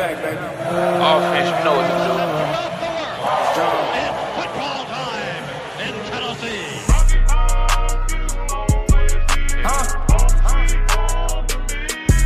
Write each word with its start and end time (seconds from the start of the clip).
back, 0.00 0.16
baby. 0.22 0.36
Offense, 0.40 1.50
you 1.50 1.64
know 1.64 1.76
what 1.76 1.84
to 1.84 1.94
do. 2.00 2.12
It's 4.00 4.20
football 4.36 4.82
time 4.86 5.44
in 5.84 5.92
Tennessee. 6.08 7.80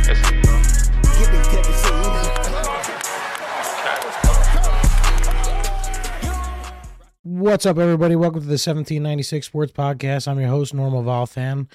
It's- 0.07 0.31
Get 1.19 1.29
me 1.33 1.39
Tennessee. 1.51 3.05
What's 7.23 7.65
up, 7.65 7.77
everybody? 7.79 8.15
Welcome 8.15 8.41
to 8.41 8.47
the 8.47 8.53
1796 8.53 9.47
Sports 9.47 9.71
Podcast. 9.73 10.27
I'm 10.27 10.39
your 10.39 10.49
host, 10.49 10.73
Normal 10.73 11.01
Vol 11.03 11.25
Fan. 11.25 11.67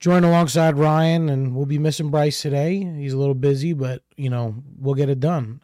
Joined 0.00 0.24
alongside 0.24 0.78
Ryan, 0.78 1.28
and 1.28 1.54
we'll 1.54 1.66
be 1.66 1.78
missing 1.78 2.10
Bryce 2.10 2.40
today. 2.40 2.82
He's 2.82 3.12
a 3.12 3.18
little 3.18 3.34
busy, 3.34 3.74
but 3.74 4.02
you 4.16 4.30
know 4.30 4.56
we'll 4.78 4.94
get 4.94 5.10
it 5.10 5.20
done. 5.20 5.62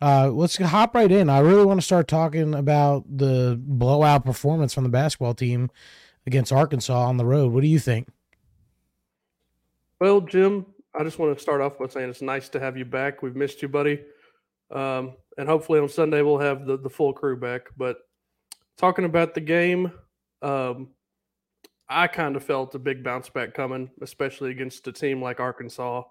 Uh, 0.00 0.28
let's 0.28 0.56
hop 0.56 0.94
right 0.94 1.10
in. 1.10 1.28
I 1.28 1.40
really 1.40 1.64
want 1.64 1.80
to 1.80 1.84
start 1.84 2.06
talking 2.06 2.54
about 2.54 3.04
the 3.08 3.58
blowout 3.60 4.24
performance 4.24 4.74
from 4.74 4.84
the 4.84 4.90
basketball 4.90 5.34
team 5.34 5.70
against 6.26 6.52
Arkansas 6.52 7.08
on 7.08 7.16
the 7.16 7.24
road. 7.24 7.52
What 7.52 7.62
do 7.62 7.66
you 7.66 7.78
think? 7.78 8.08
Well, 10.00 10.20
Jim, 10.20 10.66
I 10.94 11.02
just 11.02 11.18
want 11.18 11.36
to 11.36 11.42
start 11.42 11.60
off 11.60 11.78
by 11.78 11.88
saying 11.88 12.10
it's 12.10 12.22
nice 12.22 12.48
to 12.50 12.60
have 12.60 12.76
you 12.76 12.84
back. 12.84 13.22
We've 13.22 13.34
missed 13.34 13.62
you, 13.62 13.68
buddy. 13.68 14.00
Um, 14.70 15.14
and 15.36 15.48
hopefully 15.48 15.80
on 15.80 15.88
Sunday 15.88 16.22
we'll 16.22 16.38
have 16.38 16.66
the, 16.66 16.76
the 16.76 16.90
full 16.90 17.12
crew 17.12 17.36
back. 17.36 17.62
But 17.76 17.96
talking 18.76 19.04
about 19.04 19.34
the 19.34 19.40
game, 19.40 19.90
um, 20.42 20.90
I 21.90 22.06
kind 22.06 22.36
of 22.36 22.44
felt 22.44 22.74
a 22.74 22.78
big 22.78 23.02
bounce 23.02 23.28
back 23.28 23.54
coming, 23.54 23.90
especially 24.02 24.50
against 24.50 24.86
a 24.88 24.92
team 24.92 25.22
like 25.22 25.40
Arkansas. 25.40 26.02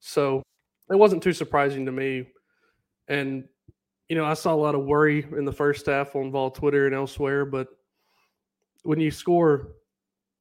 So 0.00 0.42
it 0.90 0.96
wasn't 0.96 1.22
too 1.22 1.32
surprising 1.32 1.86
to 1.86 1.92
me. 1.92 2.26
And, 3.08 3.44
you 4.08 4.16
know, 4.16 4.24
I 4.24 4.34
saw 4.34 4.52
a 4.52 4.56
lot 4.56 4.74
of 4.74 4.84
worry 4.84 5.26
in 5.36 5.44
the 5.44 5.52
first 5.52 5.86
half 5.86 6.16
on 6.16 6.32
Vol 6.32 6.50
Twitter 6.50 6.86
and 6.86 6.94
elsewhere, 6.94 7.44
but 7.44 7.68
when 8.82 9.00
you 9.00 9.10
score 9.10 9.74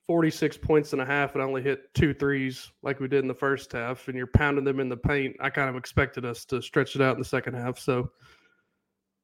46 0.08 0.58
points 0.58 0.93
and 0.93 1.02
a 1.02 1.05
half 1.05 1.33
and 1.33 1.43
only 1.43 1.61
hit 1.61 1.93
two 1.93 2.13
threes 2.13 2.71
like 2.83 2.99
we 2.99 3.08
did 3.08 3.19
in 3.19 3.27
the 3.27 3.33
first 3.33 3.71
half, 3.71 4.08
and 4.08 4.16
you're 4.16 4.27
pounding 4.27 4.63
them 4.63 4.80
in 4.80 4.89
the 4.89 4.97
paint, 4.97 5.36
I 5.39 5.49
kind 5.49 5.69
of 5.69 5.75
expected 5.75 6.25
us 6.25 6.45
to 6.45 6.61
stretch 6.61 6.95
it 6.95 7.02
out 7.02 7.16
in 7.16 7.19
the 7.19 7.25
second 7.25 7.55
half. 7.55 7.80
So, 7.80 8.11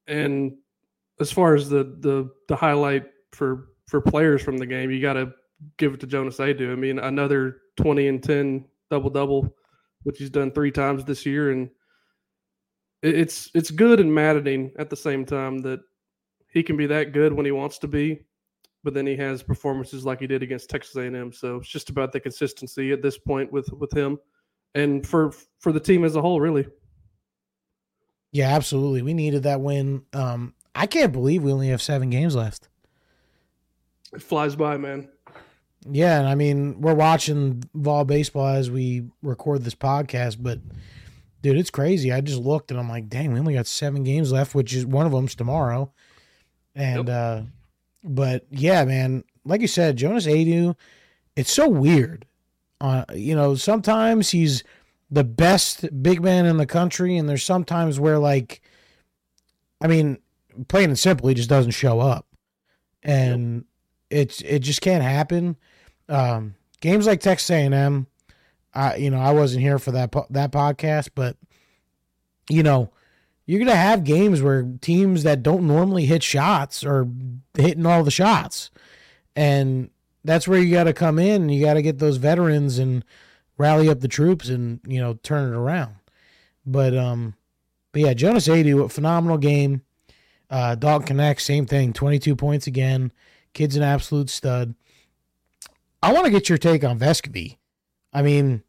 and 0.07 0.53
as 1.19 1.31
far 1.31 1.53
as 1.53 1.69
the 1.69 1.83
the 1.99 2.29
the 2.47 2.55
highlight 2.55 3.05
for 3.31 3.69
for 3.91 4.01
players 4.01 4.41
from 4.41 4.57
the 4.57 4.65
game, 4.65 4.89
you 4.89 5.01
got 5.01 5.13
to 5.13 5.31
give 5.77 5.93
it 5.93 5.99
to 5.99 6.07
Jonas 6.07 6.37
Aidoo. 6.37 6.71
I 6.71 6.75
mean, 6.75 6.97
another 6.97 7.57
20 7.77 8.07
and 8.07 8.23
10 8.23 8.65
double 8.89 9.09
double, 9.09 9.55
which 10.03 10.17
he's 10.17 10.29
done 10.29 10.51
three 10.51 10.71
times 10.71 11.05
this 11.05 11.25
year, 11.25 11.51
and 11.51 11.69
it's 13.03 13.51
it's 13.53 13.69
good 13.69 13.99
and 13.99 14.13
maddening 14.13 14.71
at 14.79 14.89
the 14.89 14.95
same 14.95 15.25
time 15.25 15.59
that 15.59 15.81
he 16.47 16.63
can 16.63 16.77
be 16.77 16.87
that 16.87 17.11
good 17.13 17.33
when 17.33 17.45
he 17.45 17.51
wants 17.51 17.77
to 17.79 17.87
be 17.87 18.21
but 18.83 18.93
then 18.93 19.05
he 19.05 19.15
has 19.15 19.43
performances 19.43 20.05
like 20.05 20.19
he 20.19 20.27
did 20.27 20.43
against 20.43 20.69
Texas 20.69 20.95
A&M. 20.95 21.31
So 21.31 21.57
it's 21.57 21.67
just 21.67 21.89
about 21.89 22.11
the 22.11 22.19
consistency 22.19 22.91
at 22.91 23.01
this 23.01 23.17
point 23.17 23.51
with 23.51 23.71
with 23.73 23.91
him, 23.91 24.17
and 24.75 25.05
for 25.05 25.31
for 25.59 25.71
the 25.71 25.79
team 25.79 26.03
as 26.03 26.15
a 26.15 26.21
whole, 26.21 26.41
really. 26.41 26.67
Yeah, 28.31 28.55
absolutely. 28.55 29.01
We 29.01 29.13
needed 29.13 29.43
that 29.43 29.61
win. 29.61 30.03
Um, 30.13 30.53
I 30.73 30.87
can't 30.87 31.11
believe 31.11 31.43
we 31.43 31.51
only 31.51 31.67
have 31.67 31.81
seven 31.81 32.09
games 32.09 32.35
left. 32.35 32.69
It 34.13 34.21
flies 34.21 34.55
by, 34.55 34.77
man. 34.77 35.09
Yeah, 35.89 36.19
and 36.19 36.27
I 36.27 36.35
mean, 36.35 36.79
we're 36.79 36.93
watching 36.93 37.63
Vol 37.73 38.05
baseball 38.05 38.47
as 38.47 38.69
we 38.69 39.03
record 39.23 39.63
this 39.63 39.75
podcast, 39.75 40.37
but 40.39 40.59
dude, 41.41 41.57
it's 41.57 41.71
crazy. 41.71 42.11
I 42.11 42.21
just 42.21 42.39
looked 42.39 42.69
and 42.71 42.79
I'm 42.79 42.89
like, 42.89 43.09
dang, 43.09 43.33
we 43.33 43.39
only 43.39 43.55
got 43.55 43.67
seven 43.67 44.03
games 44.03 44.31
left, 44.31 44.53
which 44.53 44.73
is 44.73 44.85
one 44.85 45.05
of 45.05 45.11
them's 45.11 45.35
tomorrow. 45.35 45.91
And 46.75 47.09
uh 47.09 47.41
but 48.03 48.45
yeah, 48.51 48.85
man, 48.85 49.23
like 49.43 49.61
you 49.61 49.67
said, 49.67 49.97
Jonas 49.97 50.27
Aidoo, 50.27 50.75
it's 51.35 51.51
so 51.51 51.67
weird. 51.67 52.25
Uh, 52.79 53.05
you 53.13 53.35
know, 53.35 53.53
sometimes 53.55 54.29
he's 54.29 54.63
the 55.11 55.23
best 55.23 56.01
big 56.01 56.21
man 56.21 56.45
in 56.45 56.57
the 56.57 56.65
country, 56.65 57.17
and 57.17 57.29
there's 57.29 57.43
sometimes 57.43 57.99
where 57.99 58.19
like 58.19 58.61
I 59.81 59.87
mean, 59.87 60.19
plain 60.67 60.89
and 60.89 60.99
simple, 60.99 61.27
he 61.27 61.35
just 61.35 61.49
doesn't 61.49 61.71
show 61.71 61.99
up. 61.99 62.27
And 63.03 63.65
it's 64.11 64.41
it 64.41 64.59
just 64.59 64.81
can't 64.81 65.03
happen. 65.03 65.57
Um, 66.09 66.55
games 66.81 67.07
like 67.07 67.21
Texas 67.21 67.49
A&M, 67.49 68.07
I 68.73 68.95
you 68.97 69.09
know 69.09 69.19
I 69.19 69.31
wasn't 69.31 69.61
here 69.61 69.79
for 69.79 69.91
that 69.91 70.11
po- 70.11 70.27
that 70.29 70.51
podcast, 70.51 71.09
but 71.15 71.37
you 72.49 72.63
know 72.63 72.91
you're 73.45 73.59
gonna 73.59 73.75
have 73.75 74.03
games 74.03 74.41
where 74.41 74.67
teams 74.81 75.23
that 75.23 75.43
don't 75.43 75.65
normally 75.67 76.05
hit 76.05 76.23
shots 76.23 76.83
are 76.83 77.07
hitting 77.55 77.85
all 77.85 78.03
the 78.03 78.11
shots, 78.11 78.69
and 79.35 79.89
that's 80.23 80.47
where 80.47 80.59
you 80.59 80.71
got 80.71 80.83
to 80.83 80.93
come 80.93 81.17
in. 81.17 81.49
You 81.49 81.63
got 81.65 81.73
to 81.73 81.81
get 81.81 81.97
those 81.97 82.17
veterans 82.17 82.77
and 82.77 83.03
rally 83.57 83.89
up 83.89 84.01
the 84.01 84.07
troops 84.07 84.49
and 84.49 84.79
you 84.85 84.99
know 84.99 85.13
turn 85.23 85.53
it 85.53 85.55
around. 85.55 85.95
But 86.65 86.95
um, 86.95 87.35
but 87.91 88.01
yeah, 88.01 88.13
Jonas 88.13 88.47
Aidoo, 88.47 88.85
a 88.85 88.89
phenomenal 88.89 89.37
game. 89.37 89.81
Uh, 90.49 90.75
Dalton 90.75 91.15
Knecht, 91.17 91.39
same 91.39 91.65
thing, 91.65 91.93
22 91.93 92.35
points 92.35 92.67
again. 92.67 93.13
Kid's 93.53 93.75
an 93.75 93.83
absolute 93.83 94.29
stud. 94.29 94.75
I 96.03 96.13
want 96.13 96.25
to 96.25 96.31
get 96.31 96.49
your 96.49 96.57
take 96.57 96.83
on 96.83 96.97
Vescovi. 96.97 97.57
I 98.13 98.21
mean, 98.21 98.63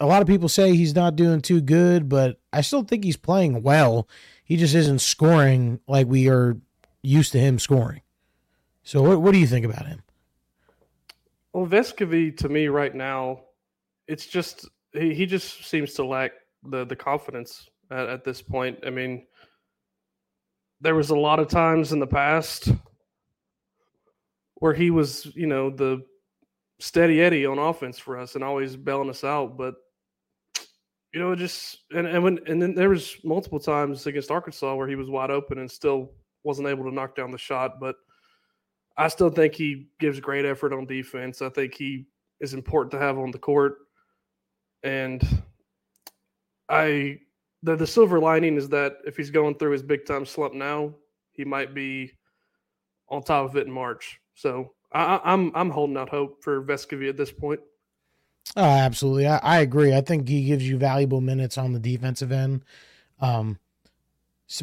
a 0.00 0.06
lot 0.06 0.22
of 0.22 0.28
people 0.28 0.48
say 0.48 0.74
he's 0.74 0.94
not 0.94 1.16
doing 1.16 1.40
too 1.40 1.60
good, 1.60 2.08
but 2.08 2.38
I 2.52 2.60
still 2.60 2.82
think 2.82 3.04
he's 3.04 3.16
playing 3.16 3.62
well. 3.62 4.08
He 4.44 4.56
just 4.56 4.74
isn't 4.74 5.00
scoring 5.00 5.80
like 5.86 6.06
we 6.06 6.28
are 6.28 6.56
used 7.02 7.32
to 7.32 7.38
him 7.38 7.58
scoring. 7.58 8.02
So, 8.82 9.02
what, 9.02 9.20
what 9.20 9.32
do 9.32 9.38
you 9.38 9.46
think 9.46 9.66
about 9.66 9.86
him? 9.86 10.02
Well, 11.52 11.66
Vescovi 11.66 12.36
to 12.38 12.48
me 12.48 12.68
right 12.68 12.94
now, 12.94 13.40
it's 14.06 14.26
just 14.26 14.68
he, 14.92 15.14
he 15.14 15.26
just 15.26 15.64
seems 15.64 15.94
to 15.94 16.04
lack 16.04 16.32
the 16.62 16.84
the 16.84 16.96
confidence 16.96 17.68
at, 17.90 18.08
at 18.08 18.24
this 18.24 18.42
point. 18.42 18.78
I 18.86 18.90
mean, 18.90 19.26
there 20.80 20.94
was 20.94 21.10
a 21.10 21.16
lot 21.16 21.40
of 21.40 21.48
times 21.48 21.92
in 21.92 21.98
the 21.98 22.06
past 22.06 22.70
where 24.66 24.74
he 24.74 24.90
was, 24.90 25.26
you 25.36 25.46
know, 25.46 25.70
the 25.70 26.02
steady 26.80 27.22
Eddie 27.22 27.46
on 27.46 27.56
offense 27.56 28.00
for 28.00 28.18
us 28.18 28.34
and 28.34 28.42
always 28.42 28.74
bailing 28.74 29.08
us 29.08 29.22
out. 29.22 29.56
But 29.56 29.76
you 31.14 31.20
know, 31.20 31.36
just 31.36 31.84
and 31.94 32.04
and 32.04 32.20
when 32.24 32.40
and 32.48 32.60
then 32.60 32.74
there 32.74 32.88
was 32.88 33.16
multiple 33.22 33.60
times 33.60 34.08
against 34.08 34.32
Arkansas 34.32 34.74
where 34.74 34.88
he 34.88 34.96
was 34.96 35.08
wide 35.08 35.30
open 35.30 35.58
and 35.58 35.70
still 35.70 36.10
wasn't 36.42 36.66
able 36.66 36.82
to 36.82 36.92
knock 36.92 37.14
down 37.14 37.30
the 37.30 37.38
shot. 37.38 37.78
But 37.78 37.94
I 38.98 39.06
still 39.06 39.30
think 39.30 39.54
he 39.54 39.86
gives 40.00 40.18
great 40.18 40.44
effort 40.44 40.72
on 40.72 40.84
defense. 40.84 41.42
I 41.42 41.48
think 41.48 41.72
he 41.74 42.06
is 42.40 42.52
important 42.52 42.90
to 42.90 42.98
have 42.98 43.18
on 43.18 43.30
the 43.30 43.38
court. 43.38 43.76
And 44.82 45.22
I 46.68 47.20
the 47.62 47.76
the 47.76 47.86
silver 47.86 48.18
lining 48.18 48.56
is 48.56 48.68
that 48.70 48.94
if 49.06 49.16
he's 49.16 49.30
going 49.30 49.58
through 49.58 49.70
his 49.70 49.84
big 49.84 50.06
time 50.06 50.26
slump 50.26 50.54
now, 50.54 50.92
he 51.30 51.44
might 51.44 51.72
be 51.72 52.10
on 53.08 53.22
top 53.22 53.48
of 53.50 53.56
it 53.56 53.66
in 53.66 53.72
March. 53.72 54.20
So 54.34 54.72
I, 54.92 55.16
I- 55.16 55.32
I'm 55.32 55.52
I'm 55.54 55.70
holding 55.70 55.96
out 55.96 56.08
hope 56.10 56.42
for 56.42 56.62
Vescovi 56.62 57.08
at 57.08 57.16
this 57.16 57.32
point. 57.32 57.60
Oh, 58.56 58.62
absolutely. 58.64 59.26
I, 59.26 59.38
I 59.38 59.58
agree. 59.60 59.94
I 59.94 60.00
think 60.00 60.28
he 60.28 60.44
gives 60.44 60.66
you 60.68 60.78
valuable 60.78 61.20
minutes 61.20 61.58
on 61.58 61.72
the 61.72 61.80
defensive 61.80 62.30
end. 62.30 62.64
Um, 63.20 63.58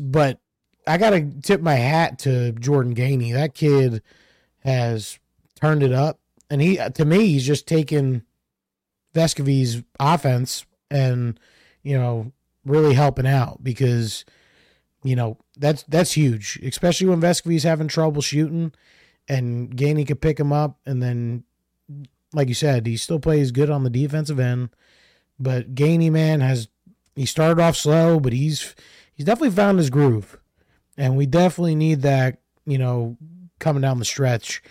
but 0.01 0.39
I 0.87 0.97
got 0.97 1.09
to 1.11 1.29
tip 1.41 1.61
my 1.61 1.75
hat 1.75 2.19
to 2.19 2.53
Jordan 2.53 2.95
Gainey. 2.95 3.33
That 3.33 3.53
kid 3.53 4.01
has 4.59 5.19
turned 5.59 5.83
it 5.83 5.91
up, 5.91 6.19
and 6.49 6.61
he 6.61 6.77
to 6.77 7.05
me 7.05 7.27
he's 7.27 7.45
just 7.45 7.67
taken 7.67 8.23
Vescovi's 9.13 9.83
offense 9.99 10.65
and 10.89 11.39
you 11.83 11.97
know 11.97 12.31
really 12.65 12.93
helping 12.93 13.27
out 13.27 13.63
because 13.63 14.23
you 15.03 15.15
know 15.15 15.37
that's 15.57 15.83
that's 15.83 16.13
huge, 16.13 16.59
especially 16.63 17.07
when 17.07 17.21
Vescovi's 17.21 17.63
having 17.63 17.87
trouble 17.87 18.21
shooting, 18.21 18.73
and 19.27 19.75
Gainey 19.75 20.07
could 20.07 20.21
pick 20.21 20.39
him 20.39 20.51
up, 20.51 20.79
and 20.85 21.01
then 21.01 21.43
like 22.33 22.47
you 22.47 22.55
said, 22.55 22.85
he 22.85 22.97
still 22.97 23.19
plays 23.19 23.51
good 23.51 23.69
on 23.69 23.83
the 23.83 23.89
defensive 23.89 24.39
end. 24.39 24.69
But 25.39 25.75
Gainey 25.75 26.11
man 26.11 26.41
has 26.41 26.67
he 27.15 27.25
started 27.25 27.61
off 27.61 27.75
slow, 27.75 28.19
but 28.19 28.33
he's 28.33 28.75
he's 29.13 29.25
definitely 29.25 29.55
found 29.55 29.77
his 29.77 29.89
groove, 29.89 30.39
and 30.97 31.15
we 31.15 31.25
definitely 31.25 31.75
need 31.75 32.01
that 32.01 32.39
you 32.65 32.77
know 32.77 33.17
coming 33.59 33.81
down 33.81 33.99
the 33.99 34.05
stretch 34.05 34.61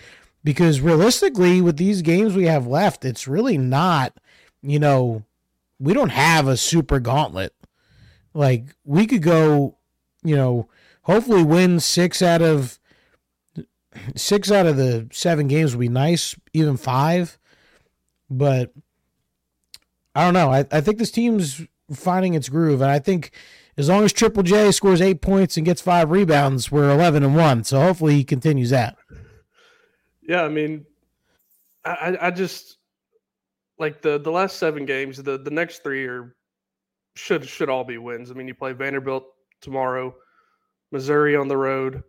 because 0.44 0.80
realistically, 0.80 1.60
with 1.60 1.76
these 1.76 2.02
games 2.02 2.34
we 2.34 2.46
have 2.46 2.66
left, 2.66 3.04
it's 3.04 3.28
really 3.28 3.58
not 3.58 4.16
you 4.62 4.78
know 4.78 5.24
we 5.78 5.92
don't 5.92 6.10
have 6.10 6.48
a 6.48 6.56
super 6.56 7.00
gauntlet. 7.00 7.54
Like 8.34 8.74
we 8.84 9.06
could 9.06 9.22
go, 9.22 9.76
you 10.22 10.36
know, 10.36 10.68
hopefully 11.02 11.42
win 11.42 11.80
six 11.80 12.22
out 12.22 12.42
of 12.42 12.78
six 14.16 14.50
out 14.50 14.66
of 14.66 14.76
the 14.76 15.08
seven 15.12 15.48
games 15.48 15.74
would 15.74 15.80
be 15.80 15.88
nice, 15.88 16.34
even 16.52 16.76
five. 16.76 17.38
But 18.30 18.72
I 20.14 20.24
don't 20.24 20.34
know. 20.34 20.50
I, 20.50 20.64
I 20.70 20.80
think 20.80 20.98
this 20.98 21.10
team's 21.10 21.62
finding 21.92 22.34
its 22.34 22.48
groove, 22.48 22.80
and 22.80 22.90
I 22.90 22.98
think 22.98 23.32
as 23.76 23.88
long 23.88 24.04
as 24.04 24.12
Triple 24.12 24.42
J 24.42 24.70
scores 24.70 25.00
eight 25.00 25.20
points 25.20 25.56
and 25.56 25.66
gets 25.66 25.80
five 25.80 26.10
rebounds, 26.10 26.70
we're 26.70 26.90
eleven 26.90 27.22
and 27.22 27.36
one. 27.36 27.64
So 27.64 27.80
hopefully 27.80 28.14
he 28.14 28.24
continues 28.24 28.70
that. 28.70 28.96
Yeah, 30.22 30.42
I 30.44 30.48
mean, 30.48 30.86
I, 31.84 32.16
I 32.20 32.30
just 32.30 32.78
like 33.78 34.02
the 34.02 34.18
the 34.18 34.30
last 34.30 34.56
seven 34.56 34.86
games. 34.86 35.22
The 35.22 35.38
the 35.38 35.50
next 35.50 35.82
three 35.82 36.06
are 36.06 36.34
should 37.16 37.46
should 37.46 37.68
all 37.68 37.84
be 37.84 37.98
wins. 37.98 38.30
I 38.30 38.34
mean, 38.34 38.48
you 38.48 38.54
play 38.54 38.72
Vanderbilt 38.72 39.26
tomorrow, 39.62 40.14
Missouri 40.90 41.36
on 41.36 41.48
the 41.48 41.56
road, 41.56 42.02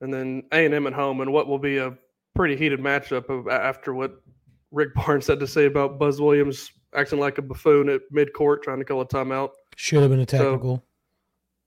and 0.00 0.12
then 0.12 0.42
A 0.52 0.64
and 0.64 0.74
M 0.74 0.86
at 0.86 0.92
home, 0.92 1.20
and 1.20 1.32
what 1.32 1.46
will 1.46 1.58
be 1.58 1.78
a 1.78 1.96
pretty 2.34 2.56
heated 2.56 2.80
matchup 2.80 3.28
of, 3.28 3.48
after 3.48 3.94
what 3.94 4.20
Rick 4.72 4.94
Barnes 5.06 5.26
had 5.26 5.40
to 5.40 5.46
say 5.46 5.66
about 5.66 5.98
Buzz 5.98 6.20
Williams 6.20 6.70
acting 6.94 7.20
like 7.20 7.38
a 7.38 7.42
buffoon 7.42 7.88
at 7.88 8.00
midcourt 8.12 8.62
trying 8.62 8.78
to 8.78 8.84
call 8.84 9.00
a 9.00 9.06
timeout. 9.06 9.50
Should 9.76 10.02
have 10.02 10.10
been 10.10 10.20
a 10.20 10.26
technical. 10.26 10.76
So, 10.76 10.82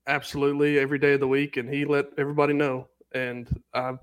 absolutely, 0.07 0.79
every 0.79 0.99
day 0.99 1.13
of 1.13 1.19
the 1.19 1.27
week, 1.27 1.57
and 1.57 1.71
he 1.71 1.85
let 1.85 2.07
everybody 2.17 2.53
know. 2.53 2.87
And 3.13 3.47
uh, 3.73 3.93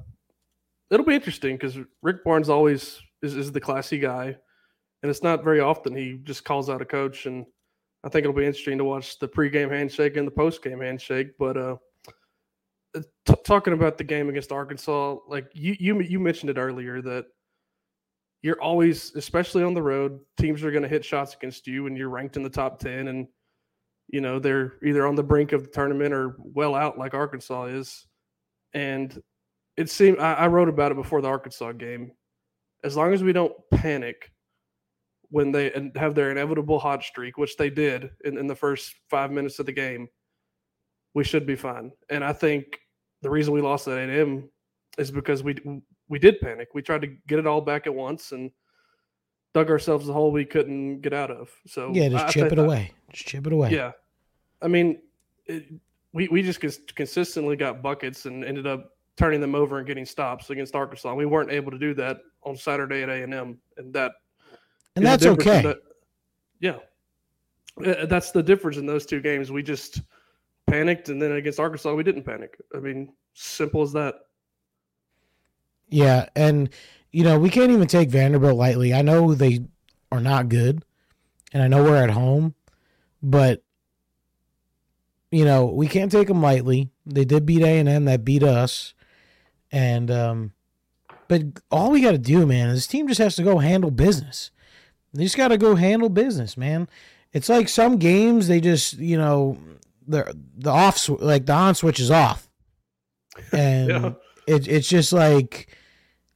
it'll 0.90 1.06
be 1.06 1.14
interesting 1.14 1.56
because 1.56 1.78
Rick 2.02 2.24
Barnes 2.24 2.48
always 2.48 3.00
is, 3.22 3.36
is 3.36 3.52
the 3.52 3.60
classy 3.60 3.98
guy, 3.98 4.36
and 5.02 5.10
it's 5.10 5.22
not 5.22 5.44
very 5.44 5.60
often 5.60 5.94
he 5.94 6.20
just 6.22 6.44
calls 6.44 6.70
out 6.70 6.82
a 6.82 6.86
coach. 6.86 7.26
And 7.26 7.46
I 8.06 8.08
think 8.08 8.22
it'll 8.22 8.36
be 8.36 8.46
interesting 8.46 8.78
to 8.78 8.84
watch 8.84 9.18
the 9.18 9.26
pregame 9.26 9.68
handshake 9.68 10.16
and 10.16 10.28
the 10.28 10.32
postgame 10.32 10.80
handshake. 10.80 11.36
But 11.40 11.56
uh, 11.56 11.76
t- 12.94 13.34
talking 13.44 13.72
about 13.72 13.98
the 13.98 14.04
game 14.04 14.28
against 14.28 14.52
Arkansas, 14.52 15.16
like 15.26 15.50
you 15.52 15.74
you 15.80 16.00
you 16.00 16.20
mentioned 16.20 16.50
it 16.50 16.56
earlier 16.56 17.02
that 17.02 17.26
you're 18.42 18.62
always, 18.62 19.12
especially 19.16 19.64
on 19.64 19.74
the 19.74 19.82
road, 19.82 20.20
teams 20.38 20.62
are 20.62 20.70
going 20.70 20.84
to 20.84 20.88
hit 20.88 21.04
shots 21.04 21.34
against 21.34 21.66
you, 21.66 21.88
and 21.88 21.98
you're 21.98 22.08
ranked 22.08 22.36
in 22.36 22.44
the 22.44 22.48
top 22.48 22.78
ten, 22.78 23.08
and 23.08 23.26
you 24.06 24.20
know 24.20 24.38
they're 24.38 24.74
either 24.84 25.04
on 25.04 25.16
the 25.16 25.22
brink 25.24 25.50
of 25.50 25.64
the 25.64 25.70
tournament 25.70 26.14
or 26.14 26.36
well 26.38 26.76
out, 26.76 26.98
like 26.98 27.12
Arkansas 27.12 27.64
is. 27.64 28.06
And 28.72 29.20
it 29.76 29.90
seemed 29.90 30.20
I, 30.20 30.34
I 30.34 30.46
wrote 30.46 30.68
about 30.68 30.92
it 30.92 30.96
before 30.96 31.22
the 31.22 31.28
Arkansas 31.28 31.72
game. 31.72 32.12
As 32.84 32.96
long 32.96 33.12
as 33.12 33.24
we 33.24 33.32
don't 33.32 33.52
panic 33.72 34.30
when 35.30 35.52
they 35.52 35.90
have 35.96 36.14
their 36.14 36.30
inevitable 36.30 36.78
hot 36.78 37.02
streak, 37.02 37.38
which 37.38 37.56
they 37.56 37.70
did 37.70 38.10
in, 38.24 38.38
in 38.38 38.46
the 38.46 38.54
first 38.54 38.94
five 39.08 39.30
minutes 39.30 39.58
of 39.58 39.66
the 39.66 39.72
game, 39.72 40.08
we 41.14 41.24
should 41.24 41.46
be 41.46 41.56
fine. 41.56 41.92
And 42.10 42.24
I 42.24 42.32
think 42.32 42.78
the 43.22 43.30
reason 43.30 43.52
we 43.54 43.60
lost 43.60 43.88
at 43.88 43.98
A&M 43.98 44.48
is 44.98 45.10
because 45.10 45.42
we 45.42 45.56
we 46.08 46.18
did 46.18 46.40
panic. 46.40 46.68
We 46.74 46.82
tried 46.82 47.02
to 47.02 47.08
get 47.26 47.38
it 47.38 47.46
all 47.46 47.60
back 47.60 47.86
at 47.86 47.94
once 47.94 48.32
and 48.32 48.50
dug 49.54 49.70
ourselves 49.70 50.08
a 50.08 50.12
hole 50.12 50.30
we 50.30 50.44
couldn't 50.44 51.00
get 51.00 51.12
out 51.12 51.30
of. 51.30 51.50
So 51.66 51.90
yeah, 51.92 52.08
just 52.08 52.26
I, 52.26 52.30
chip 52.30 52.44
I, 52.44 52.46
it 52.48 52.58
away. 52.58 52.92
Just 53.12 53.26
chip 53.26 53.46
it 53.46 53.52
away. 53.52 53.72
Yeah, 53.72 53.92
I 54.62 54.68
mean, 54.68 55.00
it, 55.46 55.66
we 56.12 56.28
we 56.28 56.42
just 56.42 56.60
consistently 56.94 57.56
got 57.56 57.82
buckets 57.82 58.26
and 58.26 58.44
ended 58.44 58.66
up 58.66 58.90
turning 59.16 59.40
them 59.40 59.54
over 59.54 59.78
and 59.78 59.86
getting 59.86 60.04
stops 60.04 60.50
against 60.50 60.74
Arkansas. 60.74 61.14
We 61.14 61.26
weren't 61.26 61.50
able 61.50 61.70
to 61.70 61.78
do 61.78 61.94
that 61.94 62.18
on 62.42 62.56
Saturday 62.56 63.02
at 63.02 63.08
A 63.08 63.22
and 63.22 63.32
M, 63.32 63.58
and 63.76 63.92
that 63.94 64.12
and 64.96 65.06
that's 65.06 65.26
okay. 65.26 65.62
That, 65.62 65.78
yeah, 66.60 66.78
uh, 67.84 68.06
that's 68.06 68.30
the 68.30 68.42
difference 68.42 68.78
in 68.78 68.86
those 68.86 69.06
two 69.06 69.20
games. 69.20 69.52
We 69.52 69.62
just 69.62 70.00
panicked, 70.66 71.08
and 71.08 71.20
then 71.20 71.32
against 71.32 71.60
Arkansas, 71.60 71.94
we 71.94 72.02
didn't 72.02 72.24
panic. 72.24 72.56
I 72.74 72.78
mean, 72.78 73.12
simple 73.34 73.82
as 73.82 73.92
that. 73.92 74.14
Yeah, 75.88 76.28
and 76.34 76.70
you 77.12 77.22
know 77.22 77.38
we 77.38 77.50
can't 77.50 77.70
even 77.70 77.86
take 77.86 78.08
Vanderbilt 78.08 78.56
lightly. 78.56 78.92
I 78.94 79.02
know 79.02 79.34
they 79.34 79.60
are 80.10 80.20
not 80.20 80.48
good, 80.48 80.84
and 81.52 81.62
I 81.62 81.68
know 81.68 81.84
we're 81.84 82.02
at 82.02 82.10
home, 82.10 82.54
but 83.22 83.62
you 85.30 85.44
know 85.44 85.66
we 85.66 85.86
can't 85.86 86.10
take 86.10 86.28
them 86.28 86.42
lightly. 86.42 86.90
They 87.04 87.24
did 87.24 87.46
beat 87.46 87.62
A 87.62 87.78
and 87.78 87.88
M, 87.88 88.06
that 88.06 88.24
beat 88.24 88.42
us, 88.42 88.94
and 89.70 90.10
um, 90.10 90.52
but 91.28 91.42
all 91.70 91.90
we 91.90 92.00
got 92.00 92.12
to 92.12 92.18
do, 92.18 92.46
man, 92.46 92.68
is 92.68 92.78
this 92.78 92.86
team 92.86 93.06
just 93.08 93.20
has 93.20 93.36
to 93.36 93.42
go 93.42 93.58
handle 93.58 93.90
business. 93.90 94.50
They 95.16 95.24
just 95.24 95.36
got 95.36 95.48
to 95.48 95.58
go 95.58 95.74
handle 95.74 96.08
business, 96.08 96.56
man. 96.56 96.88
It's 97.32 97.48
like 97.48 97.68
some 97.68 97.98
games 97.98 98.48
they 98.48 98.60
just 98.60 98.94
you 98.94 99.18
know 99.18 99.58
the 100.06 100.34
the 100.56 100.70
off 100.70 101.08
like 101.08 101.46
the 101.46 101.52
on 101.52 101.74
switch 101.74 102.00
is 102.00 102.10
off, 102.10 102.48
and 103.52 103.88
yeah. 103.88 104.12
it, 104.46 104.68
it's 104.68 104.88
just 104.88 105.12
like 105.12 105.68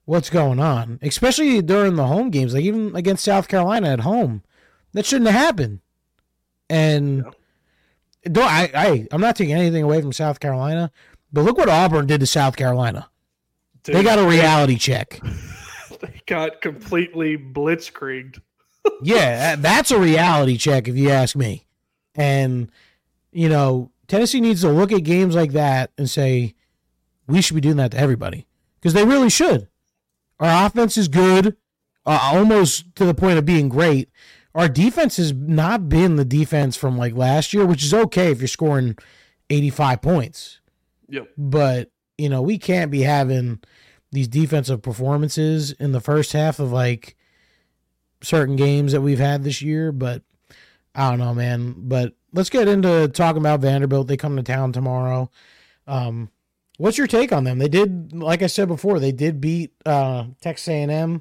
what's 0.05 0.31
going 0.31 0.59
on, 0.59 0.99
especially 1.03 1.63
during 1.63 1.97
the 1.97 2.07
home 2.07 2.31
games, 2.31 2.55
like 2.55 2.65
even 2.65 2.95
against 2.97 3.25
South 3.25 3.49
Carolina 3.49 3.89
at 3.89 4.01
home. 4.01 4.43
That 4.93 5.07
shouldn't 5.07 5.31
have 5.31 5.41
happened. 5.41 5.81
And 6.69 7.19
yeah. 7.19 8.31
don't 8.33 8.49
I, 8.49 8.71
I 8.75 9.07
I'm 9.13 9.21
not 9.21 9.37
taking 9.37 9.55
anything 9.55 9.85
away 9.85 10.01
from 10.01 10.13
South 10.13 10.41
Carolina, 10.41 10.91
but 11.33 11.45
look 11.45 11.59
what 11.59 11.69
Auburn 11.69 12.07
did 12.07 12.21
to 12.21 12.27
South 12.27 12.57
Carolina. 12.57 13.09
Dude, 13.85 13.97
they 13.97 14.03
got 14.03 14.19
a 14.19 14.27
reality 14.27 14.77
check. 14.77 15.21
They 16.01 16.23
got 16.27 16.63
completely 16.63 17.37
blitzkrieged. 17.37 18.41
Yeah, 19.03 19.57
that's 19.57 19.91
a 19.91 19.99
reality 19.99 20.57
check 20.57 20.89
if 20.89 20.97
you 20.97 21.11
ask 21.11 21.37
me. 21.37 21.67
And 22.15 22.71
you 23.33 23.49
know, 23.49 23.91
Tennessee 24.09 24.41
needs 24.41 24.63
to 24.63 24.71
look 24.71 24.93
at 24.93 25.05
games 25.05 25.35
like 25.35 25.53
that 25.53 25.93
and 25.97 26.09
say 26.09 26.55
we 27.27 27.41
should 27.41 27.55
be 27.55 27.61
doing 27.61 27.77
that 27.77 27.93
to 27.93 27.99
everybody 27.99 28.47
because 28.81 28.93
they 28.93 29.05
really 29.05 29.31
should. 29.31 29.69
Our 30.41 30.67
offense 30.67 30.97
is 30.97 31.09
good, 31.09 31.57
uh, 32.07 32.19
almost 32.23 32.95
to 32.97 33.05
the 33.05 33.15
point 33.15 33.39
of 33.39 33.45
being 33.45 33.69
great. 33.69 34.11
Our 34.55 34.69
defense 34.69 35.17
has 35.19 35.33
not 35.33 35.89
been 35.89 36.17
the 36.17 36.25
defense 36.25 36.77
from 36.77 36.99
like 36.99 37.15
last 37.15 37.53
year, 37.53 37.65
which 37.67 37.85
is 37.85 37.95
okay 37.95 38.33
if 38.33 38.41
you're 38.41 38.49
scoring 38.49 38.97
85 39.49 40.03
points. 40.03 40.61
Yep. 41.09 41.29
But, 41.37 41.91
you 42.19 42.29
know, 42.29 42.43
we 42.43 42.59
can't 42.59 42.91
be 42.91 43.03
having 43.03 43.61
these 44.13 44.29
defensive 44.29 44.83
performances 44.83 45.73
in 45.73 45.93
the 45.93 46.01
first 46.01 46.33
half 46.33 46.59
of 46.59 46.73
like 46.73 47.17
certain 48.23 48.57
games 48.57 48.93
that 48.93 49.01
we've 49.01 49.19
had 49.19 49.45
this 49.45 49.63
year. 49.63 49.93
But 49.93 50.23
I 50.95 51.11
don't 51.11 51.19
know, 51.19 51.35
man. 51.35 51.75
But 51.77 52.15
let's 52.33 52.51
get 52.51 52.69
into 52.69 53.09
talking 53.09 53.41
about 53.41 53.61
Vanderbilt. 53.61 54.09
They 54.09 54.17
come 54.17 54.37
to 54.37 54.43
town 54.43 54.73
tomorrow. 54.73 55.31
Um, 55.87 56.31
What's 56.81 56.97
your 56.97 57.07
take 57.07 57.31
on 57.31 57.45
them? 57.45 57.59
They 57.59 57.69
did, 57.69 58.15
like 58.15 58.41
I 58.41 58.47
said 58.47 58.67
before, 58.67 58.99
they 58.99 59.13
did 59.13 59.39
beat 59.39 59.75
uh, 59.85 60.29
Texas 60.41 60.67
A&M 60.67 61.21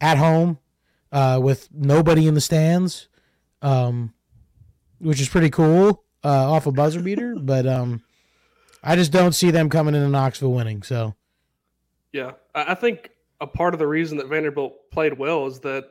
at 0.00 0.16
home 0.16 0.58
uh, 1.12 1.38
with 1.42 1.68
nobody 1.70 2.26
in 2.26 2.32
the 2.32 2.40
stands, 2.40 3.08
um, 3.60 4.14
which 4.98 5.20
is 5.20 5.28
pretty 5.28 5.50
cool 5.50 6.02
uh, 6.24 6.50
off 6.50 6.66
a 6.66 6.72
buzzer 6.72 7.02
beater. 7.02 7.36
but 7.38 7.66
um, 7.66 8.02
I 8.82 8.96
just 8.96 9.12
don't 9.12 9.34
see 9.34 9.50
them 9.50 9.68
coming 9.68 9.94
into 9.94 10.08
Knoxville 10.08 10.54
winning. 10.54 10.82
So, 10.82 11.14
yeah, 12.10 12.32
I 12.54 12.74
think 12.74 13.10
a 13.38 13.46
part 13.46 13.74
of 13.74 13.78
the 13.78 13.86
reason 13.86 14.16
that 14.16 14.28
Vanderbilt 14.28 14.90
played 14.90 15.18
well 15.18 15.46
is 15.46 15.60
that 15.60 15.90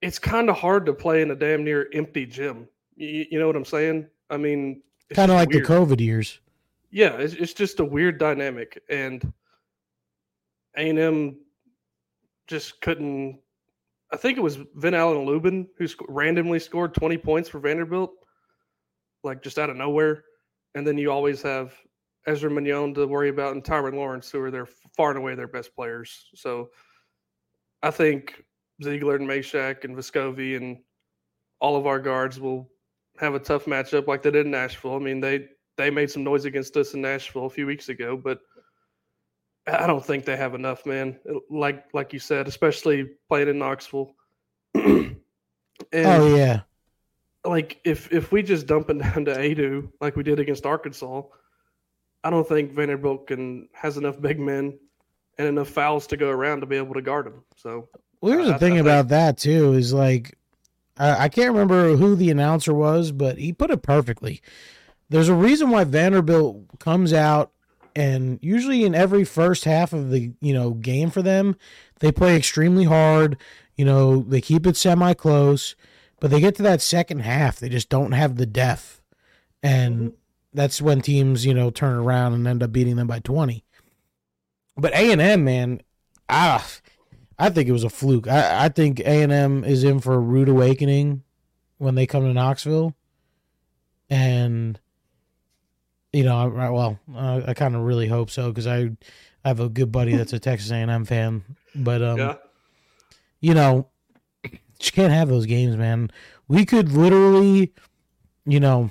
it's 0.00 0.18
kind 0.18 0.48
of 0.48 0.56
hard 0.56 0.86
to 0.86 0.92
play 0.92 1.22
in 1.22 1.30
a 1.30 1.36
damn 1.36 1.64
near 1.64 1.88
empty 1.92 2.26
gym. 2.26 2.68
You, 2.96 3.26
you 3.30 3.38
know 3.38 3.46
what 3.46 3.56
I'm 3.56 3.64
saying? 3.64 4.06
I 4.30 4.36
mean, 4.36 4.82
kind 5.14 5.30
of 5.30 5.36
like 5.36 5.50
weird. 5.50 5.64
the 5.64 5.68
COVID 5.68 6.00
years 6.00 6.40
yeah, 6.90 7.16
it's, 7.16 7.34
it's 7.34 7.52
just 7.52 7.80
a 7.80 7.84
weird 7.84 8.18
dynamic, 8.18 8.82
and 8.88 9.32
A 10.76 10.88
and 10.88 10.98
M 10.98 11.36
just 12.46 12.80
couldn't. 12.80 13.38
I 14.10 14.16
think 14.16 14.38
it 14.38 14.42
was 14.42 14.58
Ven-Allen 14.74 15.26
Lubin 15.26 15.68
who 15.76 15.86
sc- 15.86 16.00
randomly 16.08 16.58
scored 16.58 16.94
20 16.94 17.18
points 17.18 17.48
for 17.48 17.58
Vanderbilt, 17.58 18.12
like 19.22 19.42
just 19.42 19.58
out 19.58 19.68
of 19.68 19.76
nowhere. 19.76 20.24
And 20.74 20.86
then 20.86 20.96
you 20.96 21.12
always 21.12 21.42
have 21.42 21.74
Ezra 22.26 22.50
Manjon 22.50 22.94
to 22.94 23.06
worry 23.06 23.28
about 23.28 23.52
and 23.52 23.62
Tyrin 23.62 23.94
Lawrence, 23.94 24.30
who 24.30 24.40
are 24.40 24.50
their 24.50 24.64
far 24.96 25.10
and 25.10 25.18
away 25.18 25.34
their 25.34 25.48
best 25.48 25.74
players. 25.74 26.30
So 26.34 26.70
I 27.82 27.90
think 27.90 28.42
Zeigler 28.82 29.16
and 29.16 29.28
Mashack 29.28 29.84
and 29.84 29.96
Vescovi 29.96 30.56
and 30.56 30.78
all 31.60 31.76
of 31.76 31.86
our 31.86 31.98
guards 31.98 32.38
will 32.38 32.70
have 33.18 33.34
a 33.34 33.40
tough 33.40 33.64
matchup 33.64 34.06
like 34.06 34.22
they 34.22 34.30
did 34.30 34.46
in 34.46 34.52
Nashville. 34.52 34.94
I 34.94 34.98
mean, 34.98 35.20
they 35.20 35.48
they 35.76 35.90
made 35.90 36.10
some 36.10 36.24
noise 36.24 36.44
against 36.44 36.76
us 36.76 36.94
in 36.94 37.00
Nashville 37.00 37.46
a 37.46 37.50
few 37.50 37.66
weeks 37.66 37.88
ago, 37.88 38.16
but 38.16 38.40
I 39.66 39.86
don't 39.86 40.04
think 40.04 40.24
they 40.24 40.36
have 40.36 40.54
enough, 40.54 40.86
man. 40.86 41.18
Like 41.50 41.84
like 41.92 42.12
you 42.12 42.18
said, 42.18 42.48
especially 42.48 43.10
playing 43.28 43.48
in 43.48 43.58
Knoxville. 43.58 44.14
oh 44.76 45.16
yeah. 45.92 46.60
Like 47.44 47.80
if 47.84 48.12
if 48.12 48.32
we 48.32 48.42
just 48.42 48.66
dump 48.66 48.90
it 48.90 48.98
down 48.98 49.24
to 49.26 49.34
Aidoo 49.34 49.90
like 50.00 50.16
we 50.16 50.22
did 50.22 50.40
against 50.40 50.66
Arkansas, 50.66 51.22
I 52.24 52.30
don't 52.30 52.48
think 52.48 52.72
Vanderbilt 52.72 53.26
can 53.26 53.68
has 53.72 53.96
enough 53.96 54.20
big 54.20 54.38
men 54.38 54.78
and 55.38 55.48
enough 55.48 55.68
fouls 55.68 56.06
to 56.08 56.16
go 56.16 56.30
around 56.30 56.60
to 56.60 56.66
be 56.66 56.76
able 56.76 56.94
to 56.94 57.02
guard 57.02 57.26
them. 57.26 57.44
So 57.56 57.88
well, 58.20 58.32
here's 58.32 58.48
I, 58.48 58.52
the 58.52 58.58
thing 58.58 58.78
about 58.78 59.08
that 59.08 59.38
too 59.38 59.74
is 59.74 59.92
like 59.92 60.36
I, 60.96 61.24
I 61.24 61.28
can't 61.28 61.52
remember 61.52 61.96
who 61.96 62.14
the 62.14 62.30
announcer 62.30 62.74
was, 62.74 63.12
but 63.12 63.38
he 63.38 63.52
put 63.52 63.70
it 63.70 63.82
perfectly. 63.82 64.40
There's 65.08 65.28
a 65.28 65.34
reason 65.34 65.70
why 65.70 65.84
Vanderbilt 65.84 66.78
comes 66.78 67.12
out 67.12 67.52
and 67.98 68.38
usually 68.42 68.84
in 68.84 68.94
every 68.94 69.24
first 69.24 69.64
half 69.64 69.92
of 69.92 70.10
the 70.10 70.32
you 70.40 70.54
know 70.54 70.70
game 70.70 71.10
for 71.10 71.20
them, 71.20 71.56
they 71.98 72.12
play 72.12 72.36
extremely 72.36 72.84
hard. 72.84 73.36
You 73.76 73.84
know 73.84 74.22
they 74.22 74.40
keep 74.40 74.66
it 74.66 74.76
semi 74.76 75.14
close, 75.14 75.74
but 76.20 76.30
they 76.30 76.40
get 76.40 76.54
to 76.56 76.62
that 76.62 76.80
second 76.80 77.20
half, 77.20 77.58
they 77.58 77.68
just 77.68 77.88
don't 77.88 78.12
have 78.12 78.36
the 78.36 78.46
depth, 78.46 79.00
and 79.62 80.12
that's 80.54 80.80
when 80.80 81.00
teams 81.00 81.44
you 81.44 81.54
know 81.54 81.70
turn 81.70 81.96
around 81.96 82.34
and 82.34 82.46
end 82.46 82.62
up 82.62 82.70
beating 82.72 82.96
them 82.96 83.08
by 83.08 83.18
twenty. 83.18 83.64
But 84.76 84.92
A 84.92 85.10
and 85.10 85.20
M, 85.20 85.44
man, 85.44 85.82
ah, 86.28 86.64
I 87.38 87.50
think 87.50 87.68
it 87.68 87.72
was 87.72 87.84
a 87.84 87.90
fluke. 87.90 88.26
I, 88.28 88.64
I 88.64 88.68
think 88.68 89.00
A 89.00 89.22
and 89.22 89.30
M 89.32 89.64
is 89.64 89.84
in 89.84 90.00
for 90.00 90.14
a 90.14 90.18
rude 90.18 90.48
awakening 90.48 91.22
when 91.78 91.94
they 91.94 92.06
come 92.06 92.24
to 92.24 92.32
Knoxville, 92.32 92.94
and 94.10 94.78
you 96.12 96.24
know, 96.24 96.36
I, 96.56 96.70
well, 96.70 96.98
uh, 97.14 97.42
I 97.46 97.54
kind 97.54 97.76
of 97.76 97.82
really 97.82 98.08
hope 98.08 98.30
so 98.30 98.48
because 98.50 98.66
I, 98.66 98.90
I 99.44 99.48
have 99.48 99.60
a 99.60 99.68
good 99.68 99.92
buddy 99.92 100.16
that's 100.16 100.32
a 100.32 100.38
Texas 100.38 100.70
A 100.70 100.76
and 100.76 100.90
M 100.90 101.04
fan, 101.04 101.44
but 101.74 102.02
um, 102.02 102.18
Yeah. 102.18 102.34
you 103.40 103.54
know, 103.54 103.88
you 104.42 104.50
can't 104.92 105.12
have 105.12 105.28
those 105.28 105.46
games, 105.46 105.76
man. 105.76 106.10
We 106.48 106.64
could 106.64 106.90
literally, 106.92 107.72
you 108.46 108.58
know, 108.58 108.90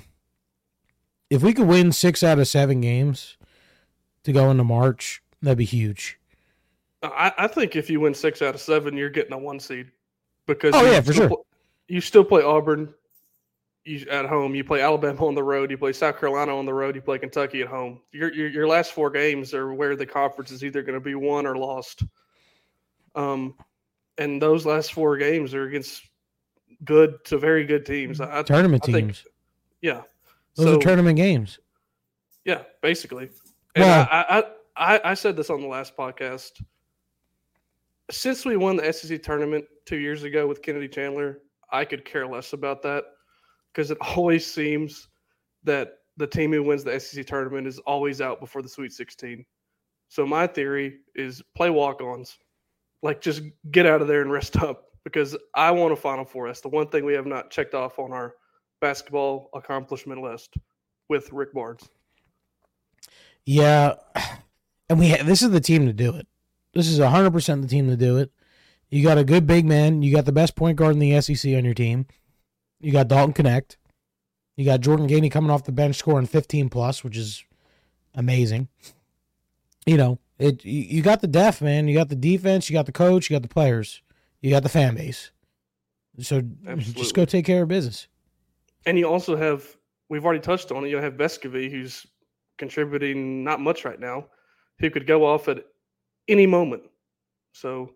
if 1.28 1.42
we 1.42 1.52
could 1.52 1.66
win 1.66 1.92
six 1.92 2.22
out 2.22 2.38
of 2.38 2.46
seven 2.48 2.80
games 2.80 3.36
to 4.22 4.32
go 4.32 4.50
into 4.50 4.64
March, 4.64 5.20
that'd 5.42 5.58
be 5.58 5.64
huge. 5.64 6.18
I, 7.02 7.32
I 7.38 7.46
think 7.46 7.76
if 7.76 7.88
you 7.90 8.00
win 8.00 8.14
six 8.14 8.42
out 8.42 8.54
of 8.54 8.60
seven, 8.60 8.96
you're 8.96 9.10
getting 9.10 9.32
a 9.32 9.38
one 9.38 9.60
seed 9.60 9.90
because 10.46 10.74
Oh, 10.74 10.82
you 10.84 10.90
yeah, 10.92 11.00
for 11.00 11.12
still 11.12 11.28
sure. 11.28 11.38
you 11.88 12.00
still 12.00 12.24
play 12.24 12.42
Auburn 12.42 12.92
you, 13.84 14.04
at 14.10 14.26
home. 14.26 14.54
You 14.54 14.64
play 14.64 14.80
Alabama 14.82 15.26
on 15.26 15.34
the 15.34 15.42
road. 15.42 15.70
You 15.70 15.78
play 15.78 15.92
South 15.92 16.18
Carolina 16.18 16.56
on 16.56 16.66
the 16.66 16.74
road. 16.74 16.94
You 16.96 17.00
play 17.00 17.18
Kentucky 17.18 17.62
at 17.62 17.68
home. 17.68 18.00
Your 18.12 18.32
your, 18.34 18.48
your 18.48 18.66
last 18.68 18.92
four 18.92 19.10
games 19.10 19.54
are 19.54 19.72
where 19.74 19.94
the 19.96 20.06
conference 20.06 20.50
is 20.50 20.64
either 20.64 20.82
going 20.82 20.94
to 20.98 21.00
be 21.04 21.14
won 21.14 21.46
or 21.46 21.56
lost. 21.56 22.02
Um, 23.14 23.54
and 24.18 24.42
those 24.42 24.66
last 24.66 24.92
four 24.92 25.16
games 25.16 25.54
are 25.54 25.64
against 25.64 26.02
good 26.84 27.24
to 27.26 27.38
very 27.38 27.64
good 27.64 27.86
teams. 27.86 28.20
I, 28.20 28.42
Tournament 28.42 28.82
I 28.88 28.92
think- 28.92 29.06
teams. 29.08 29.24
yeah, 29.82 30.02
Those 30.56 30.66
So- 30.66 30.76
are 30.76 30.80
tournament 30.80 31.16
games. 31.16 31.58
yeah, 32.44 32.62
basically. 32.82 33.30
And 33.76 33.84
I, 33.84 34.42
I, 34.76 35.00
I 35.04 35.14
said 35.14 35.36
this 35.36 35.50
on 35.50 35.60
the 35.60 35.66
last 35.68 35.96
podcast. 35.96 36.60
Since 38.10 38.44
we 38.44 38.56
won 38.56 38.76
the 38.76 38.92
SEC 38.92 39.22
tournament 39.22 39.64
two 39.84 39.98
years 39.98 40.22
ago 40.22 40.46
with 40.46 40.62
Kennedy 40.62 40.88
Chandler, 40.88 41.40
I 41.70 41.84
could 41.84 42.04
care 42.04 42.26
less 42.26 42.52
about 42.52 42.82
that 42.82 43.04
because 43.72 43.90
it 43.90 43.98
always 44.16 44.46
seems 44.46 45.08
that 45.64 45.94
the 46.16 46.26
team 46.26 46.52
who 46.52 46.62
wins 46.62 46.84
the 46.84 46.98
SEC 46.98 47.26
tournament 47.26 47.66
is 47.66 47.78
always 47.80 48.20
out 48.20 48.40
before 48.40 48.62
the 48.62 48.68
Sweet 48.68 48.92
16. 48.92 49.44
So 50.08 50.26
my 50.26 50.46
theory 50.46 50.98
is 51.14 51.42
play 51.54 51.70
walk-ons, 51.70 52.38
like 53.02 53.20
just 53.20 53.42
get 53.70 53.86
out 53.86 54.00
of 54.00 54.08
there 54.08 54.22
and 54.22 54.32
rest 54.32 54.56
up 54.62 54.84
because 55.04 55.36
I 55.54 55.70
want 55.70 55.92
a 55.92 55.96
Final 55.96 56.24
Four. 56.24 56.48
That's 56.48 56.60
the 56.60 56.68
one 56.68 56.88
thing 56.88 57.04
we 57.04 57.14
have 57.14 57.26
not 57.26 57.50
checked 57.50 57.74
off 57.74 57.98
on 57.98 58.12
our 58.12 58.34
basketball 58.80 59.50
accomplishment 59.54 60.22
list 60.22 60.54
with 61.08 61.32
Rick 61.32 61.52
Barnes. 61.52 61.88
Yeah, 63.44 63.94
and 64.90 64.98
we 64.98 65.10
ha- 65.10 65.22
this 65.22 65.42
is 65.42 65.50
the 65.50 65.60
team 65.60 65.86
to 65.86 65.92
do 65.92 66.14
it. 66.14 66.26
This 66.74 66.88
is 66.88 66.98
hundred 66.98 67.32
percent 67.32 67.62
the 67.62 67.68
team 67.68 67.88
to 67.88 67.96
do 67.96 68.18
it. 68.18 68.30
You 68.90 69.02
got 69.02 69.18
a 69.18 69.24
good 69.24 69.46
big 69.46 69.66
man. 69.66 70.02
You 70.02 70.14
got 70.14 70.24
the 70.24 70.32
best 70.32 70.56
point 70.56 70.76
guard 70.76 70.94
in 70.94 70.98
the 70.98 71.20
SEC 71.20 71.54
on 71.54 71.64
your 71.64 71.74
team. 71.74 72.06
You 72.80 72.92
got 72.92 73.08
Dalton 73.08 73.34
Knecht. 73.34 73.76
You 74.56 74.64
got 74.64 74.80
Jordan 74.80 75.08
Gainey 75.08 75.30
coming 75.30 75.50
off 75.50 75.64
the 75.64 75.72
bench 75.72 75.96
scoring 75.96 76.26
fifteen 76.26 76.68
plus, 76.68 77.04
which 77.04 77.16
is 77.16 77.44
amazing. 78.14 78.68
You 79.86 79.96
know, 79.96 80.18
it. 80.38 80.64
You, 80.64 81.02
got 81.02 81.20
the 81.20 81.26
depth, 81.26 81.62
man. 81.62 81.88
You 81.88 81.94
got 81.94 82.08
the 82.08 82.16
defense. 82.16 82.68
You 82.68 82.74
got 82.74 82.86
the 82.86 82.92
coach. 82.92 83.28
You 83.28 83.34
got 83.34 83.42
the 83.42 83.48
players. 83.48 84.02
You 84.40 84.50
got 84.50 84.62
the 84.62 84.68
fan 84.68 84.94
base. 84.94 85.30
So 86.20 86.42
just 86.76 87.14
go 87.14 87.24
take 87.24 87.46
care 87.46 87.62
of 87.62 87.68
business. 87.68 88.08
And 88.86 88.98
you 88.98 89.08
also 89.08 89.36
have, 89.36 89.76
we've 90.08 90.24
already 90.24 90.40
touched 90.40 90.72
on 90.72 90.84
it, 90.84 90.88
you 90.88 90.98
have 90.98 91.14
Vescovi, 91.14 91.70
who's 91.70 92.06
contributing 92.56 93.44
not 93.44 93.60
much 93.60 93.84
right 93.84 94.00
now, 94.00 94.26
who 94.80 94.90
could 94.90 95.06
go 95.06 95.24
off 95.24 95.48
at 95.48 95.64
any 96.28 96.46
moment. 96.46 96.82
So 97.52 97.94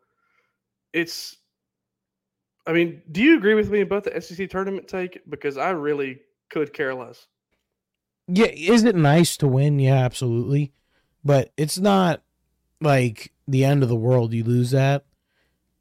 it's, 0.93 1.37
I 2.67 2.73
mean, 2.73 3.03
do 3.11 3.23
you 3.23 3.37
agree 3.37 3.55
with 3.55 3.71
me 3.71 3.81
about 3.81 4.05
the 4.05 4.21
SEC 4.21 4.49
tournament 4.51 4.89
take? 4.89 5.21
Because 5.29 5.57
I 5.57 5.71
really 5.71 6.21
could 6.51 6.73
care 6.73 6.95
less. 6.95 7.27
Yeah, 8.29 8.47
is 8.47 8.85
it 8.85 8.95
nice 8.97 9.37
to 9.39 9.49
win? 9.49 9.79
Yeah, 9.79 9.97
absolutely. 9.97 10.73
But 11.25 11.53
it's 11.57 11.79
not 11.79 12.23
like 12.81 13.33
the 13.47 13.65
end 13.65 13.83
of 13.83 13.89
the 13.89 13.97
world. 13.97 14.33
You 14.33 14.45
lose 14.45 14.71
that. 14.71 15.05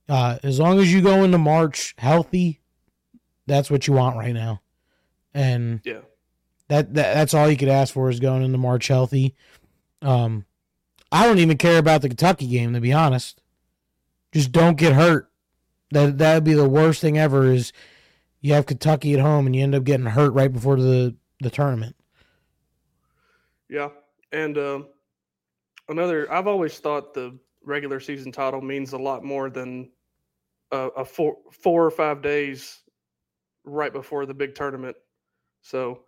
Uh, 0.09 0.39
as 0.43 0.59
long 0.59 0.79
as 0.79 0.93
you 0.93 1.01
go 1.01 1.23
into 1.23 1.37
March 1.37 1.95
healthy, 1.97 2.59
that's 3.47 3.71
what 3.71 3.87
you 3.87 3.93
want 3.93 4.17
right 4.17 4.33
now. 4.33 4.61
And 5.33 5.81
Yeah. 5.83 6.01
that, 6.67 6.93
that 6.93 7.13
that's 7.13 7.33
all 7.33 7.49
you 7.49 7.57
could 7.57 7.69
ask 7.69 7.93
for 7.93 8.09
is 8.09 8.19
going 8.19 8.43
into 8.43 8.57
March 8.57 8.87
healthy. 8.87 9.35
Um, 10.01 10.45
I 11.11 11.25
don't 11.25 11.39
even 11.39 11.57
care 11.57 11.77
about 11.77 12.01
the 12.01 12.09
Kentucky 12.09 12.47
game 12.47 12.73
to 12.73 12.81
be 12.81 12.93
honest. 12.93 13.41
Just 14.31 14.51
don't 14.51 14.77
get 14.77 14.93
hurt. 14.93 15.29
That 15.91 16.17
that 16.19 16.35
would 16.35 16.43
be 16.43 16.53
the 16.53 16.69
worst 16.69 17.01
thing 17.01 17.17
ever. 17.17 17.51
Is 17.51 17.73
you 18.39 18.53
have 18.53 18.65
Kentucky 18.65 19.13
at 19.13 19.19
home 19.19 19.45
and 19.45 19.55
you 19.55 19.63
end 19.63 19.75
up 19.75 19.83
getting 19.83 20.05
hurt 20.05 20.31
right 20.31 20.51
before 20.51 20.77
the 20.77 21.15
the 21.41 21.49
tournament. 21.49 21.95
Yeah. 23.69 23.89
And 24.31 24.57
um, 24.57 24.87
another, 25.87 26.31
I've 26.31 26.47
always 26.47 26.77
thought 26.77 27.13
the 27.13 27.37
regular 27.63 27.99
season 27.99 28.31
title 28.31 28.61
means 28.61 28.93
a 28.93 28.97
lot 28.97 29.23
more 29.23 29.49
than 29.49 29.89
a, 30.71 30.87
a 30.97 31.05
four, 31.05 31.37
four 31.51 31.85
or 31.85 31.91
five 31.91 32.21
days 32.21 32.79
right 33.63 33.93
before 33.93 34.25
the 34.25 34.33
big 34.33 34.55
tournament. 34.55 34.95
So 35.61 36.03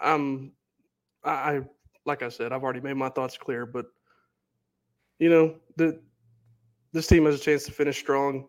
I'm, 0.00 0.52
I, 1.24 1.60
like 2.06 2.22
I 2.22 2.28
said, 2.28 2.52
I've 2.52 2.62
already 2.62 2.80
made 2.80 2.96
my 2.96 3.08
thoughts 3.08 3.36
clear, 3.36 3.66
but 3.66 3.86
you 5.20 5.30
know, 5.30 5.54
the, 5.76 6.00
this 6.92 7.06
team 7.06 7.26
has 7.26 7.36
a 7.36 7.38
chance 7.38 7.62
to 7.64 7.72
finish 7.72 7.98
strong. 7.98 8.48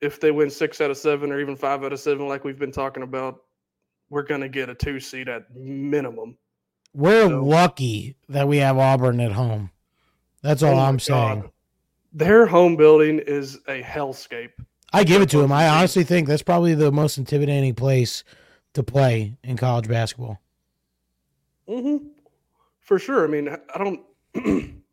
If 0.00 0.20
they 0.20 0.30
win 0.30 0.48
six 0.50 0.80
out 0.80 0.90
of 0.90 0.96
seven 0.96 1.30
or 1.30 1.40
even 1.40 1.56
five 1.56 1.84
out 1.84 1.92
of 1.92 2.00
seven, 2.00 2.26
like 2.28 2.44
we've 2.44 2.58
been 2.58 2.72
talking 2.72 3.02
about, 3.02 3.42
we're 4.10 4.22
going 4.22 4.40
to 4.40 4.48
get 4.48 4.68
a 4.70 4.74
two 4.74 5.00
seed 5.00 5.28
at 5.28 5.54
minimum. 5.54 6.36
We're 6.94 7.28
So- 7.28 7.44
lucky 7.44 8.16
that 8.28 8.48
we 8.48 8.58
have 8.58 8.78
Auburn 8.78 9.20
at 9.20 9.32
home. 9.32 9.70
That's 10.42 10.62
all 10.62 10.78
Oh 10.78 10.82
I'm 10.84 10.98
saying. 10.98 11.40
God. 11.42 11.50
Their 12.12 12.46
home 12.46 12.76
building 12.76 13.18
is 13.18 13.56
a 13.66 13.82
hellscape. 13.82 14.50
I 14.92 15.02
give 15.02 15.20
it 15.22 15.30
to 15.30 15.38
them. 15.38 15.50
I 15.50 15.68
honestly 15.68 16.04
think 16.04 16.28
that's 16.28 16.42
probably 16.42 16.74
the 16.74 16.92
most 16.92 17.18
intimidating 17.18 17.74
place 17.74 18.22
to 18.74 18.82
play 18.84 19.36
in 19.42 19.56
college 19.56 19.88
basketball. 19.88 20.40
Mm-hmm. 21.68 22.06
For 22.80 22.98
sure. 22.98 23.24
I 23.24 23.26
mean, 23.28 23.48
I 23.74 23.78
don't. 23.78 24.00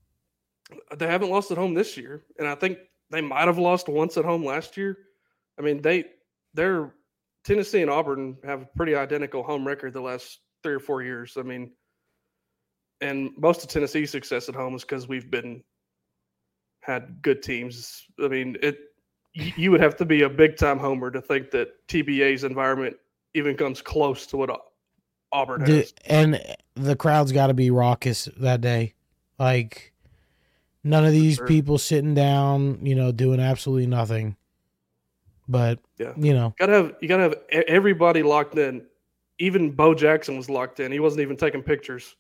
they 0.97 1.07
haven't 1.07 1.29
lost 1.29 1.51
at 1.51 1.57
home 1.57 1.73
this 1.73 1.97
year, 1.97 2.23
and 2.37 2.47
I 2.47 2.55
think 2.55 2.77
they 3.09 3.21
might 3.21 3.47
have 3.47 3.57
lost 3.57 3.87
once 3.87 4.17
at 4.17 4.25
home 4.25 4.43
last 4.45 4.77
year. 4.77 4.97
I 5.59 5.61
mean, 5.61 5.81
they 5.81 6.05
they're 6.53 6.93
Tennessee 7.43 7.81
and 7.81 7.89
Auburn 7.89 8.37
have 8.43 8.63
a 8.63 8.69
pretty 8.75 8.95
identical 8.95 9.43
home 9.43 9.65
record 9.67 9.93
the 9.93 10.01
last 10.01 10.39
three 10.63 10.73
or 10.73 10.79
four 10.79 11.01
years. 11.01 11.37
I 11.37 11.41
mean, 11.41 11.71
and 13.01 13.31
most 13.37 13.63
of 13.63 13.69
Tennessee's 13.69 14.11
success 14.11 14.47
at 14.47 14.55
home 14.55 14.75
is 14.75 14.81
because 14.83 15.07
we've 15.07 15.31
been 15.31 15.63
had 16.81 17.21
good 17.21 17.41
teams. 17.41 18.05
I 18.23 18.27
mean, 18.27 18.57
it 18.61 18.77
you 19.33 19.71
would 19.71 19.81
have 19.81 19.95
to 19.97 20.05
be 20.05 20.23
a 20.23 20.29
big 20.29 20.57
time 20.57 20.77
homer 20.77 21.09
to 21.11 21.21
think 21.21 21.51
that 21.51 21.69
TBA's 21.87 22.43
environment 22.43 22.97
even 23.33 23.55
comes 23.55 23.81
close 23.81 24.25
to 24.27 24.37
what 24.37 24.49
Au- 24.49 24.61
Auburn 25.31 25.61
has. 25.61 25.93
and 26.05 26.41
the 26.75 26.95
crowd's 26.95 27.31
got 27.31 27.47
to 27.47 27.53
be 27.53 27.71
raucous 27.71 28.25
that 28.37 28.61
day. 28.61 28.93
Like 29.39 29.93
none 30.83 31.05
of 31.05 31.11
these 31.11 31.35
Sure. 31.35 31.47
people 31.47 31.77
sitting 31.77 32.13
down, 32.13 32.79
you 32.85 32.95
know, 32.95 33.11
doing 33.11 33.39
absolutely 33.39 33.87
nothing. 33.87 34.35
But 35.47 35.79
Yeah. 35.97 36.13
you 36.17 36.33
know, 36.33 36.53
Gotta 36.59 36.73
have 36.73 36.93
you 37.01 37.07
gotta 37.07 37.23
have 37.23 37.35
everybody 37.67 38.23
locked 38.23 38.57
in. 38.57 38.83
Even 39.39 39.71
Bo 39.71 39.93
Jackson 39.95 40.37
was 40.37 40.49
locked 40.49 40.79
in. 40.79 40.91
He 40.91 40.99
wasn't 40.99 41.21
even 41.21 41.35
taking 41.35 41.63
pictures. 41.63 42.15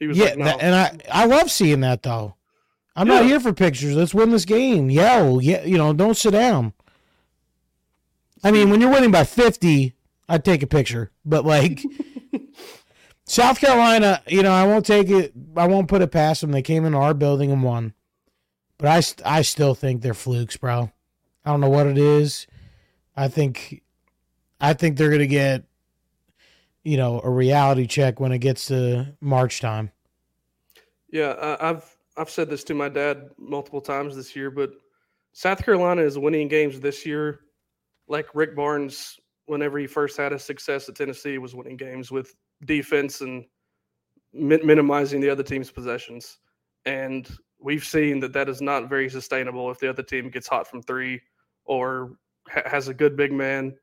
He 0.00 0.06
was 0.06 0.16
yeah, 0.18 0.24
like, 0.26 0.38
no. 0.38 0.44
that- 0.46 0.62
and 0.62 0.74
I 0.74 0.98
I 1.22 1.26
love 1.26 1.50
seeing 1.50 1.80
that 1.80 2.02
though. 2.02 2.34
I'm 2.96 3.08
not 3.08 3.24
here 3.24 3.40
for 3.40 3.52
pictures. 3.54 3.94
Let's 3.96 4.12
win 4.12 4.30
this 4.30 4.44
game. 4.44 4.90
Yell, 4.90 5.40
yeah, 5.40 5.64
you 5.64 5.78
know, 5.78 5.92
don't 5.94 6.16
sit 6.16 6.32
down. 6.32 6.74
I 8.44 8.50
mean, 8.50 8.68
when 8.70 8.80
you're 8.82 8.90
winning 8.90 9.10
by 9.12 9.24
50, 9.24 9.94
I'd 10.28 10.44
take 10.44 10.62
a 10.62 10.66
picture. 10.66 11.10
But 11.24 11.46
like 11.46 11.82
South 13.24 13.60
Carolina, 13.60 14.20
you 14.26 14.42
know, 14.42 14.52
I 14.52 14.64
won't 14.66 14.84
take 14.84 15.08
it. 15.08 15.32
I 15.56 15.66
won't 15.68 15.88
put 15.88 16.02
it 16.02 16.10
past 16.10 16.40
them. 16.40 16.50
They 16.50 16.60
came 16.62 16.84
into 16.84 16.98
our 16.98 17.14
building 17.14 17.50
and 17.52 17.62
won. 17.62 17.94
But 18.82 18.90
I, 19.24 19.38
I 19.38 19.42
still 19.42 19.76
think 19.76 20.02
they're 20.02 20.12
flukes, 20.12 20.56
bro. 20.56 20.90
I 21.44 21.50
don't 21.50 21.60
know 21.60 21.68
what 21.68 21.86
it 21.86 21.98
is. 21.98 22.48
I 23.16 23.28
think, 23.28 23.80
I 24.60 24.72
think 24.72 24.96
they're 24.96 25.08
gonna 25.08 25.28
get, 25.28 25.62
you 26.82 26.96
know, 26.96 27.20
a 27.22 27.30
reality 27.30 27.86
check 27.86 28.18
when 28.18 28.32
it 28.32 28.38
gets 28.38 28.66
to 28.66 29.14
March 29.20 29.60
time. 29.60 29.92
yeah, 31.12 31.56
I've 31.60 31.96
I've 32.16 32.28
said 32.28 32.50
this 32.50 32.64
to 32.64 32.74
my 32.74 32.88
dad 32.88 33.30
multiple 33.38 33.80
times 33.80 34.16
this 34.16 34.34
year, 34.34 34.50
but 34.50 34.72
South 35.32 35.64
Carolina 35.64 36.02
is 36.02 36.18
winning 36.18 36.48
games 36.48 36.80
this 36.80 37.06
year, 37.06 37.38
like 38.08 38.34
Rick 38.34 38.56
Barnes 38.56 39.16
whenever 39.46 39.78
he 39.78 39.86
first 39.86 40.16
had 40.16 40.32
his 40.32 40.42
success 40.42 40.88
at 40.88 40.96
Tennessee 40.96 41.38
was 41.38 41.54
winning 41.54 41.76
games 41.76 42.10
with 42.10 42.34
defense 42.64 43.20
and 43.20 43.44
minimizing 44.32 45.20
the 45.20 45.30
other 45.30 45.44
team's 45.44 45.70
possessions. 45.70 46.38
And 46.84 47.30
we've 47.62 47.84
seen 47.84 48.20
that 48.20 48.32
that 48.32 48.48
is 48.48 48.60
not 48.60 48.88
very 48.88 49.08
sustainable 49.08 49.70
if 49.70 49.78
the 49.78 49.88
other 49.88 50.02
team 50.02 50.30
gets 50.30 50.48
hot 50.48 50.66
from 50.66 50.82
three 50.82 51.20
or 51.64 52.16
ha- 52.48 52.62
has 52.66 52.88
a 52.88 52.94
good 52.94 53.16
big 53.16 53.32
man 53.32 53.74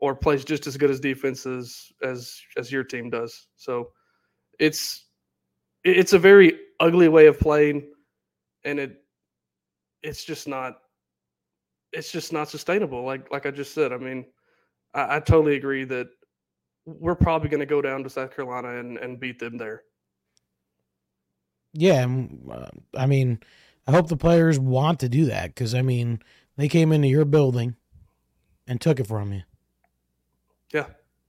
or 0.00 0.14
plays 0.14 0.44
just 0.44 0.66
as 0.66 0.76
good 0.76 0.90
as 0.90 1.00
defense 1.00 1.46
as 1.46 1.90
as, 2.02 2.40
as 2.56 2.70
your 2.70 2.84
team 2.84 3.10
does. 3.10 3.48
So 3.56 3.90
it's 4.58 5.06
it's 5.84 6.12
a 6.12 6.18
very 6.18 6.58
ugly 6.80 7.08
way 7.08 7.26
of 7.26 7.38
playing 7.38 7.90
and 8.64 8.78
it 8.78 8.96
it's 10.02 10.24
just 10.24 10.46
not 10.48 10.74
it's 11.92 12.12
just 12.12 12.32
not 12.32 12.48
sustainable 12.48 13.04
like 13.04 13.30
like 13.32 13.46
i 13.46 13.50
just 13.50 13.74
said 13.74 13.92
i 13.92 13.96
mean 13.96 14.24
i, 14.94 15.16
I 15.16 15.20
totally 15.20 15.56
agree 15.56 15.84
that 15.84 16.08
we're 16.84 17.14
probably 17.14 17.48
going 17.48 17.60
to 17.60 17.66
go 17.66 17.82
down 17.82 18.02
to 18.04 18.10
south 18.10 18.34
carolina 18.34 18.78
and, 18.78 18.98
and 18.98 19.20
beat 19.20 19.38
them 19.38 19.56
there 19.56 19.82
Yeah, 21.78 22.08
uh, 22.50 22.66
I 22.96 23.06
mean, 23.06 23.38
I 23.86 23.92
hope 23.92 24.08
the 24.08 24.16
players 24.16 24.58
want 24.58 24.98
to 25.00 25.08
do 25.08 25.26
that 25.26 25.54
because 25.54 25.76
I 25.76 25.82
mean, 25.82 26.20
they 26.56 26.66
came 26.66 26.90
into 26.92 27.06
your 27.06 27.24
building 27.24 27.76
and 28.66 28.80
took 28.80 28.98
it 28.98 29.06
from 29.06 29.32
you. 29.32 29.42
Yeah. 30.72 30.86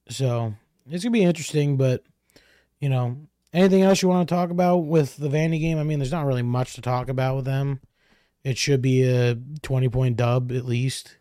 So 0.10 0.56
it's 0.89 1.03
gonna 1.03 1.13
be 1.13 1.22
interesting, 1.22 1.77
but 1.77 2.03
you 2.79 2.89
know, 2.89 3.18
anything 3.53 3.84
else 3.84 4.01
you 4.01 4.10
want 4.10 4.27
to 4.27 4.34
talk 4.34 4.50
about 4.50 4.77
with 4.79 5.18
the 5.18 5.29
Vandy 5.29 5.60
game? 5.60 5.77
I 5.77 5.84
mean, 5.84 6.00
there's 6.00 6.12
not 6.12 6.25
really 6.25 6.41
much 6.41 6.74
to 6.74 6.82
talk 6.82 7.10
about 7.10 7.36
with 7.36 7.46
them. 7.46 7.79
It 8.44 8.58
should 8.58 8.82
be 8.82 9.03
a 9.03 9.38
20 9.62 9.88
point 9.89 10.18
dub 10.18 10.51
at 10.51 10.65
least. 10.65 11.15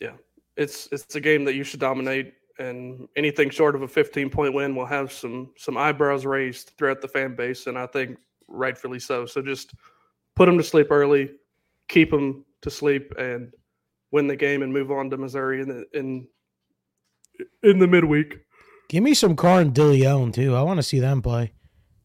Yeah, 0.00 0.14
it's 0.56 0.88
it's 0.90 1.14
a 1.14 1.20
game 1.20 1.44
that 1.44 1.54
you 1.54 1.64
should 1.64 1.80
dominate 1.80 2.32
and 2.58 3.08
anything 3.14 3.50
short 3.50 3.74
of 3.74 3.82
a 3.82 3.88
15 3.88 4.30
point 4.30 4.54
win 4.54 4.74
will 4.74 4.86
have 4.86 5.12
some 5.12 5.50
some 5.58 5.76
eyebrows 5.76 6.24
raised 6.24 6.72
throughout 6.78 7.00
the 7.00 7.06
fan 7.06 7.36
base 7.36 7.68
and 7.68 7.78
i 7.78 7.86
think 7.86 8.18
rightfully 8.48 8.98
so 8.98 9.26
so 9.26 9.40
just 9.42 9.74
put 10.34 10.46
them 10.46 10.58
to 10.58 10.64
sleep 10.64 10.88
early 10.90 11.30
keep 11.88 12.10
them 12.10 12.44
to 12.62 12.70
sleep 12.70 13.12
and 13.18 13.52
win 14.10 14.26
the 14.26 14.36
game 14.36 14.62
and 14.62 14.72
move 14.72 14.90
on 14.90 15.10
to 15.10 15.16
missouri 15.16 15.60
in 15.60 15.68
the 15.68 15.84
in 15.94 16.26
in 17.62 17.78
the 17.78 17.86
midweek 17.86 18.38
Give 18.88 19.04
me 19.04 19.12
some 19.12 19.36
Carr 19.36 19.60
and 19.60 19.74
Dilione 19.74 20.32
too. 20.32 20.54
I 20.56 20.62
want 20.62 20.78
to 20.78 20.82
see 20.82 20.98
them 20.98 21.20
play. 21.20 21.52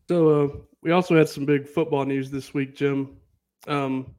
So 0.10 0.44
uh, 0.44 0.48
we 0.82 0.92
also 0.92 1.16
had 1.16 1.30
some 1.30 1.46
big 1.46 1.66
football 1.66 2.06
news 2.06 2.30
this 2.30 2.54
week, 2.54 2.76
Jim. 2.76 3.16
Um, 3.68 4.14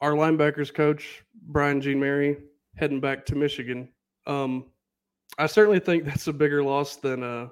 our 0.00 0.12
linebackers 0.12 0.72
coach 0.72 1.24
Brian 1.48 1.80
Jean-Mary 1.80 2.36
heading 2.76 3.00
back 3.00 3.26
to 3.26 3.34
Michigan. 3.34 3.88
Um, 4.28 4.66
I 5.38 5.46
certainly 5.46 5.80
think 5.80 6.04
that's 6.04 6.28
a 6.28 6.32
bigger 6.32 6.62
loss 6.62 6.96
than 6.96 7.24
uh, 7.24 7.48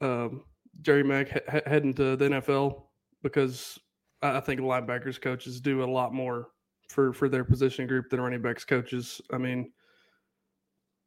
um, 0.00 0.44
Jerry 0.80 1.02
Mack 1.04 1.28
he- 1.28 1.52
he- 1.52 1.70
heading 1.70 1.94
to 1.94 2.16
the 2.16 2.24
NFL 2.24 2.84
because 3.22 3.78
I 4.22 4.40
think 4.40 4.60
linebackers 4.60 5.20
coaches 5.20 5.60
do 5.60 5.82
a 5.82 5.86
lot 5.86 6.14
more 6.14 6.48
for 6.88 7.12
for 7.12 7.28
their 7.28 7.44
position 7.44 7.86
group 7.86 8.10
than 8.10 8.20
running 8.20 8.42
backs 8.42 8.64
coaches. 8.64 9.20
I 9.32 9.38
mean, 9.38 9.72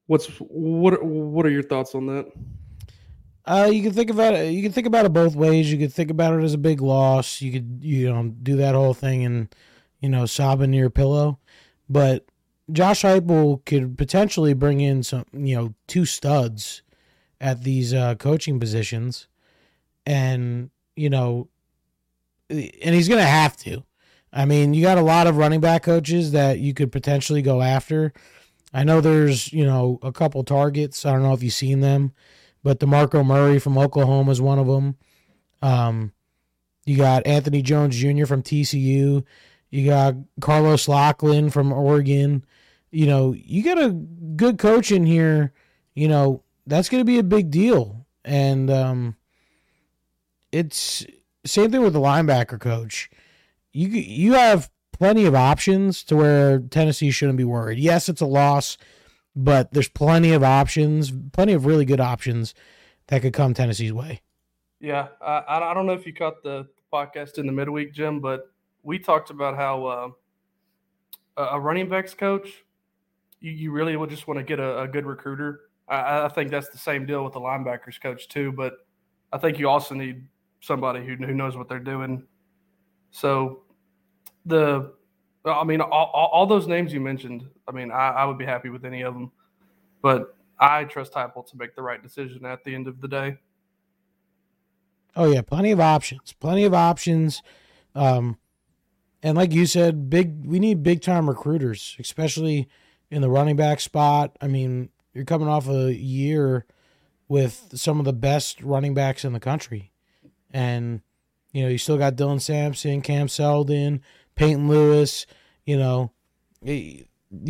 what's 0.08 0.28
what 0.40 1.04
what 1.04 1.46
are 1.46 1.52
your 1.52 1.64
thoughts 1.64 1.96
on 1.96 2.06
that? 2.08 2.32
Uh, 3.46 3.70
you 3.72 3.84
can 3.84 3.94
think 3.94 4.10
about 4.10 4.34
it. 4.34 4.52
You 4.52 4.64
can 4.64 4.72
think 4.72 4.88
about 4.88 5.06
it 5.06 5.14
both 5.14 5.36
ways. 5.36 5.72
You 5.72 5.78
could 5.78 5.94
think 5.94 6.10
about 6.10 6.34
it 6.34 6.44
as 6.44 6.56
a 6.56 6.60
big 6.60 6.82
loss. 6.82 7.42
You 7.42 7.52
could, 7.52 7.80
you 7.82 8.12
know, 8.12 8.34
do 8.42 8.56
that 8.58 8.74
whole 8.74 8.96
thing 8.96 9.24
and, 9.24 9.56
you 10.00 10.10
know, 10.10 10.26
sob 10.26 10.62
into 10.62 10.78
your 10.78 10.90
pillow. 10.90 11.38
But 11.88 12.26
Josh 12.72 13.04
Heupel 13.04 13.64
could 13.66 14.00
potentially 14.00 14.54
bring 14.54 14.82
in 14.82 15.04
some, 15.04 15.26
you 15.32 15.56
know, 15.56 15.76
two 15.86 16.06
studs 16.06 16.82
at 17.40 17.64
these 17.64 17.94
uh, 17.94 18.16
coaching 18.16 18.60
positions, 18.60 19.28
and 20.06 20.70
you 20.96 21.10
know, 21.10 21.50
and 22.50 22.96
he's 22.96 23.10
gonna 23.10 23.24
have 23.24 23.58
to. 23.58 23.84
I 24.32 24.46
mean, 24.46 24.74
you 24.74 24.82
got 24.82 24.98
a 24.98 25.02
lot 25.02 25.28
of 25.28 25.38
running 25.38 25.62
back 25.62 25.84
coaches 25.84 26.34
that 26.34 26.60
you 26.60 26.74
could 26.74 26.92
potentially 26.92 27.42
go 27.42 27.62
after. 27.62 28.12
I 28.74 28.84
know 28.84 29.00
there's, 29.00 29.54
you 29.54 29.66
know, 29.66 29.98
a 30.02 30.12
couple 30.12 30.44
targets. 30.44 31.06
I 31.06 31.14
don't 31.14 31.24
know 31.24 31.32
if 31.32 31.42
you've 31.42 31.54
seen 31.54 31.80
them 31.80 32.12
but 32.66 32.80
DeMarco 32.80 33.24
Murray 33.24 33.60
from 33.60 33.78
Oklahoma 33.78 34.32
is 34.32 34.42
one 34.42 34.58
of 34.58 34.66
them. 34.66 34.96
Um, 35.62 36.12
you 36.84 36.98
got 36.98 37.28
Anthony 37.28 37.62
Jones 37.62 37.96
Jr. 37.96 38.26
from 38.26 38.42
TCU. 38.42 39.24
You 39.70 39.86
got 39.86 40.16
Carlos 40.42 40.88
Locklyn 40.88 41.52
from 41.52 41.72
Oregon. 41.72 42.44
You 42.90 43.06
know, 43.06 43.34
you 43.38 43.64
got 43.64 43.78
a 43.78 43.92
good 43.92 44.58
coach 44.58 44.92
in 44.92 45.06
here. 45.06 45.54
You 45.94 46.08
know, 46.08 46.42
that's 46.66 46.90
going 46.90 47.02
to 47.02 47.06
be 47.06 47.20
a 47.20 47.24
big 47.24 47.52
deal. 47.52 48.08
And 48.24 48.72
um, 48.72 49.16
it's 50.56 51.06
same 51.46 51.72
thing 51.72 51.82
with 51.82 51.94
the 51.94 52.00
linebacker 52.00 52.60
coach. 52.60 53.10
You 53.72 53.90
you 53.90 54.34
have 54.34 54.70
plenty 54.94 55.26
of 55.26 55.36
options 55.36 56.04
to 56.06 56.16
where 56.16 56.60
Tennessee 56.60 57.12
shouldn't 57.12 57.38
be 57.38 57.44
worried. 57.44 57.80
Yes, 57.80 58.10
it's 58.10 58.22
a 58.22 58.26
loss 58.26 58.78
but 59.36 59.72
there's 59.72 59.90
plenty 59.90 60.32
of 60.32 60.44
options, 60.44 61.12
plenty 61.34 61.54
of 61.54 61.66
really 61.66 61.86
good 61.86 62.00
options 62.00 62.54
that 63.08 63.22
could 63.22 63.34
come 63.34 63.54
Tennessee's 63.54 63.94
way. 63.94 64.22
Yeah, 64.80 65.10
I, 65.22 65.44
I 65.48 65.74
don't 65.74 65.86
know 65.86 65.94
if 65.94 66.06
you 66.06 66.14
caught 66.14 66.42
the 66.42 66.68
podcast 66.92 67.38
in 67.38 67.46
the 67.46 67.52
midweek, 67.52 67.94
Jim, 67.94 68.20
but 68.20 68.52
we 68.84 68.98
talked 68.98 69.30
about 69.30 69.56
how 69.56 69.86
uh, 69.86 70.10
a- 71.38 71.60
running 71.60 71.90
backs 71.90 72.14
coach, 72.14 72.64
you, 73.40 73.52
you 73.52 73.72
really 73.72 73.98
would 73.98 74.10
just 74.10 74.28
want 74.28 74.38
to 74.40 74.44
get 74.44 74.60
a, 74.60 74.82
a 74.82 74.88
good 74.88 75.06
recruiter. 75.06 75.62
I, 75.88 76.26
I 76.26 76.30
think 76.30 76.50
that's 76.52 76.70
the 76.70 76.78
same 76.78 77.06
deal 77.06 77.24
with 77.24 77.34
the 77.34 77.40
linebackers 77.40 78.02
coach 78.02 78.28
too, 78.28 78.52
but 78.52 78.74
I 79.34 79.38
think 79.38 79.60
you 79.60 79.68
also 79.68 79.96
need 79.96 80.26
somebody 80.66 81.06
who, 81.06 81.16
who 81.16 81.34
knows 81.34 81.56
what 81.56 81.70
they're 81.70 81.80
doing. 81.80 82.24
So 83.12 83.62
the, 84.46 84.94
I 85.46 85.64
mean, 85.64 85.82
all, 85.82 86.12
all, 86.14 86.46
those 86.48 86.68
names 86.68 86.92
you 86.92 87.00
mentioned, 87.00 87.48
I 87.68 87.72
mean, 87.72 87.92
I, 87.92 88.10
I 88.10 88.26
would 88.26 88.38
be 88.38 88.46
happy 88.46 88.70
with 88.70 88.84
any 88.84 89.04
of 89.04 89.14
them, 89.14 89.32
but 90.02 90.36
I 90.60 90.86
trust 90.86 91.14
Heupel 91.14 91.48
to 91.52 91.58
make 91.58 91.76
the 91.76 91.82
right 91.82 92.02
decision 92.02 92.46
at 92.46 92.64
the 92.64 92.74
end 92.74 92.88
of 92.88 93.00
the 93.00 93.08
day. 93.08 93.38
Oh 95.16 95.32
yeah, 95.32 95.42
plenty 95.42 95.72
of 95.72 95.80
options, 95.80 96.34
plenty 96.34 96.66
of 96.66 96.74
options. 96.74 97.42
Um, 97.94 98.38
and 99.24 99.38
like 99.38 99.54
you 99.54 99.66
said, 99.66 100.10
big 100.10 100.46
we 100.46 100.60
need 100.60 100.84
big 100.84 101.02
time 101.02 101.30
recruiters, 101.30 101.96
especially 102.00 102.68
in 103.10 103.22
the 103.22 103.30
running 103.30 103.56
back 103.56 103.80
spot. 103.80 104.36
I 104.42 104.48
mean, 104.48 104.90
you're 105.14 105.26
coming 105.26 105.48
off 105.48 105.70
a 105.70 105.94
year 105.94 106.66
with 107.28 107.72
some 107.76 108.00
of 108.00 108.06
the 108.06 108.14
best 108.14 108.62
running 108.62 108.94
backs 108.94 109.24
in 109.24 109.34
the 109.34 109.40
country, 109.40 109.92
and 110.56 111.02
you 111.52 111.64
know 111.64 111.68
you 111.68 111.78
still 111.78 111.98
got 111.98 112.16
Dylan 112.16 112.42
Sampson, 112.42 113.02
Cam 113.02 113.28
Seldon, 113.28 114.02
Peyton 114.36 114.70
Lewis. 114.70 115.28
You 115.66 115.78
know, 115.78 116.12
you 116.64 117.06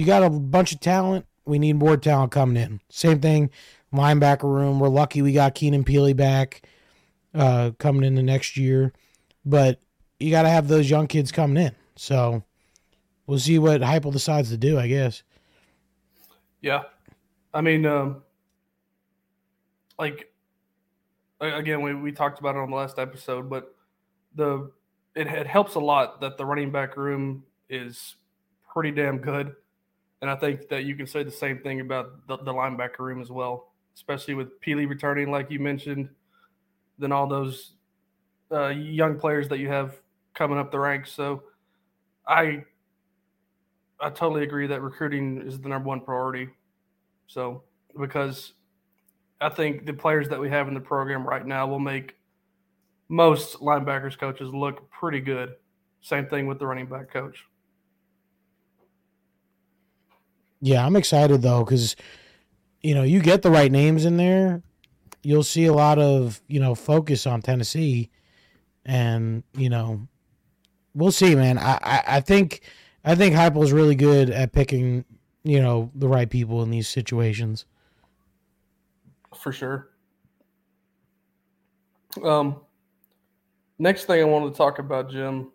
got 0.05 0.23
a 0.23 0.29
bunch 0.29 0.73
of 0.73 0.79
talent. 0.79 1.27
We 1.45 1.59
need 1.59 1.73
more 1.73 1.97
talent 1.97 2.31
coming 2.31 2.57
in. 2.57 2.81
Same 2.89 3.21
thing, 3.21 3.51
linebacker 3.93 4.43
room. 4.43 4.79
We're 4.79 4.89
lucky 4.89 5.21
we 5.21 5.33
got 5.33 5.53
Keenan 5.53 5.83
Pili 5.83 6.15
back 6.15 6.67
uh, 7.35 7.71
coming 7.77 8.15
the 8.15 8.23
next 8.23 8.57
year, 8.57 8.91
but 9.45 9.79
you 10.19 10.31
got 10.31 10.41
to 10.41 10.49
have 10.49 10.67
those 10.67 10.89
young 10.89 11.05
kids 11.05 11.31
coming 11.31 11.63
in. 11.63 11.75
So 11.95 12.43
we'll 13.27 13.37
see 13.37 13.59
what 13.59 13.81
Heupel 13.81 14.11
decides 14.11 14.49
to 14.49 14.57
do. 14.57 14.79
I 14.79 14.87
guess. 14.87 15.21
Yeah, 16.61 16.83
I 17.53 17.61
mean, 17.61 17.85
um, 17.85 18.23
like 19.99 20.31
again, 21.41 21.81
we, 21.81 21.93
we 21.93 22.11
talked 22.11 22.39
about 22.39 22.55
it 22.55 22.59
on 22.59 22.69
the 22.69 22.75
last 22.75 22.99
episode, 22.99 23.49
but 23.49 23.75
the 24.35 24.71
it, 25.15 25.27
it 25.27 25.47
helps 25.47 25.75
a 25.75 25.79
lot 25.79 26.21
that 26.21 26.37
the 26.37 26.45
running 26.45 26.71
back 26.71 26.97
room 26.97 27.43
is 27.69 28.15
pretty 28.73 28.91
damn 28.91 29.17
good, 29.17 29.55
and 30.21 30.29
I 30.29 30.35
think 30.35 30.69
that 30.69 30.83
you 30.83 30.95
can 30.95 31.07
say 31.07 31.23
the 31.23 31.31
same 31.31 31.59
thing 31.59 31.81
about 31.81 32.27
the, 32.27 32.37
the 32.37 32.53
linebacker 32.53 32.99
room 32.99 33.21
as 33.21 33.31
well, 33.31 33.73
especially 33.95 34.33
with 34.33 34.59
Pili 34.61 34.87
returning, 34.87 35.31
like 35.31 35.49
you 35.49 35.59
mentioned, 35.59 36.09
then 36.99 37.11
all 37.11 37.27
those 37.27 37.73
uh, 38.51 38.67
young 38.67 39.17
players 39.17 39.47
that 39.49 39.59
you 39.59 39.69
have 39.69 39.95
coming 40.33 40.57
up 40.57 40.71
the 40.71 40.79
ranks. 40.79 41.11
So, 41.11 41.43
I 42.27 42.63
I 43.99 44.09
totally 44.09 44.43
agree 44.43 44.67
that 44.67 44.81
recruiting 44.81 45.41
is 45.47 45.59
the 45.59 45.69
number 45.69 45.87
one 45.87 46.01
priority. 46.01 46.49
So, 47.27 47.63
because 47.99 48.53
I 49.41 49.49
think 49.49 49.85
the 49.85 49.93
players 49.93 50.29
that 50.29 50.39
we 50.39 50.49
have 50.49 50.67
in 50.67 50.73
the 50.73 50.79
program 50.79 51.27
right 51.27 51.45
now 51.45 51.67
will 51.67 51.79
make 51.79 52.15
most 53.09 53.59
linebackers 53.59 54.17
coaches 54.17 54.49
look 54.53 54.89
pretty 54.89 55.19
good. 55.19 55.55
Same 56.01 56.27
thing 56.27 56.47
with 56.47 56.59
the 56.59 56.67
running 56.67 56.85
back 56.85 57.11
coach. 57.11 57.43
Yeah, 60.61 60.85
I'm 60.85 60.95
excited 60.95 61.41
though 61.41 61.63
because 61.63 61.95
you 62.81 62.95
know 62.95 63.03
you 63.03 63.21
get 63.21 63.41
the 63.41 63.51
right 63.51 63.71
names 63.71 64.05
in 64.05 64.17
there, 64.17 64.63
you'll 65.21 65.43
see 65.43 65.65
a 65.65 65.73
lot 65.73 65.99
of 65.99 66.41
you 66.47 66.59
know 66.59 66.73
focus 66.75 67.27
on 67.27 67.41
Tennessee, 67.41 68.09
and 68.85 69.43
you 69.53 69.69
know 69.69 70.07
we'll 70.93 71.11
see, 71.11 71.35
man. 71.35 71.57
I 71.57 71.77
I, 71.83 72.03
I 72.07 72.21
think 72.21 72.61
I 73.03 73.15
think 73.15 73.35
Heupel's 73.35 73.71
really 73.71 73.95
good 73.95 74.29
at 74.29 74.53
picking 74.53 75.05
you 75.45 75.61
know, 75.61 75.91
the 75.93 76.07
right 76.09 76.29
people 76.29 76.63
in 76.63 76.71
these 76.71 76.87
situations. 76.87 77.65
For 79.39 79.51
sure. 79.51 79.89
Um, 82.23 82.61
next 83.77 84.05
thing 84.05 84.21
I 84.21 84.23
wanted 84.23 84.51
to 84.51 84.57
talk 84.57 84.79
about, 84.79 85.11
Jim. 85.11 85.51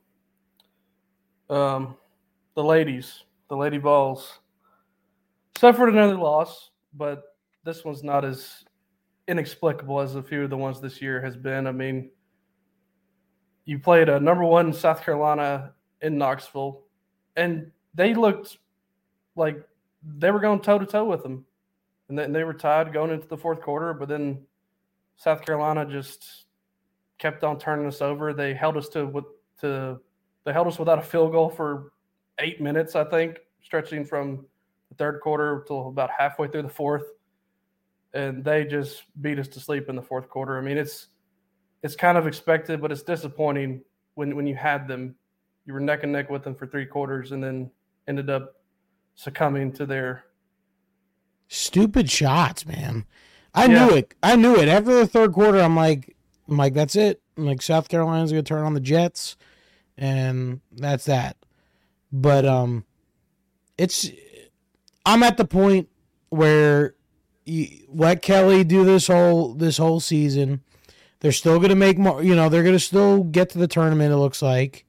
Um, 1.48 1.96
the 2.54 2.62
ladies, 2.62 3.24
the 3.48 3.56
Lady 3.56 3.78
Vols, 3.78 4.40
suffered 5.58 5.88
another 5.88 6.16
loss, 6.16 6.70
but 6.94 7.36
this 7.64 7.84
one's 7.84 8.04
not 8.04 8.24
as 8.24 8.64
inexplicable 9.26 10.00
as 10.00 10.14
a 10.14 10.22
few 10.22 10.44
of 10.44 10.50
the 10.50 10.56
ones 10.56 10.80
this 10.80 11.00
year 11.02 11.20
has 11.20 11.36
been. 11.36 11.66
I 11.66 11.72
mean, 11.72 12.10
you 13.64 13.78
played 13.78 14.08
a 14.08 14.20
number 14.20 14.44
one 14.44 14.72
South 14.72 15.02
Carolina 15.02 15.72
in 16.02 16.18
Knoxville, 16.18 16.82
and 17.36 17.70
they 17.94 18.14
looked 18.14 18.58
like 19.36 19.66
they 20.02 20.30
were 20.30 20.40
going 20.40 20.60
toe 20.60 20.78
to 20.78 20.86
toe 20.86 21.04
with 21.04 21.22
them 21.22 21.44
and 22.10 22.18
then 22.18 22.32
they 22.32 22.42
were 22.44 22.52
tied 22.52 22.92
going 22.92 23.12
into 23.12 23.28
the 23.28 23.36
fourth 23.36 23.62
quarter. 23.62 23.94
But 23.94 24.08
then 24.08 24.42
South 25.16 25.46
Carolina 25.46 25.86
just 25.86 26.46
kept 27.18 27.44
on 27.44 27.58
turning 27.58 27.86
us 27.86 28.02
over. 28.02 28.34
They 28.34 28.52
held 28.52 28.76
us 28.76 28.88
to 28.90 29.24
to 29.60 30.00
they 30.44 30.52
held 30.52 30.66
us 30.66 30.78
without 30.78 30.98
a 30.98 31.02
field 31.02 31.32
goal 31.32 31.48
for 31.48 31.92
eight 32.40 32.60
minutes, 32.60 32.96
I 32.96 33.04
think, 33.04 33.38
stretching 33.62 34.04
from 34.04 34.44
the 34.88 34.96
third 34.96 35.20
quarter 35.20 35.64
till 35.66 35.88
about 35.88 36.10
halfway 36.10 36.48
through 36.48 36.62
the 36.62 36.68
fourth. 36.68 37.04
And 38.12 38.44
they 38.44 38.64
just 38.64 39.04
beat 39.20 39.38
us 39.38 39.48
to 39.48 39.60
sleep 39.60 39.88
in 39.88 39.94
the 39.94 40.02
fourth 40.02 40.28
quarter. 40.28 40.58
I 40.58 40.62
mean, 40.62 40.78
it's 40.78 41.06
it's 41.84 41.94
kind 41.94 42.18
of 42.18 42.26
expected, 42.26 42.80
but 42.82 42.90
it's 42.90 43.04
disappointing 43.04 43.82
when 44.14 44.34
when 44.34 44.46
you 44.46 44.56
had 44.56 44.88
them. 44.88 45.14
You 45.64 45.74
were 45.74 45.80
neck 45.80 46.02
and 46.02 46.10
neck 46.10 46.28
with 46.28 46.42
them 46.42 46.56
for 46.56 46.66
three 46.66 46.86
quarters, 46.86 47.30
and 47.30 47.44
then 47.44 47.70
ended 48.08 48.30
up 48.30 48.54
succumbing 49.14 49.72
to 49.74 49.86
their 49.86 50.24
Stupid 51.52 52.08
shots, 52.08 52.64
man. 52.64 53.04
I 53.52 53.66
Yeah. 53.66 53.86
knew 53.86 53.94
it. 53.96 54.14
I 54.22 54.36
knew 54.36 54.54
it. 54.56 54.68
After 54.68 54.94
the 54.94 55.06
third 55.06 55.32
quarter, 55.32 55.58
I'm 55.60 55.74
like, 55.74 56.14
I'm 56.48 56.56
like, 56.56 56.74
that's 56.74 56.94
it. 56.94 57.20
I'm 57.36 57.44
like, 57.44 57.60
South 57.60 57.88
Carolina's 57.88 58.30
gonna 58.30 58.44
turn 58.44 58.62
on 58.64 58.74
the 58.74 58.80
Jets, 58.80 59.36
and 59.98 60.60
that's 60.70 61.06
that. 61.06 61.36
But 62.12 62.44
um, 62.46 62.84
it's 63.76 64.08
I'm 65.04 65.24
at 65.24 65.38
the 65.38 65.44
point 65.44 65.88
where 66.28 66.94
you 67.44 67.66
let 67.88 68.22
Kellie 68.22 68.62
do 68.62 68.84
this 68.84 69.08
whole 69.08 69.54
this 69.54 69.76
whole 69.78 69.98
season. 69.98 70.60
They're 71.18 71.32
still 71.32 71.58
gonna 71.58 71.74
make 71.74 71.98
more. 71.98 72.22
You 72.22 72.36
know, 72.36 72.48
they're 72.48 72.62
gonna 72.62 72.78
still 72.78 73.24
get 73.24 73.50
to 73.50 73.58
the 73.58 73.66
tournament. 73.66 74.12
It 74.12 74.18
looks 74.18 74.40
like, 74.40 74.84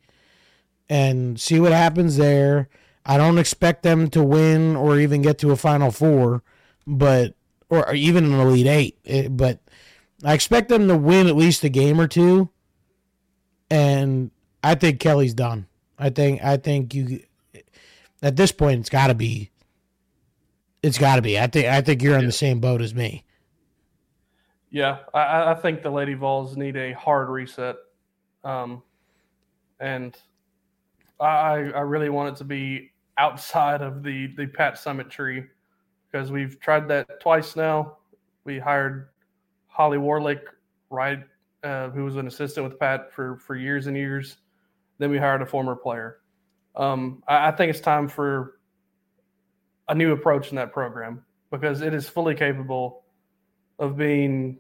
and 0.90 1.42
see 1.42 1.60
what 1.60 1.72
happens 1.72 2.18
there. 2.18 2.70
I 3.04 3.18
don't 3.18 3.40
expect 3.40 3.82
them 3.82 4.12
to 4.12 4.22
win 4.24 4.76
or 4.76 5.00
even 5.00 5.24
get 5.24 5.40
to 5.40 5.50
a 5.50 5.56
Final 5.56 5.90
Four, 5.90 6.44
but 6.88 7.36
or, 7.70 7.88
or 7.88 7.94
even 7.94 8.26
an 8.26 8.40
Elite 8.40 8.68
Eight. 8.68 9.00
Eh, 9.06 9.28
but 9.30 9.60
I 10.24 10.34
expect 10.34 10.70
them 10.70 10.88
to 10.88 10.98
win 10.98 11.28
at 11.28 11.36
least 11.36 11.64
a 11.64 11.70
game 11.70 12.00
or 12.00 12.08
two. 12.08 12.50
And 13.70 14.32
I 14.64 14.76
think 14.76 15.00
Kellie's 15.00 15.34
done. 15.34 15.68
I 15.98 16.10
think 16.10 16.44
I 16.44 16.58
think 16.58 16.94
you 16.94 17.22
at 18.22 18.36
this 18.36 18.52
point 18.52 18.82
it's 18.82 18.90
got 18.90 19.08
to 19.08 19.16
be. 19.16 19.50
It's 20.84 20.98
got 20.98 21.18
to 21.18 21.22
be. 21.22 21.40
I 21.40 21.48
think 21.48 21.68
I 21.68 21.82
think 21.82 22.02
you're 22.02 22.18
in 22.18 22.26
the 22.26 22.32
same 22.32 22.60
boat 22.60 22.82
as 22.82 22.94
me. 22.94 23.24
Yeah, 24.72 25.00
I- 25.14 25.20
I, 25.24 25.52
I 25.52 25.54
think 25.56 25.84
the 25.84 25.90
Lady 25.92 26.14
Vols 26.14 26.56
need 26.56 26.78
a 26.78 26.94
hard 26.94 27.30
reset, 27.30 27.76
um, 28.44 28.82
and 29.82 30.18
I, 31.20 31.50
I 31.76 31.82
really 31.82 32.10
want 32.10 32.30
it 32.34 32.38
to 32.38 32.46
be 32.46 32.92
outside 33.18 33.82
of 33.82 34.02
the 34.02 34.28
the 34.38 34.48
Pat 34.48 34.76
Summitt 34.76 35.10
tree 35.10 35.44
because 36.12 36.32
we've 36.32 36.60
tried 36.60 36.88
that 36.90 37.20
twice 37.22 37.56
now. 37.56 37.98
We 38.44 38.60
hired 38.60 39.10
Holly 39.68 39.98
Warlick, 39.98 40.42
right, 40.90 41.24
uh, 41.64 41.90
who 41.90 42.04
was 42.04 42.16
an 42.16 42.28
assistant 42.28 42.68
with 42.68 42.80
Pat 42.80 43.14
for 43.14 43.38
for 43.38 43.56
years 43.56 43.88
and 43.88 43.96
years. 43.96 44.38
Then 44.98 45.10
we 45.10 45.18
hired 45.18 45.42
a 45.42 45.46
former 45.46 45.76
player. 45.76 46.20
Um, 46.76 47.24
I, 47.28 47.48
I 47.48 47.52
think 47.52 47.70
it's 47.70 47.80
time 47.80 48.08
for 48.08 48.60
a 49.88 49.96
new 49.96 50.12
approach 50.12 50.50
in 50.50 50.56
that 50.56 50.72
program 50.72 51.24
because 51.52 51.82
it 51.82 51.94
is 51.94 52.08
fully 52.08 52.36
capable 52.36 53.04
of 53.80 53.98
being 53.98 54.58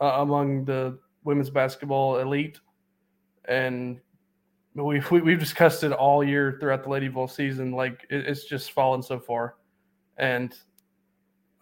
uh, 0.00 0.18
among 0.18 0.64
the 0.64 0.98
women's 1.24 1.50
basketball 1.50 2.18
elite, 2.18 2.60
and 3.46 4.00
we've 4.74 5.10
we, 5.10 5.20
we've 5.20 5.40
discussed 5.40 5.84
it 5.84 5.92
all 5.92 6.24
year 6.24 6.56
throughout 6.60 6.82
the 6.82 6.90
Lady 6.90 7.08
Vol 7.08 7.28
season. 7.28 7.72
Like 7.72 8.06
it, 8.10 8.26
it's 8.26 8.44
just 8.44 8.72
fallen 8.72 9.02
so 9.02 9.18
far, 9.20 9.56
and 10.16 10.54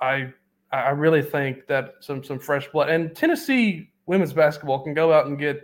I 0.00 0.32
I 0.72 0.90
really 0.90 1.22
think 1.22 1.66
that 1.68 1.94
some 2.00 2.22
some 2.24 2.38
fresh 2.38 2.68
blood 2.68 2.90
and 2.90 3.14
Tennessee 3.14 3.90
women's 4.06 4.32
basketball 4.32 4.82
can 4.82 4.94
go 4.94 5.12
out 5.12 5.26
and 5.26 5.38
get 5.38 5.56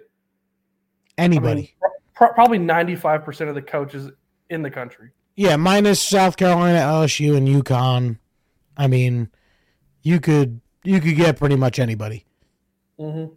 I 1.19 1.29
mean, 1.29 1.39
Anybody? 1.39 1.75
pro- 2.15 2.33
probably 2.33 2.59
ninety 2.59 2.97
five 2.97 3.25
percent 3.25 3.49
of 3.51 3.55
the 3.55 3.63
coaches 3.63 4.11
in 4.51 4.63
the 4.63 4.71
country. 4.71 5.11
yeah, 5.37 5.57
minus 5.57 6.01
South 6.01 6.37
Carolina, 6.37 6.79
LSU, 6.79 7.37
and 7.37 7.47
UConn. 7.49 8.19
I 8.77 8.87
mean, 8.87 9.29
you 10.03 10.21
could 10.21 10.61
you 10.85 11.01
could 11.01 11.17
get 11.17 11.39
pretty 11.39 11.57
much 11.57 11.79
anybody. 11.79 12.25
Mm-hmm. 12.99 13.35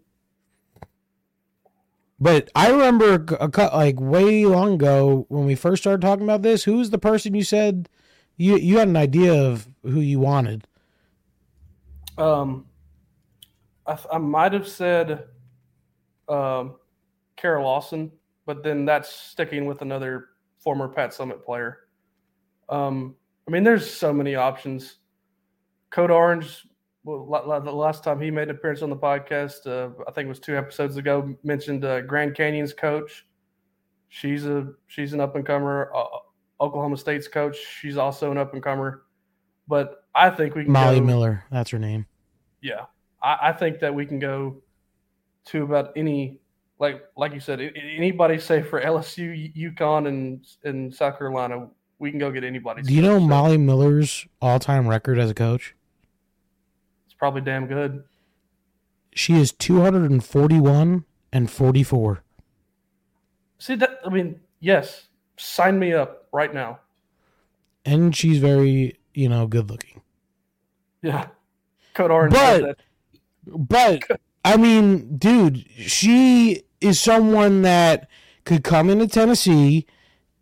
But 2.19 2.49
I 2.55 2.71
remember 2.71 3.25
a, 3.39 3.49
like 3.75 3.99
way 3.99 4.45
long 4.45 4.75
ago 4.75 5.25
when 5.27 5.45
we 5.45 5.55
first 5.55 5.84
started 5.84 6.01
talking 6.01 6.23
about 6.23 6.41
this. 6.43 6.63
Who 6.63 6.77
was 6.77 6.89
the 6.89 6.97
person 6.97 7.36
you 7.36 7.43
said 7.43 7.89
you 8.38 8.55
you 8.58 8.77
had 8.77 8.88
an 8.88 8.95
idea 8.97 9.34
of 9.34 9.67
who 9.84 9.99
you 9.99 10.19
wanted? 10.19 10.65
Um, 12.17 12.65
I, 13.88 13.97
I 14.12 14.17
might 14.17 14.54
have 14.54 14.67
said 14.67 15.25
um, 16.30 16.75
Kara 17.36 17.63
Lawson, 17.63 18.12
but 18.45 18.63
then 18.63 18.86
that's 18.86 19.13
sticking 19.13 19.65
with 19.65 19.82
another 19.82 20.30
former 20.60 20.88
Pat 20.88 21.12
Summitt 21.12 21.43
player. 21.43 21.80
Um, 22.69 23.15
I 23.47 23.51
mean, 23.51 23.63
there's 23.63 23.89
so 23.89 24.12
many 24.12 24.36
options. 24.36 24.97
Code 25.91 26.12
Orange, 26.12 26.67
well, 27.04 27.28
la- 27.28 27.45
la- 27.45 27.60
the 27.60 27.71
last 27.71 28.04
time 28.04 28.19
he 28.19 28.32
made 28.32 28.49
an 28.49 28.56
appearance 28.56 28.82
on 28.82 28.89
the 28.89 28.95
podcast, 28.95 29.67
uh, 29.67 29.91
I 30.08 30.12
think 30.12 30.25
it 30.25 30.30
was 30.30 30.39
two 30.39 30.58
episodes 30.58 30.97
ago, 30.97 31.36
mentioned 31.43 31.86
uh, 31.86 32.01
Grand 32.01 32.36
Canyon's 32.36 32.73
coach. 32.73 33.25
She's 34.10 34.45
a 34.45 34.73
she's 34.88 35.13
an 35.13 35.19
up 35.19 35.36
and 35.36 35.45
comer. 35.45 35.91
Uh, 35.93 36.06
Oklahoma 36.62 36.97
State's 36.97 37.28
coach, 37.28 37.58
she's 37.58 37.97
also 37.97 38.32
an 38.32 38.38
up 38.38 38.54
and 38.54 38.63
comer. 38.63 39.05
But 39.67 40.04
I 40.13 40.30
think 40.30 40.56
we 40.56 40.63
can 40.63 40.71
Molly 40.71 40.99
go, 40.99 41.06
Miller, 41.06 41.43
that's 41.51 41.71
her 41.71 41.80
name. 41.80 42.06
yeah, 42.62 42.86
I, 43.21 43.49
I 43.49 43.51
think 43.54 43.80
that 43.80 43.93
we 43.93 44.06
can 44.06 44.19
go 44.19 44.62
to 45.45 45.63
about 45.63 45.91
any 45.95 46.39
like 46.80 47.04
like 47.15 47.34
you 47.34 47.39
said, 47.39 47.60
anybody 47.60 48.38
say 48.39 48.62
for 48.62 48.82
LSU, 48.82 49.56
UConn, 49.56 50.08
and 50.08 50.45
and 50.63 50.93
South 50.93 51.17
Carolina, 51.17 51.67
we 51.99 52.12
can 52.12 52.19
go 52.19 52.32
get 52.32 52.43
anybody. 52.43 52.82
Do 52.82 52.93
you 52.93 53.01
know 53.01 53.17
So 53.19 53.25
Molly 53.25 53.58
Miller's 53.58 54.28
all 54.41 54.60
time 54.60 54.88
record 54.88 55.17
as 55.17 55.30
a 55.30 55.34
coach? 55.34 55.75
It's 57.06 57.13
probably 57.15 57.41
damn 57.41 57.67
good. 57.67 58.04
She 59.13 59.34
is 59.36 59.51
two 59.51 59.82
hundred 59.82 60.12
and 60.12 60.23
forty 60.23 60.60
one 60.60 61.06
and 61.32 61.49
forty 61.49 61.84
four. 61.84 62.23
See 63.58 63.75
that? 63.75 63.99
I 64.06 64.10
mean, 64.10 64.41
yes, 64.60 65.08
sign 65.38 65.80
me 65.80 65.93
up 65.93 66.28
right 66.34 66.54
now. 66.54 66.80
And 67.86 68.15
she's 68.15 68.39
very, 68.39 68.99
you 69.15 69.30
know, 69.30 69.47
good 69.47 69.69
looking. 69.69 70.01
Yeah, 71.01 71.28
Code 71.93 72.12
Orange. 72.12 72.34
But- 72.34 72.78
But 73.47 74.04
I 74.43 74.58
mean, 74.58 75.17
dude, 75.17 75.65
she 75.78 76.63
is 76.82 76.99
someone 76.99 77.62
that 77.62 78.10
could 78.43 78.63
come 78.63 78.89
into 78.89 79.08
Tennessee 79.08 79.86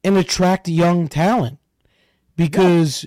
and 0.05 0.17
attract 0.17 0.67
young 0.69 1.07
talent 1.09 1.57
because, 2.35 3.05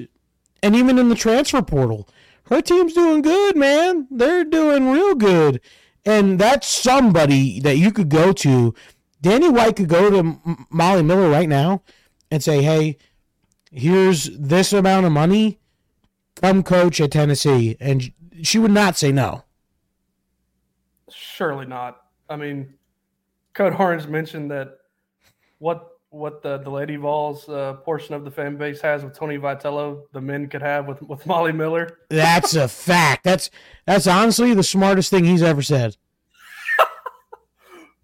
and 0.62 0.76
even 0.76 0.98
in 0.98 1.08
the 1.08 1.14
transfer 1.14 1.62
portal, 1.62 2.08
her 2.50 2.60
team's 2.62 2.92
doing 2.92 3.22
good, 3.22 3.56
man. 3.56 4.06
They're 4.10 4.44
doing 4.44 4.90
real 4.90 5.14
good, 5.14 5.60
and 6.04 6.38
that's 6.38 6.68
somebody 6.68 7.58
that 7.60 7.76
you 7.78 7.90
could 7.90 8.08
go 8.08 8.32
to. 8.34 8.74
Danny 9.22 9.48
White 9.48 9.76
could 9.76 9.88
go 9.88 10.10
to 10.10 10.18
M- 10.18 10.66
Molly 10.70 11.02
Miller 11.02 11.28
right 11.28 11.48
now 11.48 11.82
and 12.30 12.42
say, 12.42 12.62
"Hey, 12.62 12.98
here's 13.76 14.24
this 14.36 14.72
amount 14.72 15.06
of 15.06 15.12
money. 15.12 15.60
Come 16.34 16.62
coach 16.62 17.00
at 17.00 17.12
Tennessee," 17.12 17.76
and 17.78 18.12
she 18.42 18.58
would 18.58 18.70
not 18.70 18.96
say 18.96 19.12
no. 19.12 19.44
Surely 21.08 21.66
not. 21.66 22.02
I 22.28 22.36
mean, 22.36 22.74
Code 23.54 23.74
Orange 23.78 24.06
mentioned 24.06 24.50
that 24.50 24.78
what 25.58 25.96
what 26.10 26.42
the 26.42 26.58
the 26.58 26.70
Lady 26.70 26.96
Vols 26.96 27.48
uh, 27.48 27.74
portion 27.74 28.14
of 28.14 28.24
the 28.24 28.30
fan 28.30 28.56
base 28.56 28.80
has 28.80 29.04
with 29.04 29.14
Tony 29.14 29.38
Vitello, 29.38 30.02
the 30.12 30.20
men 30.20 30.48
could 30.48 30.62
have 30.62 30.86
with 30.86 31.00
with 31.02 31.24
Molly 31.26 31.52
Miller. 31.52 31.98
That's 32.10 32.54
a 32.54 32.68
fact. 32.68 33.24
That's 33.24 33.50
that's 33.84 34.06
honestly 34.06 34.54
the 34.54 34.62
smartest 34.62 35.10
thing 35.10 35.24
he's 35.24 35.42
ever 35.42 35.62
said. 35.62 35.96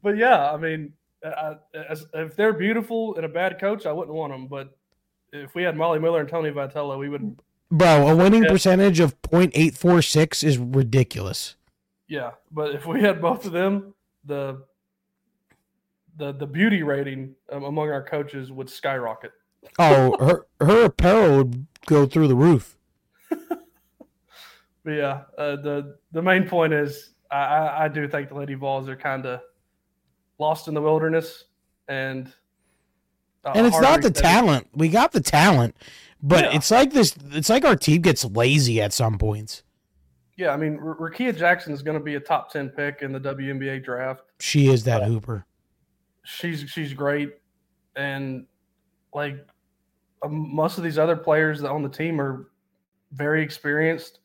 But 0.04 0.16
yeah, 0.16 0.50
I 0.50 0.56
mean, 0.56 0.94
I, 1.24 1.54
as, 1.88 2.04
if 2.12 2.34
they're 2.34 2.52
beautiful 2.52 3.14
and 3.14 3.24
a 3.24 3.28
bad 3.28 3.60
coach, 3.60 3.86
I 3.86 3.92
wouldn't 3.92 4.16
want 4.16 4.32
them. 4.32 4.48
But 4.48 4.76
if 5.32 5.54
we 5.54 5.62
had 5.62 5.76
Molly 5.76 5.98
Miller 5.98 6.20
and 6.20 6.28
Tony 6.28 6.50
Vitello, 6.50 6.98
we 6.98 7.08
would 7.08 7.40
Bro, 7.70 8.08
a 8.08 8.14
winning 8.14 8.44
percentage 8.44 9.00
of 9.00 9.20
.846 9.22 10.44
is 10.44 10.58
ridiculous. 10.58 11.56
Yeah, 12.06 12.32
but 12.50 12.74
if 12.74 12.84
we 12.86 13.00
had 13.00 13.22
both 13.22 13.46
of 13.46 13.52
them, 13.52 13.94
the 14.24 14.62
the 16.16 16.32
the 16.32 16.46
beauty 16.46 16.82
rating 16.82 17.34
um, 17.50 17.64
among 17.64 17.90
our 17.90 18.04
coaches 18.04 18.52
would 18.52 18.68
skyrocket. 18.68 19.32
Oh, 19.78 20.16
her 20.20 20.46
her 20.66 20.84
apparel 20.84 21.38
would 21.38 21.66
go 21.86 22.04
through 22.06 22.28
the 22.28 22.36
roof. 22.36 22.76
But 24.84 24.90
yeah, 24.90 25.22
uh, 25.38 25.56
the 25.56 25.96
the 26.10 26.22
main 26.22 26.48
point 26.48 26.72
is 26.72 27.14
I, 27.30 27.84
I, 27.84 27.88
do 27.88 28.08
think 28.08 28.28
the 28.28 28.34
Lady 28.34 28.54
Vols 28.54 28.88
are 28.88 28.96
kind 28.96 29.24
of 29.26 29.40
lost 30.38 30.68
in 30.68 30.74
the 30.74 30.82
wilderness, 30.82 31.44
and 31.88 32.32
uh, 33.44 33.52
and 33.54 33.66
it's 33.66 33.80
not 33.80 34.02
the 34.02 34.10
talent. 34.10 34.68
We 34.74 34.88
got 34.88 35.12
the 35.12 35.20
talent, 35.20 35.76
but 36.22 36.44
Yeah. 36.44 36.56
it's 36.56 36.70
like 36.70 36.92
this. 36.92 37.14
It's 37.32 37.48
like 37.50 37.64
our 37.64 37.76
team 37.76 38.00
gets 38.02 38.24
lazy 38.24 38.80
at 38.80 38.92
some 38.92 39.18
points. 39.18 39.62
Yeah, 40.36 40.50
I 40.50 40.56
mean, 40.56 40.78
R- 40.82 40.96
Rickea 40.96 41.36
Jackson 41.36 41.72
is 41.72 41.82
going 41.82 41.98
to 41.98 42.02
be 42.04 42.14
a 42.14 42.20
top 42.20 42.50
ten 42.50 42.68
pick 42.70 43.02
in 43.02 43.12
the 43.12 43.20
WNBA 43.20 43.84
draft. 43.84 44.22
She 44.40 44.68
is 44.68 44.84
that 44.84 45.02
hooper. 45.04 45.44
She's 46.24 46.60
she's 46.70 46.94
great, 46.94 47.34
and 47.96 48.46
like 49.14 49.46
um, 50.24 50.54
most 50.54 50.78
of 50.78 50.84
these 50.84 50.98
other 50.98 51.16
players 51.16 51.62
on 51.64 51.82
the 51.82 51.88
team 51.88 52.20
are 52.20 52.48
very 53.12 53.42
experienced. 53.42 54.20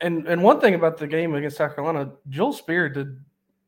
And 0.00 0.26
and 0.26 0.42
one 0.42 0.60
thing 0.60 0.74
about 0.74 0.96
the 0.96 1.06
game 1.06 1.34
against 1.34 1.56
South 1.58 1.74
Carolina, 1.74 2.10
Jewel 2.28 2.52
Spear 2.52 2.88
did 2.88 3.20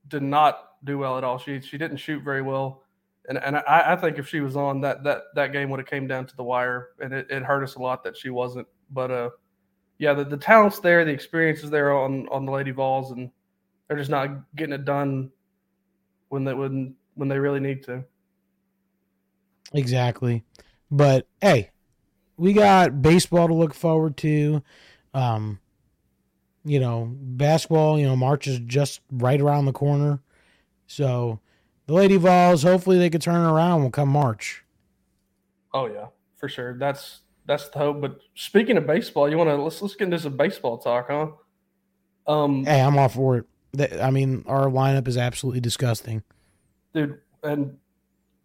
did 0.09 0.23
not 0.23 0.71
do 0.85 0.97
well 0.99 1.19
at 1.19 1.25
all. 1.25 1.39
She 1.39 1.61
she 1.61 1.77
didn't 1.79 1.99
shoot 1.99 2.23
very 2.23 2.43
well, 2.43 2.83
and 3.29 3.39
and 3.39 3.57
I, 3.57 3.93
I 3.93 3.97
think 3.97 4.19
if 4.19 4.29
she 4.29 4.41
was 4.41 4.57
on 4.57 4.81
that 4.83 5.05
that 5.05 5.23
that 5.35 5.53
game 5.53 5.71
would 5.71 5.81
have 5.81 5.89
came 5.89 6.07
down 6.07 6.27
to 6.27 6.37
the 6.37 6.45
wire, 6.45 6.91
and 7.01 7.13
it, 7.13 7.27
it 7.31 7.43
hurt 7.43 7.63
us 7.63 7.75
a 7.77 7.79
lot 7.79 8.03
that 8.05 8.17
she 8.17 8.31
wasn't. 8.31 8.67
But 8.91 9.11
uh, 9.11 9.31
yeah, 9.99 10.15
the, 10.15 10.25
the 10.25 10.37
talent's 10.37 10.81
there, 10.81 11.05
the 11.05 11.11
experience 11.11 11.63
is 11.63 11.71
there 11.71 11.97
on 11.97 12.29
on 12.29 12.47
the 12.47 12.53
Lady 12.53 12.71
Vols, 12.71 13.13
and 13.13 13.31
they're 13.89 13.99
just 13.99 14.11
not 14.11 14.31
getting 14.57 14.75
it 14.75 14.85
done 14.85 15.31
when 16.29 16.45
they 16.45 16.55
when 16.55 16.95
when 17.15 17.29
they 17.29 17.39
really 17.39 17.61
need 17.61 17.83
to. 17.85 18.05
Exactly. 19.73 20.45
But 20.91 21.27
hey, 21.41 21.71
we 22.37 22.53
got 22.53 23.03
baseball 23.03 23.49
to 23.49 23.55
look 23.55 23.75
forward 23.75 24.17
to. 24.19 24.63
Um, 25.13 25.61
you 26.65 26.79
know, 26.79 27.11
basketball, 27.11 27.99
you 27.99 28.07
know, 28.07 28.17
March 28.17 28.47
is 28.47 28.59
just 28.61 29.01
right 29.11 29.41
around 29.41 29.65
the 29.65 29.73
corner. 29.73 30.21
So 30.87 31.41
the 31.91 31.97
Lady 31.97 32.17
Vols, 32.17 32.63
hopefully 32.63 32.99
they 32.99 33.11
could 33.11 33.21
turn 33.21 33.35
it 33.45 33.51
around 33.53 33.83
will 33.83 33.91
come 33.91 34.09
March. 34.09 34.65
Oh 35.75 35.87
yeah, 35.87 36.07
for 36.37 36.49
sure. 36.49 36.79
That's 36.79 37.21
that's 37.47 37.69
the 37.69 37.79
hope. 37.79 38.01
But 38.01 38.19
speaking 38.35 38.77
of 38.77 38.87
baseball, 38.87 39.29
you 39.29 39.37
want 39.37 39.51
to 39.51 39.57
let's 39.57 39.83
let's 39.83 39.97
get 39.97 40.05
into 40.05 40.19
some 40.21 40.37
baseball 40.37 40.79
talk, 40.79 41.09
huh? 41.11 41.29
Um, 42.33 42.65
Hey, 42.65 42.81
I'm 42.81 42.97
all 42.97 43.09
for 43.09 43.39
it. 43.79 43.93
I 44.01 44.11
mean, 44.11 44.45
our 44.47 44.67
lineup 44.67 45.09
is 45.09 45.17
absolutely 45.17 45.61
disgusting. 45.61 46.23
dude, 46.95 47.19
and 47.43 47.77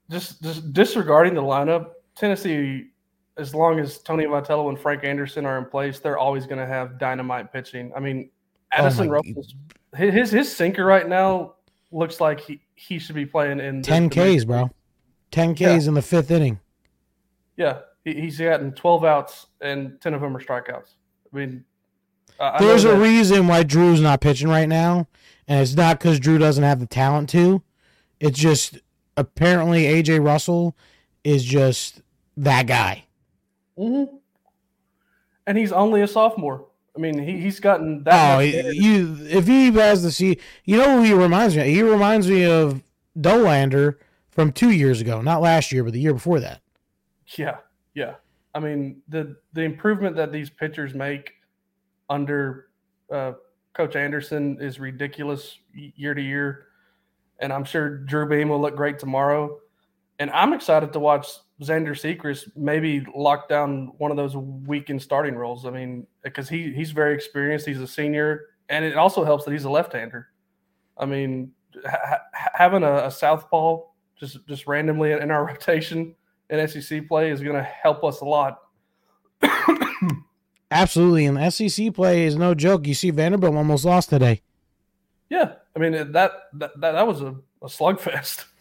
just 0.10 0.42
just 0.42 0.74
disregarding 0.74 1.36
the 1.36 1.44
lineup, 1.44 1.90
Tennessee, 2.16 2.88
as 3.38 3.54
long 3.54 3.80
as 3.80 4.00
Tony 4.00 4.26
Vitello 4.26 4.70
and 4.70 4.80
Frank 4.80 5.04
Anderson 5.04 5.46
are 5.46 5.60
in 5.60 5.66
place, 5.66 6.00
they're 6.00 6.18
always 6.18 6.48
going 6.48 6.60
to 6.60 6.66
have 6.68 6.98
dynamite 6.98 7.54
pitching. 7.54 7.92
I 7.96 8.00
mean, 8.00 8.30
Addison 8.72 9.06
Oh 9.06 9.10
my- 9.10 9.14
Russell's 9.18 9.54
his 9.96 10.14
his- 10.16 10.32
his 10.32 10.56
sinker 10.56 10.84
right 10.86 11.08
now 11.08 11.54
looks 11.92 12.20
like 12.20 12.40
he 12.40 12.60
he 12.76 13.00
should 13.00 13.16
be 13.16 13.26
playing 13.26 13.60
in 13.60 13.82
10 13.82 14.10
Ks, 14.10 14.44
bro. 14.46 14.70
10 15.32 15.56
Ks 15.56 15.88
in 15.88 15.94
the 15.94 16.02
fifth 16.02 16.32
inning. 16.32 16.60
Yeah, 17.58 17.80
he, 18.04 18.14
he's 18.14 18.38
gotten 18.38 18.74
12 18.74 19.04
outs 19.06 19.48
and 19.62 20.00
10 20.02 20.14
of 20.14 20.22
them 20.22 20.36
are 20.36 20.42
strikeouts. 20.42 20.96
I 21.34 21.38
mean, 21.38 21.66
I- 22.40 22.50
I 22.50 22.60
know 22.60 22.68
There's 22.68 22.84
a 22.84 22.98
reason 22.98 23.48
why 23.48 23.64
Drew's 23.64 24.02
not 24.02 24.22
pitching 24.22 24.50
right 24.50 24.68
now, 24.68 25.08
and 25.48 25.62
it's 25.62 25.76
not 25.76 26.00
because 26.00 26.20
Drew 26.20 26.38
doesn't 26.38 26.64
have 26.64 26.80
the 26.80 26.86
talent 26.86 27.30
to. 27.30 27.62
It's 28.20 28.38
just 28.40 28.80
apparently 29.18 29.84
AJ 29.84 30.24
Russell 30.24 30.76
is 31.24 31.44
just 31.44 32.02
that 32.38 32.68
guy. 32.68 33.06
Mhm. 33.78 34.10
and 35.48 35.58
he's 35.58 35.72
only 35.74 36.02
a 36.02 36.08
sophomore. 36.08 36.66
I 36.96 37.00
mean, 37.00 37.20
he, 37.20 37.40
he's 37.40 37.60
gotten 37.60 38.04
that. 38.04 38.34
Oh, 38.34 38.38
much 38.38 38.46
he- 38.46 38.52
better. 38.54 38.74
you 38.74 39.18
if 39.30 39.48
he 39.48 39.72
has 39.72 40.04
the 40.04 40.12
see, 40.12 40.40
you 40.64 40.78
know 40.78 40.98
who 40.98 41.04
he 41.04 41.14
reminds 41.14 41.56
me. 41.56 41.62
Of? 41.62 41.68
He 41.68 41.82
reminds 41.82 42.30
me 42.30 42.46
of 42.46 42.82
Dollander 43.20 43.98
from 44.30 44.52
two 44.52 44.72
years 44.72 45.02
ago, 45.02 45.22
not 45.22 45.42
last 45.42 45.72
year, 45.72 45.84
but 45.84 45.94
the 45.94 46.00
year 46.00 46.14
before 46.14 46.40
that. 46.40 46.62
Yeah, 47.38 47.58
yeah. 47.94 48.16
I 48.54 48.60
mean, 48.60 49.02
the 49.10 49.36
the 49.54 49.62
improvement 49.62 50.16
that 50.16 50.32
these 50.32 50.50
pitchers 50.50 50.94
make 50.94 51.34
under 52.10 52.68
uh, 53.12 53.34
Coach 53.74 53.96
Anderson 53.96 54.58
is 54.62 54.80
ridiculous 54.80 55.58
year 55.74 56.14
to 56.14 56.22
year, 56.22 56.68
and 57.40 57.52
I'm 57.52 57.66
sure 57.66 57.98
Drew 57.98 58.28
Beam 58.30 58.50
will 58.50 58.62
look 58.62 58.76
great 58.76 59.00
tomorrow. 59.00 59.60
And 60.18 60.32
I'm 60.32 60.54
excited 60.54 60.94
to 60.94 61.00
watch 61.00 61.28
Xander 61.62 61.92
Sechrist 61.92 62.52
maybe 62.56 63.06
lock 63.16 63.48
down 63.48 63.94
one 63.98 64.12
of 64.12 64.18
those 64.18 64.36
weekend 64.36 65.02
starting 65.02 65.36
roles. 65.36 65.66
I 65.66 65.70
mean, 65.70 66.06
because 66.22 66.50
he 66.50 66.74
he's 66.74 66.92
very 66.92 67.14
experienced. 67.14 67.66
He's 67.66 67.80
a 67.80 67.88
senior, 67.88 68.48
and 68.68 68.84
it 68.84 68.98
also 68.98 69.24
helps 69.24 69.46
that 69.46 69.52
he's 69.52 69.64
a 69.64 69.70
left-hander. 69.70 70.28
I 70.98 71.06
mean, 71.06 71.52
ha- 71.86 72.20
ha- 72.34 72.50
having 72.54 72.84
a, 72.84 73.06
a 73.06 73.12
southpaw 73.12 73.80
just 74.20 74.46
just 74.48 74.68
randomly 74.68 75.14
in 75.14 75.32
our 75.32 75.46
rotation 75.48 76.16
in 76.50 76.68
SEC 76.68 77.08
play 77.08 77.32
is 77.32 77.42
going 77.42 77.56
to 77.56 77.64
help 77.64 78.04
us 78.04 78.22
a 78.22 78.26
lot. 78.26 78.60
Absolutely, 80.72 81.26
and 81.26 81.54
SEC 81.54 81.94
play 81.94 82.26
is 82.26 82.36
no 82.36 82.54
joke. 82.54 82.86
You 82.86 82.94
see, 82.94 83.12
Vanderbilt 83.12 83.56
almost 83.56 83.86
lost 83.86 84.10
today. 84.10 84.42
Yeah, 85.30 85.54
I 85.74 85.80
mean 85.80 85.94
that 85.94 86.12
that 86.12 86.32
that, 86.54 86.82
that 86.82 87.08
was 87.08 87.22
a, 87.22 87.36
a 87.62 87.68
slugfest. 87.68 88.46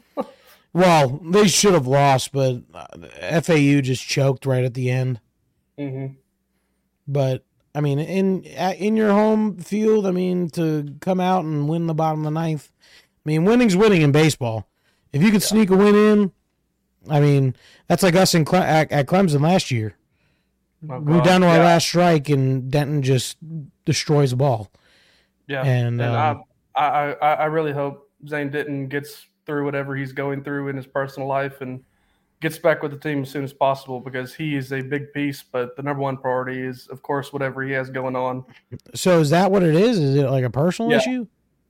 Well, 0.75 1.21
they 1.23 1.47
should 1.47 1.73
have 1.73 1.87
lost, 1.87 2.33
but 2.33 2.63
uh, 2.75 3.41
FAU 3.41 3.81
just 3.81 4.07
choked 4.07 4.45
right 4.45 4.65
at 4.65 4.75
the 4.75 4.91
end. 4.91 5.21
mm-hmm. 5.79 6.15
But 7.07 7.45
I 7.75 7.81
mean, 7.81 7.99
in 8.01 8.43
in 8.43 8.97
your 8.97 9.13
home 9.13 9.57
field, 9.59 10.05
I 10.07 10.11
mean, 10.11 10.51
to 10.51 10.97
come 11.01 11.21
out 11.21 11.45
and 11.45 11.69
win 11.69 11.87
the 11.87 11.95
bottom 11.95 12.21
of 12.21 12.25
the 12.25 12.31
ninth, 12.31 12.71
I 13.25 13.29
mean, 13.29 13.45
winning's 13.45 13.77
winning 13.77 14.03
in 14.03 14.11
baseball. 14.11 14.69
If 15.13 15.23
you 15.23 15.31
can 15.31 15.41
sneak 15.41 15.71
a 15.71 15.77
win 15.77 15.95
in, 15.95 16.33
I 17.09 17.21
mean, 17.21 17.55
that's 17.87 18.03
like 18.03 18.17
us 18.17 18.35
in 18.35 18.45
Cle- 18.45 18.59
at, 18.59 18.91
at 18.91 19.07
Clemson 19.07 19.43
last 19.43 19.71
year. 19.71 19.97
Oh, 20.91 20.99
we 20.99 21.15
were 21.15 21.23
down 21.23 21.43
to 21.43 21.47
our 21.47 21.57
yeah, 21.57 21.65
last 21.65 21.87
strike, 21.87 22.29
and 22.29 22.71
Denton 22.71 23.03
just 23.03 23.37
destroys 23.85 24.31
the 24.31 24.37
ball. 24.37 24.71
yeah. 25.47 25.63
and, 25.63 26.01
And, 26.01 26.17
um, 26.17 26.45
I, 26.75 26.83
I 26.83 27.13
I 27.13 27.33
I 27.35 27.45
really 27.45 27.73
hope 27.73 28.11
Zane 28.27 28.51
Denton 28.51 28.89
gets 28.89 29.27
through 29.47 29.65
whatever 29.65 29.95
he's 29.97 30.13
going 30.13 30.43
through 30.45 30.69
in 30.69 30.77
his 30.77 30.87
personal 30.87 31.29
life 31.29 31.61
and 31.61 31.83
gets 32.41 32.59
back 32.59 32.83
with 32.83 32.91
the 32.91 32.99
team 32.99 33.23
as 33.23 33.31
soon 33.31 33.45
as 33.45 33.53
possible 33.53 34.01
because 34.01 34.35
he 34.35 34.57
is 34.57 34.73
a 34.73 34.83
big 34.83 35.13
piece. 35.13 35.43
But 35.43 35.77
the 35.77 35.83
number 35.83 36.03
one 36.03 36.17
priority 36.17 36.61
is, 36.61 36.87
of 36.89 37.03
course, 37.03 37.33
whatever 37.33 37.63
he 37.63 37.73
has 37.73 37.91
going 37.91 38.17
on. 38.17 38.45
So 38.95 39.21
is 39.21 39.31
that 39.31 39.51
what 39.51 39.63
it 39.63 39.75
is? 39.75 39.99
Is 39.99 40.17
it 40.17 40.29
like 40.29 40.45
a 40.45 40.51
personal 40.51 40.91
Yeah. 40.91 40.99
issue? 40.99 41.27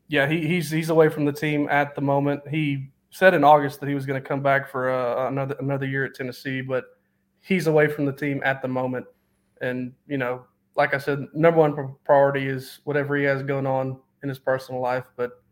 Yeah, 0.08 0.28
he, 0.28 0.46
he's 0.46 0.70
he's 0.70 0.90
away 0.90 1.08
from 1.08 1.24
the 1.24 1.32
team 1.32 1.66
at 1.70 1.94
the 1.94 2.00
moment. 2.02 2.46
He 2.48 2.90
said 3.10 3.32
in 3.32 3.42
August 3.42 3.80
that 3.80 3.88
he 3.88 3.94
was 3.94 4.04
going 4.04 4.20
to 4.20 4.28
come 4.28 4.42
back 4.42 4.68
for 4.68 4.90
uh, 4.90 5.28
another 5.28 5.56
another 5.60 5.86
year 5.86 6.04
at 6.04 6.14
Tennessee, 6.14 6.60
but 6.60 6.84
he's 7.40 7.68
away 7.68 7.88
from 7.88 8.04
the 8.04 8.12
team 8.12 8.42
at 8.44 8.60
the 8.60 8.68
moment. 8.68 9.06
And 9.62 9.94
you 10.06 10.18
know, 10.18 10.44
like 10.76 10.92
I 10.92 10.98
said, 10.98 11.26
number 11.32 11.60
one 11.60 11.94
priority 12.04 12.48
is 12.48 12.80
whatever 12.84 13.16
he 13.16 13.24
has 13.24 13.42
going 13.42 13.66
on 13.66 13.98
in 14.22 14.28
his 14.28 14.38
personal 14.38 14.80
life. 14.82 15.04
But 15.16 15.42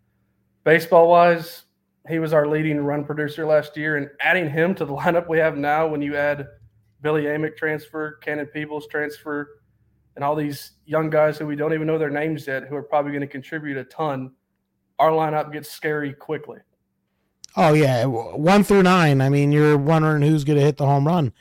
baseball 0.64 1.08
wise, 1.08 1.62
he 2.08 2.18
was 2.18 2.32
our 2.32 2.46
leading 2.46 2.78
run 2.78 3.04
producer 3.04 3.46
last 3.46 3.76
year, 3.76 3.96
and 3.96 4.08
adding 4.20 4.50
him 4.50 4.74
to 4.76 4.84
the 4.84 4.92
lineup 4.96 5.28
we 5.28 5.38
have 5.38 5.56
now, 5.56 5.86
when 5.86 6.02
you 6.02 6.16
add 6.16 6.46
Billy 7.00 7.24
Amick 7.24 7.56
transfer, 7.56 8.18
Cannon 8.22 8.46
Peebles 8.46 8.86
transfer, 8.88 9.48
and 10.14 10.24
all 10.24 10.36
these 10.36 10.72
young 10.84 11.10
guys 11.10 11.38
who 11.38 11.46
we 11.46 11.56
don't 11.56 11.72
even 11.72 11.86
know 11.86 11.98
their 11.98 12.10
names 12.10 12.46
yet, 12.46 12.64
who 12.68 12.76
are 12.76 12.82
probably 12.82 13.12
going 13.12 13.22
to 13.22 13.26
contribute 13.26 13.76
a 13.76 13.84
ton, 13.84 14.32
our 14.98 15.10
lineup 15.10 15.52
gets 15.52 15.70
scary 15.70 16.12
quickly. 16.12 16.58
Oh 17.56 17.74
yeah, 17.74 18.04
one 18.06 18.64
through 18.64 18.82
nine. 18.82 19.20
I 19.20 19.28
mean, 19.28 19.52
you're 19.52 19.76
wondering 19.76 20.22
who's 20.22 20.44
going 20.44 20.58
to 20.58 20.64
hit 20.64 20.78
the 20.78 20.86
home 20.86 21.06
run. 21.06 21.32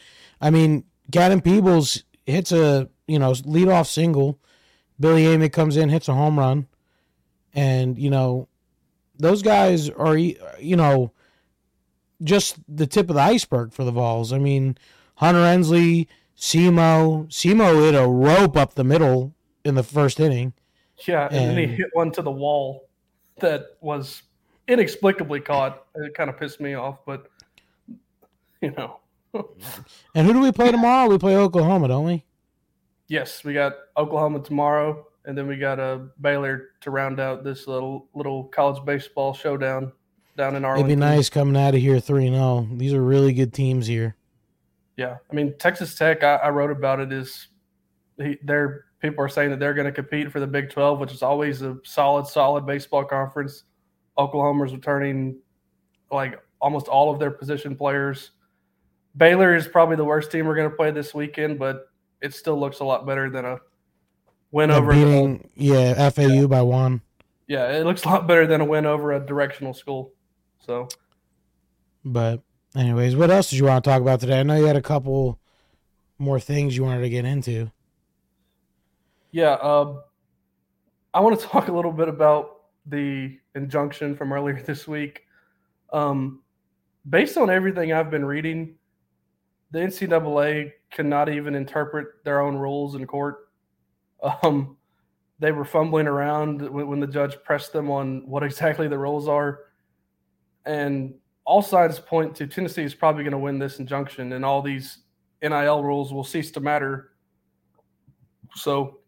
I 0.41 0.49
mean, 0.49 0.83
Cannon 1.11 1.41
Peebles 1.41 2.03
hits 2.25 2.51
a 2.51 2.89
you 3.07 3.19
know 3.19 3.31
leadoff 3.31 3.87
single. 3.87 4.39
Billy 4.99 5.23
Amick 5.23 5.53
comes 5.53 5.77
in, 5.77 5.89
hits 5.89 6.07
a 6.07 6.13
home 6.13 6.37
run, 6.37 6.67
and 7.53 7.97
you 7.97 8.09
know 8.09 8.47
those 9.21 9.41
guys 9.41 9.89
are 9.89 10.17
you 10.17 10.75
know 10.75 11.11
just 12.23 12.57
the 12.67 12.87
tip 12.87 13.09
of 13.09 13.15
the 13.15 13.21
iceberg 13.21 13.73
for 13.73 13.83
the 13.83 13.91
Vols. 13.91 14.31
I 14.31 14.37
mean, 14.37 14.77
Hunter 15.15 15.43
Ensley, 15.43 16.07
Semo, 16.37 17.27
Semo 17.27 17.83
hit 17.83 17.95
a 17.95 18.07
rope 18.07 18.55
up 18.55 18.75
the 18.75 18.83
middle 18.83 19.33
in 19.65 19.75
the 19.75 19.83
first 19.83 20.19
inning. 20.19 20.53
Yeah, 21.07 21.27
and, 21.31 21.57
then 21.57 21.57
he 21.57 21.65
hit 21.65 21.87
one 21.93 22.11
to 22.11 22.21
the 22.21 22.31
wall 22.31 22.87
that 23.39 23.77
was 23.81 24.21
inexplicably 24.67 25.39
caught. 25.39 25.83
It 25.95 26.13
kind 26.13 26.29
of 26.29 26.37
pissed 26.37 26.59
me 26.59 26.75
off, 26.75 26.99
but 27.05 27.27
you 28.61 28.69
know, 28.71 29.01
And 30.15 30.27
who 30.27 30.33
do 30.33 30.39
we 30.39 30.51
play 30.51 30.71
tomorrow? 30.71 31.09
We 31.09 31.17
play 31.17 31.35
Oklahoma, 31.35 31.87
don't 31.87 32.05
we? 32.05 32.23
Yes, 33.07 33.43
we 33.43 33.53
got 33.53 33.73
Oklahoma 33.97 34.39
tomorrow, 34.39 35.05
and 35.25 35.37
then 35.37 35.47
we 35.47 35.57
got 35.57 35.79
a 35.79 35.83
uh, 35.83 35.99
Baylor 36.19 36.69
to 36.81 36.91
round 36.91 37.19
out 37.19 37.43
this 37.43 37.67
little 37.67 38.07
little 38.13 38.45
college 38.45 38.83
baseball 38.85 39.33
showdown 39.33 39.91
down 40.37 40.55
in 40.55 40.65
Arlington. 40.65 40.89
It'd 40.89 40.99
be 40.99 40.99
nice 40.99 41.29
coming 41.29 41.61
out 41.61 41.75
of 41.75 41.81
here 41.81 41.99
three 41.99 42.27
and 42.27 42.35
zero. 42.35 42.67
These 42.73 42.93
are 42.93 43.03
really 43.03 43.33
good 43.33 43.53
teams 43.53 43.87
here. 43.87 44.15
Yeah, 44.97 45.17
I 45.29 45.33
mean 45.33 45.55
Texas 45.57 45.95
Tech. 45.95 46.23
I, 46.23 46.35
I 46.35 46.49
wrote 46.49 46.71
about 46.71 46.99
it. 46.99 47.11
Is 47.11 47.47
he, 48.17 48.37
they're 48.43 48.85
people 48.99 49.23
are 49.23 49.29
saying 49.29 49.49
that 49.51 49.59
they're 49.59 49.73
going 49.73 49.85
to 49.85 49.91
compete 49.91 50.31
for 50.31 50.39
the 50.39 50.47
Big 50.47 50.69
Twelve, 50.69 50.99
which 50.99 51.13
is 51.13 51.21
always 51.21 51.61
a 51.61 51.77
solid, 51.83 52.27
solid 52.27 52.65
baseball 52.65 53.03
conference. 53.03 53.63
Oklahoma's 54.17 54.73
returning 54.73 55.39
like 56.11 56.39
almost 56.59 56.87
all 56.87 57.11
of 57.11 57.19
their 57.19 57.31
position 57.31 57.75
players. 57.75 58.31
Baylor 59.17 59.55
is 59.55 59.67
probably 59.67 59.95
the 59.95 60.05
worst 60.05 60.31
team 60.31 60.45
we're 60.45 60.55
going 60.55 60.69
to 60.69 60.75
play 60.75 60.91
this 60.91 61.13
weekend, 61.13 61.59
but 61.59 61.89
it 62.21 62.33
still 62.33 62.59
looks 62.59 62.79
a 62.79 62.83
lot 62.83 63.05
better 63.05 63.29
than 63.29 63.45
a 63.45 63.57
win 64.51 64.69
Yeah, 64.69 64.77
over. 64.77 64.91
beating 64.91 65.49
yeah 65.55 66.09
FAU 66.09 66.27
Yeah. 66.27 66.45
by 66.47 66.61
one. 66.61 67.01
yeah, 67.47 67.71
it 67.71 67.85
looks 67.85 68.03
a 68.03 68.07
lot 68.09 68.27
better 68.27 68.47
than 68.47 68.61
a 68.61 68.65
win 68.65 68.85
over 68.85 69.11
a 69.13 69.19
directional 69.25 69.73
school. 69.73 70.13
So 70.59 70.87
But 72.05 72.41
anyways, 72.75 73.15
what 73.15 73.29
else 73.31 73.49
did 73.49 73.59
you 73.59 73.65
want 73.65 73.83
to 73.83 73.89
talk 73.89 74.01
about 74.01 74.19
today? 74.19 74.39
I 74.39 74.43
know 74.43 74.55
you 74.57 74.65
had 74.65 74.75
a 74.75 74.81
couple 74.81 75.39
more 76.19 76.39
things 76.39 76.75
you 76.77 76.83
wanted 76.83 77.01
to 77.01 77.09
get 77.09 77.25
into. 77.25 77.71
yeah, 79.31 79.53
um, 79.61 80.01
I 81.13 81.19
want 81.21 81.39
to 81.39 81.45
talk 81.53 81.67
a 81.67 81.71
little 81.71 81.91
bit 81.91 82.07
about 82.07 82.57
the 82.85 83.37
injunction 83.55 84.15
from 84.15 84.33
earlier 84.33 84.61
this 84.65 84.87
week. 84.87 85.23
Um, 85.93 86.41
based 87.09 87.37
on 87.37 87.49
everything 87.49 87.91
I've 87.93 88.11
been 88.11 88.25
reading, 88.25 88.75
the 89.71 89.79
NCAA 89.79 90.73
cannot 90.91 91.29
even 91.29 91.55
interpret 91.55 92.07
their 92.25 92.41
own 92.41 92.55
rules 92.57 92.95
in 92.95 93.05
court. 93.07 93.49
Um, 94.43 94.77
they 95.39 95.51
were 95.51 95.65
fumbling 95.65 96.07
around 96.07 96.61
when, 96.69 96.87
when 96.87 96.99
the 96.99 97.07
judge 97.07 97.35
pressed 97.43 97.73
them 97.73 97.89
on 97.89 98.27
what 98.27 98.43
exactly 98.43 98.87
the 98.87 98.97
rules 98.97 99.27
are, 99.27 99.61
and 100.65 101.15
all 101.45 101.61
signs 101.61 101.99
point 101.99 102.35
to 102.35 102.45
Tennessee 102.45 102.83
is 102.83 102.93
probably 102.93 103.23
going 103.23 103.31
to 103.31 103.39
win 103.39 103.57
this 103.57 103.79
injunction, 103.79 104.33
and 104.33 104.45
all 104.45 104.61
these 104.61 104.99
NIL 105.41 105.83
rules 105.83 106.13
will 106.13 106.23
cease 106.23 106.51
to 106.51 106.59
matter. 106.59 107.13
So, 108.55 108.99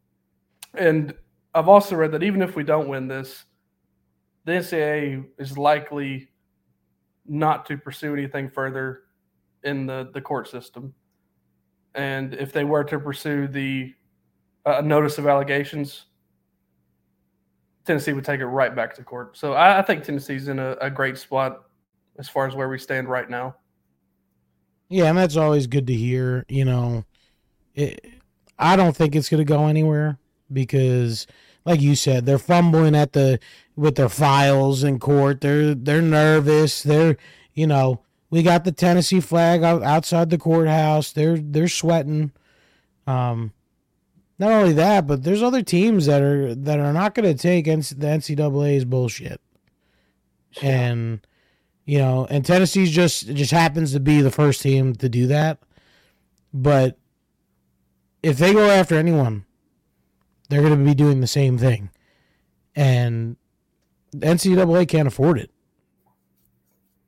and 0.74 1.14
I've 1.54 1.70
also 1.70 1.96
read 1.96 2.12
that 2.14 2.24
even 2.24 2.42
if 2.42 2.56
we 2.56 2.64
don't 2.64 2.88
win 2.88 3.08
this, 3.08 3.46
the 4.46 4.54
NCAA 4.54 5.26
is 5.38 5.58
likely 5.58 6.30
not 7.26 7.66
to 7.68 7.78
pursue 7.78 8.14
anything 8.14 8.50
further 8.50 9.04
in 9.64 9.86
the, 9.86 10.10
the 10.14 10.22
court 10.22 10.48
system. 10.50 10.94
And 11.96 12.34
if 12.34 12.52
they 12.52 12.64
were 12.64 12.84
to 12.86 13.00
pursue 13.00 13.48
the 13.48 13.94
uh, 14.66 14.82
notice 14.82 15.18
of 15.18 15.28
allegations, 15.28 16.06
Tennessee 17.86 18.14
would 18.14 18.26
take 18.26 18.40
it 18.40 18.46
right 18.46 18.76
back 18.76 18.96
to 18.96 19.04
court. 19.04 19.38
So 19.38 19.54
I, 19.54 19.80
I 19.80 19.82
think 19.82 20.04
Tennessee's 20.04 20.48
in 20.48 20.60
a, 20.60 20.72
a 20.80 20.90
great 20.90 21.18
spot 21.18 21.64
as 22.18 22.30
far 22.30 22.48
as 22.48 22.56
where 22.56 22.70
we 22.70 22.78
stand 22.78 23.10
right 23.10 23.30
now. 23.30 23.56
Yeah, 24.90 25.06
and 25.06 25.18
that's 25.18 25.38
always 25.38 25.68
good 25.68 25.88
to 25.88 25.94
hear. 25.94 26.46
You 26.48 26.66
know, 26.66 27.06
it, 27.74 28.06
I 28.60 28.76
don't 28.76 28.96
think 28.96 29.16
it's 29.16 29.30
going 29.30 29.40
to 29.40 29.46
go 29.46 29.68
anywhere 29.68 30.20
because, 30.52 31.26
like 31.66 31.82
you 31.82 31.96
said, 31.96 32.26
they're 32.26 32.38
fumbling 32.38 32.96
at 32.96 33.14
the 33.14 33.40
with 33.76 33.96
their 33.96 34.10
files 34.10 34.84
in 34.84 35.00
court. 35.00 35.42
They're 35.42 35.74
they're 35.74 36.02
nervous. 36.02 36.84
They're 36.84 37.18
you 37.54 37.66
know 37.66 38.02
we 38.30 38.44
got 38.44 38.64
the 38.64 38.72
Tennessee 38.72 39.20
flag 39.20 39.64
out, 39.64 39.84
outside 39.84 40.30
the 40.30 40.38
courthouse. 40.38 41.12
They're 41.12 41.38
they're 41.38 41.68
sweating. 41.68 42.32
Um, 43.08 43.52
not 44.40 44.52
only 44.52 44.74
that, 44.74 45.08
but 45.08 45.24
there's 45.24 45.44
other 45.44 45.62
teams 45.62 46.06
that 46.08 46.22
are 46.22 46.56
that 46.56 46.80
are 46.80 46.94
not 46.94 47.16
going 47.16 47.32
to 47.32 47.40
take 47.40 47.66
NC, 47.66 48.00
the 48.00 48.08
NCAA's 48.08 48.86
bullshit, 48.86 49.40
and 50.62 51.26
you 51.86 52.00
know, 52.00 52.26
and 52.30 52.46
Tennessee's 52.46 52.92
just 52.92 53.28
just 53.34 53.52
happens 53.52 53.92
to 53.94 54.00
be 54.00 54.22
the 54.22 54.32
first 54.32 54.62
team 54.62 54.96
to 54.96 55.10
do 55.10 55.28
that. 55.28 55.60
But 56.54 56.98
if 58.22 58.38
they 58.38 58.54
go 58.54 58.70
after 58.70 58.96
anyone, 58.96 59.46
they're 60.50 60.62
going 60.62 60.78
to 60.78 60.86
be 60.86 60.96
doing 60.96 61.22
the 61.22 61.28
same 61.28 61.58
thing, 61.58 61.90
and 62.76 63.38
the 64.12 64.28
NCAA 64.28 64.88
can't 64.88 65.08
afford 65.08 65.40
it. 65.40 65.52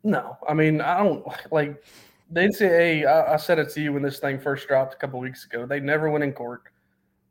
No, 0.03 0.37
I 0.47 0.53
mean 0.53 0.79
I 0.81 0.99
don't 0.99 1.25
like 1.51 1.83
the 2.29 2.41
NCAA. 2.41 3.07
I, 3.07 3.33
I 3.33 3.37
said 3.37 3.57
it 3.57 3.69
to 3.71 3.81
you 3.81 3.93
when 3.93 4.03
this 4.03 4.19
thing 4.19 4.39
first 4.39 4.67
dropped 4.67 4.93
a 4.93 4.97
couple 4.97 5.19
weeks 5.19 5.45
ago. 5.45 5.65
They 5.65 5.79
never 5.79 6.11
went 6.11 6.23
in 6.23 6.31
court. 6.31 6.61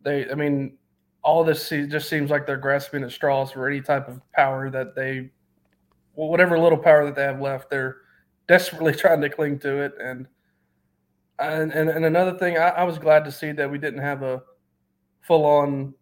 They, 0.04 0.30
I 0.30 0.34
mean, 0.34 0.76
all 1.22 1.42
this 1.44 1.68
just 1.68 2.08
seems 2.08 2.30
like 2.30 2.46
they're 2.46 2.56
grasping 2.56 3.02
at 3.02 3.10
straws 3.10 3.50
for 3.50 3.66
any 3.68 3.80
type 3.80 4.08
of 4.08 4.20
power 4.32 4.70
that 4.70 4.94
they, 4.94 5.30
well, 6.14 6.28
whatever 6.28 6.58
little 6.58 6.78
power 6.78 7.04
that 7.06 7.16
they 7.16 7.22
have 7.22 7.40
left, 7.40 7.70
they're 7.70 7.96
desperately 8.46 8.92
trying 8.94 9.20
to 9.22 9.30
cling 9.30 9.58
to 9.60 9.78
it. 9.82 9.94
And 10.00 10.26
and 11.38 11.72
and, 11.72 11.88
and 11.88 12.04
another 12.04 12.38
thing, 12.38 12.58
I, 12.58 12.68
I 12.68 12.84
was 12.84 12.98
glad 12.98 13.24
to 13.24 13.32
see 13.32 13.52
that 13.52 13.70
we 13.70 13.78
didn't 13.78 14.00
have 14.00 14.22
a 14.22 14.42
full 15.22 15.44
on 15.46 15.94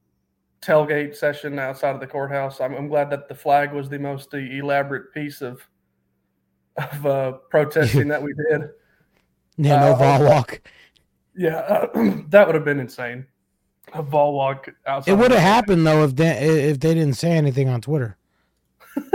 tailgate 0.61 1.17
session 1.17 1.59
outside 1.59 1.95
of 1.95 2.01
the 2.01 2.07
courthouse. 2.07 2.61
I'm, 2.61 2.75
I'm 2.75 2.89
glad 2.89 3.11
that 3.11 3.29
the 3.29 3.35
flag 3.35 3.73
was 3.73 3.89
the 3.89 3.99
most 3.99 4.33
elaborate 4.35 5.13
piece 5.15 5.41
of 5.41 5.67
of 6.77 7.07
uh, 7.07 7.33
protesting 7.51 8.09
that 8.09 8.23
we 8.23 8.35
did. 8.51 8.63
Yeah, 9.59 9.81
no 9.81 9.93
Uh, 9.93 9.99
ball 9.99 10.25
walk. 10.25 10.63
Yeah, 11.37 11.57
uh, 11.57 11.89
that 12.29 12.47
would 12.47 12.55
have 12.55 12.65
been 12.65 12.81
insane. 12.81 13.27
A 13.95 14.03
ball 14.03 14.35
walk 14.35 14.69
outside. 14.87 15.13
It 15.13 15.17
would 15.17 15.33
have 15.33 15.41
happened 15.41 15.87
though 15.87 16.05
if 16.05 16.17
they 16.17 16.71
if 16.71 16.81
they 16.81 16.95
didn't 16.95 17.15
say 17.15 17.33
anything 17.33 17.69
on 17.69 17.81
Twitter. 17.81 18.17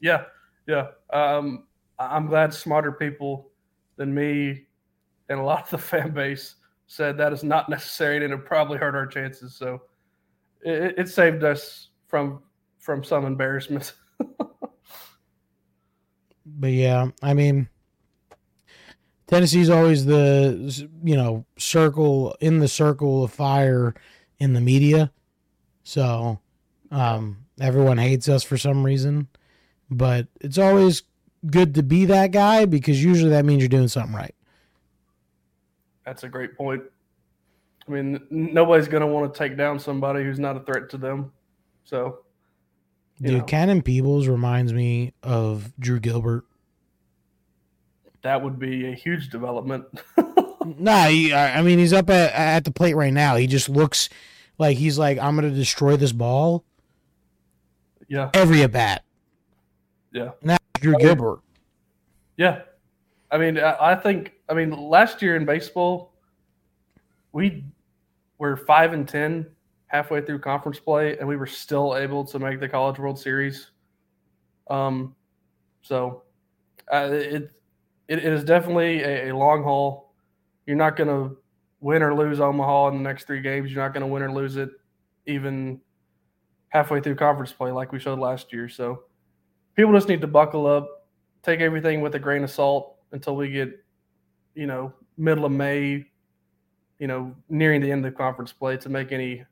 Yeah, 0.00 0.26
yeah. 0.68 0.86
Um, 1.12 1.64
I'm 1.98 2.28
glad 2.28 2.54
smarter 2.54 2.92
people 2.92 3.50
than 3.96 4.14
me 4.14 4.66
and 5.28 5.40
a 5.40 5.42
lot 5.42 5.64
of 5.64 5.70
the 5.70 5.78
fan 5.78 6.12
base 6.12 6.54
said 6.86 7.18
that 7.18 7.32
is 7.32 7.42
not 7.42 7.68
necessary 7.68 8.24
and 8.24 8.32
it 8.32 8.44
probably 8.44 8.78
hurt 8.78 8.94
our 8.94 9.08
chances. 9.08 9.56
So 9.56 9.82
it, 10.62 10.94
it 10.96 11.08
saved 11.08 11.42
us 11.42 11.88
from 12.06 12.42
from 12.78 13.02
some 13.02 13.26
embarrassment. 13.26 13.94
But 16.56 16.72
yeah, 16.72 17.08
I 17.22 17.34
mean, 17.34 17.68
Tennessee's 19.28 19.70
always 19.70 20.06
the 20.06 20.88
you 21.04 21.14
know 21.14 21.44
circle 21.58 22.34
in 22.40 22.58
the 22.58 22.68
circle 22.68 23.22
of 23.22 23.32
fire 23.32 23.94
in 24.38 24.54
the 24.54 24.60
media, 24.60 25.12
so 25.84 26.40
um, 26.90 27.44
everyone 27.60 27.98
hates 27.98 28.28
us 28.28 28.42
for 28.42 28.56
some 28.56 28.84
reason. 28.84 29.28
But 29.90 30.28
it's 30.40 30.58
always 30.58 31.02
good 31.46 31.74
to 31.76 31.82
be 31.82 32.06
that 32.06 32.32
guy 32.32 32.64
because 32.64 33.02
usually 33.02 33.30
that 33.30 33.44
means 33.44 33.60
you're 33.60 33.68
doing 33.68 33.88
something 33.88 34.14
right. 34.14 34.34
That's 36.04 36.24
a 36.24 36.28
great 36.28 36.56
point. 36.56 36.82
I 37.86 37.90
mean, 37.90 38.20
nobody's 38.30 38.88
going 38.88 39.02
to 39.02 39.06
want 39.06 39.32
to 39.32 39.38
take 39.38 39.56
down 39.56 39.78
somebody 39.78 40.22
who's 40.22 40.38
not 40.38 40.56
a 40.56 40.60
threat 40.60 40.90
to 40.90 40.98
them. 40.98 41.32
So, 41.84 42.20
Dude, 43.20 43.38
know. 43.38 43.44
Cannon 43.44 43.82
Peebles 43.82 44.26
reminds 44.26 44.72
me 44.72 45.12
of 45.22 45.72
Drew 45.78 46.00
Gilbert. 46.00 46.44
That 48.22 48.42
would 48.42 48.58
be 48.58 48.88
a 48.88 48.94
huge 48.94 49.30
development. 49.30 49.84
Nah, 50.76 51.06
he, 51.06 51.32
I 51.32 51.62
mean 51.62 51.78
he's 51.78 51.94
up 51.94 52.10
at 52.10 52.34
at 52.34 52.64
the 52.64 52.70
plate 52.70 52.94
right 52.94 53.12
now. 53.12 53.36
He 53.36 53.46
just 53.46 53.70
looks 53.70 54.10
like 54.58 54.76
he's 54.76 54.98
like 54.98 55.16
I'm 55.16 55.34
gonna 55.34 55.48
destroy 55.48 55.96
this 55.96 56.12
ball 56.12 56.62
yeah, 58.08 58.30
every 58.34 58.62
at 58.62 58.72
bat. 58.72 59.04
yeah. 60.12 60.30
That's 60.42 60.62
Drew 60.80 60.96
Gilbert. 60.98 61.40
Yeah. 62.36 62.62
I 63.30 63.38
mean, 63.38 63.58
I, 63.58 63.92
I 63.92 63.94
think, 63.94 64.32
I 64.48 64.54
mean, 64.54 64.70
last 64.70 65.20
year 65.20 65.36
in 65.36 65.44
baseball, 65.44 66.14
we 67.32 67.64
were 68.38 68.56
5 68.56 68.92
and 68.94 69.06
10 69.06 69.46
halfway 69.88 70.22
through 70.22 70.38
conference 70.38 70.78
play, 70.78 71.18
and 71.18 71.28
we 71.28 71.36
were 71.36 71.46
still 71.46 71.96
able 71.96 72.24
to 72.24 72.38
make 72.38 72.60
the 72.60 72.68
College 72.68 72.98
World 72.98 73.18
Series. 73.18 73.70
Um, 74.70 75.14
so 75.82 76.22
uh, 76.92 77.08
it, 77.12 77.52
it, 78.08 78.18
it 78.18 78.32
is 78.32 78.44
definitely 78.44 79.02
a, 79.02 79.30
a 79.30 79.36
long 79.36 79.62
haul. 79.62 80.12
You're 80.66 80.76
not 80.76 80.96
going 80.96 81.08
to 81.08 81.36
win 81.80 82.02
or 82.02 82.14
lose 82.14 82.40
Omaha 82.40 82.88
in 82.88 82.96
the 82.96 83.02
next 83.02 83.26
three 83.26 83.40
games. 83.40 83.70
You're 83.70 83.82
not 83.82 83.94
going 83.94 84.02
to 84.02 84.12
win 84.12 84.22
or 84.22 84.32
lose 84.32 84.56
it 84.56 84.70
even 85.26 85.80
halfway 86.70 87.00
through 87.00 87.14
conference 87.14 87.52
play 87.52 87.70
like 87.70 87.92
we 87.92 87.98
showed 87.98 88.18
last 88.18 88.52
year. 88.52 88.68
So 88.68 89.04
people 89.74 89.92
just 89.92 90.08
need 90.08 90.20
to 90.22 90.26
buckle 90.26 90.66
up, 90.66 91.06
take 91.42 91.60
everything 91.60 92.00
with 92.00 92.14
a 92.14 92.18
grain 92.18 92.44
of 92.44 92.50
salt 92.50 92.96
until 93.12 93.36
we 93.36 93.50
get, 93.50 93.70
you 94.54 94.66
know, 94.66 94.92
middle 95.16 95.44
of 95.44 95.52
May, 95.52 96.06
you 96.98 97.06
know, 97.06 97.34
nearing 97.48 97.80
the 97.80 97.90
end 97.90 98.04
of 98.04 98.14
conference 98.14 98.52
play 98.52 98.76
to 98.78 98.88
make 98.88 99.12
any 99.12 99.44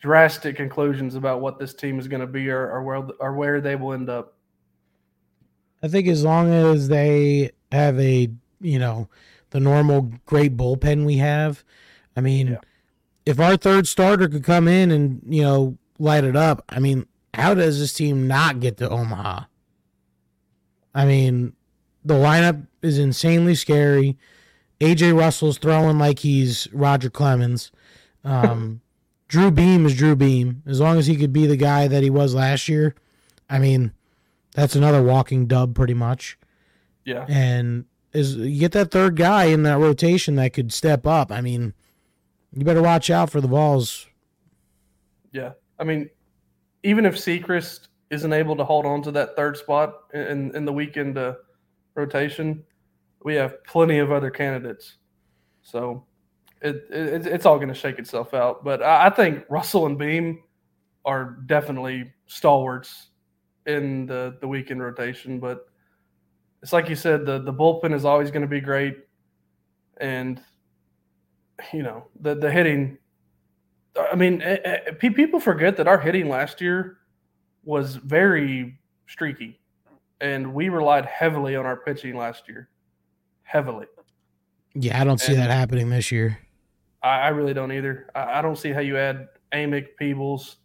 drastic 0.00 0.56
conclusions 0.56 1.14
about 1.14 1.40
what 1.40 1.58
this 1.58 1.72
team 1.72 1.98
is 1.98 2.08
going 2.08 2.20
to 2.20 2.26
be 2.26 2.50
or, 2.50 2.70
or 2.70 2.82
where 2.82 3.08
or 3.20 3.34
where 3.34 3.60
they 3.60 3.76
will 3.76 3.92
end 3.92 4.10
up. 4.10 4.33
I 5.84 5.88
think 5.88 6.08
as 6.08 6.24
long 6.24 6.50
as 6.50 6.88
they 6.88 7.50
have 7.70 8.00
a 8.00 8.30
you 8.62 8.78
know 8.78 9.08
the 9.50 9.60
normal 9.60 10.10
great 10.24 10.56
bullpen 10.56 11.04
we 11.04 11.18
have, 11.18 11.62
I 12.16 12.22
mean, 12.22 12.46
Yeah. 12.52 12.58
if 13.26 13.38
our 13.38 13.58
third 13.58 13.86
starter 13.86 14.26
could 14.26 14.44
come 14.44 14.66
in 14.66 14.90
and 14.90 15.20
you 15.28 15.42
know 15.42 15.76
light 15.98 16.24
it 16.24 16.36
up, 16.36 16.64
I 16.70 16.80
mean, 16.80 17.04
how 17.34 17.52
does 17.52 17.78
this 17.80 17.92
team 17.92 18.26
not 18.26 18.60
get 18.60 18.78
to 18.78 18.88
Omaha? 18.88 19.44
I 20.94 21.04
mean, 21.04 21.52
the 22.02 22.14
lineup 22.14 22.66
is 22.80 22.98
insanely 22.98 23.54
scary. 23.54 24.16
AJ 24.80 25.16
Russell's 25.18 25.58
throwing 25.58 25.98
like 25.98 26.20
he's 26.20 26.66
Roger 26.72 27.10
Clemens. 27.10 27.70
Um, 28.24 28.80
Drew 29.28 29.50
Beam 29.50 29.84
is 29.84 29.94
Drew 29.96 30.16
Beam. 30.16 30.62
As 30.66 30.80
long 30.80 30.96
as 30.96 31.06
he 31.08 31.16
could 31.16 31.32
be 31.32 31.46
the 31.46 31.56
guy 31.56 31.88
that 31.88 32.02
he 32.02 32.10
was 32.10 32.34
last 32.34 32.68
year, 32.68 32.94
I 33.50 33.58
mean, 33.58 33.92
that's 34.54 34.74
another 34.74 35.02
walking 35.02 35.46
dub 35.46 35.74
pretty 35.74 35.94
much. 35.94 36.38
Yeah. 37.04 37.26
And 37.28 37.84
is 38.12 38.36
you 38.36 38.60
get 38.60 38.72
that 38.72 38.90
third 38.90 39.16
guy 39.16 39.46
in 39.46 39.64
that 39.64 39.78
rotation 39.78 40.36
that 40.36 40.54
could 40.54 40.72
step 40.72 41.06
up. 41.06 41.30
I 41.30 41.40
mean, 41.40 41.74
you 42.52 42.64
better 42.64 42.82
watch 42.82 43.10
out 43.10 43.30
for 43.30 43.40
the 43.40 43.48
balls. 43.48 44.06
Yeah. 45.32 45.52
I 45.78 45.84
mean, 45.84 46.08
even 46.84 47.04
if 47.04 47.16
Sechrist 47.16 47.88
isn't 48.10 48.32
able 48.32 48.56
to 48.56 48.64
hold 48.64 48.86
on 48.86 49.02
to 49.02 49.10
that 49.10 49.34
third 49.34 49.56
spot 49.56 49.94
in, 50.14 50.54
in 50.54 50.64
the 50.64 50.72
weekend 50.72 51.18
uh, 51.18 51.34
rotation, 51.96 52.62
we 53.24 53.34
have 53.34 53.62
plenty 53.64 53.98
of 53.98 54.12
other 54.12 54.30
candidates. 54.30 54.98
So 55.62 56.04
it, 56.62 56.86
it 56.90 57.26
it's 57.26 57.46
all 57.46 57.56
going 57.56 57.68
to 57.68 57.74
shake 57.74 57.98
itself 57.98 58.34
out. 58.34 58.62
But 58.62 58.82
I, 58.82 59.06
I 59.06 59.10
think 59.10 59.44
Russell 59.48 59.86
and 59.86 59.98
Beam 59.98 60.42
are 61.04 61.38
definitely 61.46 62.12
stalwarts 62.26 63.08
in 63.66 64.06
the, 64.06 64.36
the 64.40 64.48
weekend 64.48 64.82
rotation. 64.82 65.38
But 65.40 65.66
it's 66.62 66.72
like 66.72 66.88
you 66.88 66.96
said, 66.96 67.26
the, 67.26 67.38
the 67.38 67.52
bullpen 67.52 67.94
is 67.94 68.04
always 68.04 68.30
going 68.30 68.42
to 68.42 68.48
be 68.48 68.60
great. 68.60 68.96
And, 69.98 70.40
you 71.72 71.82
know, 71.82 72.06
the, 72.20 72.34
the 72.34 72.50
hitting, 72.50 72.98
I 74.10 74.16
mean, 74.16 74.42
eh, 74.42 74.58
eh, 74.64 74.92
people 74.92 75.40
forget 75.40 75.76
that 75.76 75.86
our 75.86 75.98
hitting 76.00 76.28
last 76.28 76.60
year 76.60 76.98
was 77.64 77.96
very 77.96 78.78
streaky. 79.06 79.60
And 80.20 80.54
we 80.54 80.68
relied 80.68 81.06
heavily 81.06 81.56
on 81.56 81.66
our 81.66 81.76
pitching 81.76 82.16
last 82.16 82.48
year. 82.48 82.68
Heavily. 83.42 83.86
Yeah, 84.74 85.00
I 85.00 85.04
don't 85.04 85.20
see 85.20 85.34
And- 85.34 85.42
that 85.42 85.50
happening 85.50 85.90
this 85.90 86.10
year. 86.10 86.38
I, 87.02 87.20
I 87.20 87.28
really 87.28 87.52
don't 87.52 87.70
either. 87.70 88.08
I, 88.14 88.38
I 88.38 88.42
don't 88.42 88.56
see 88.56 88.70
how 88.72 88.80
you 88.80 88.96
add 88.96 89.28
Amick, 89.52 89.88
Peebles, 89.98 90.56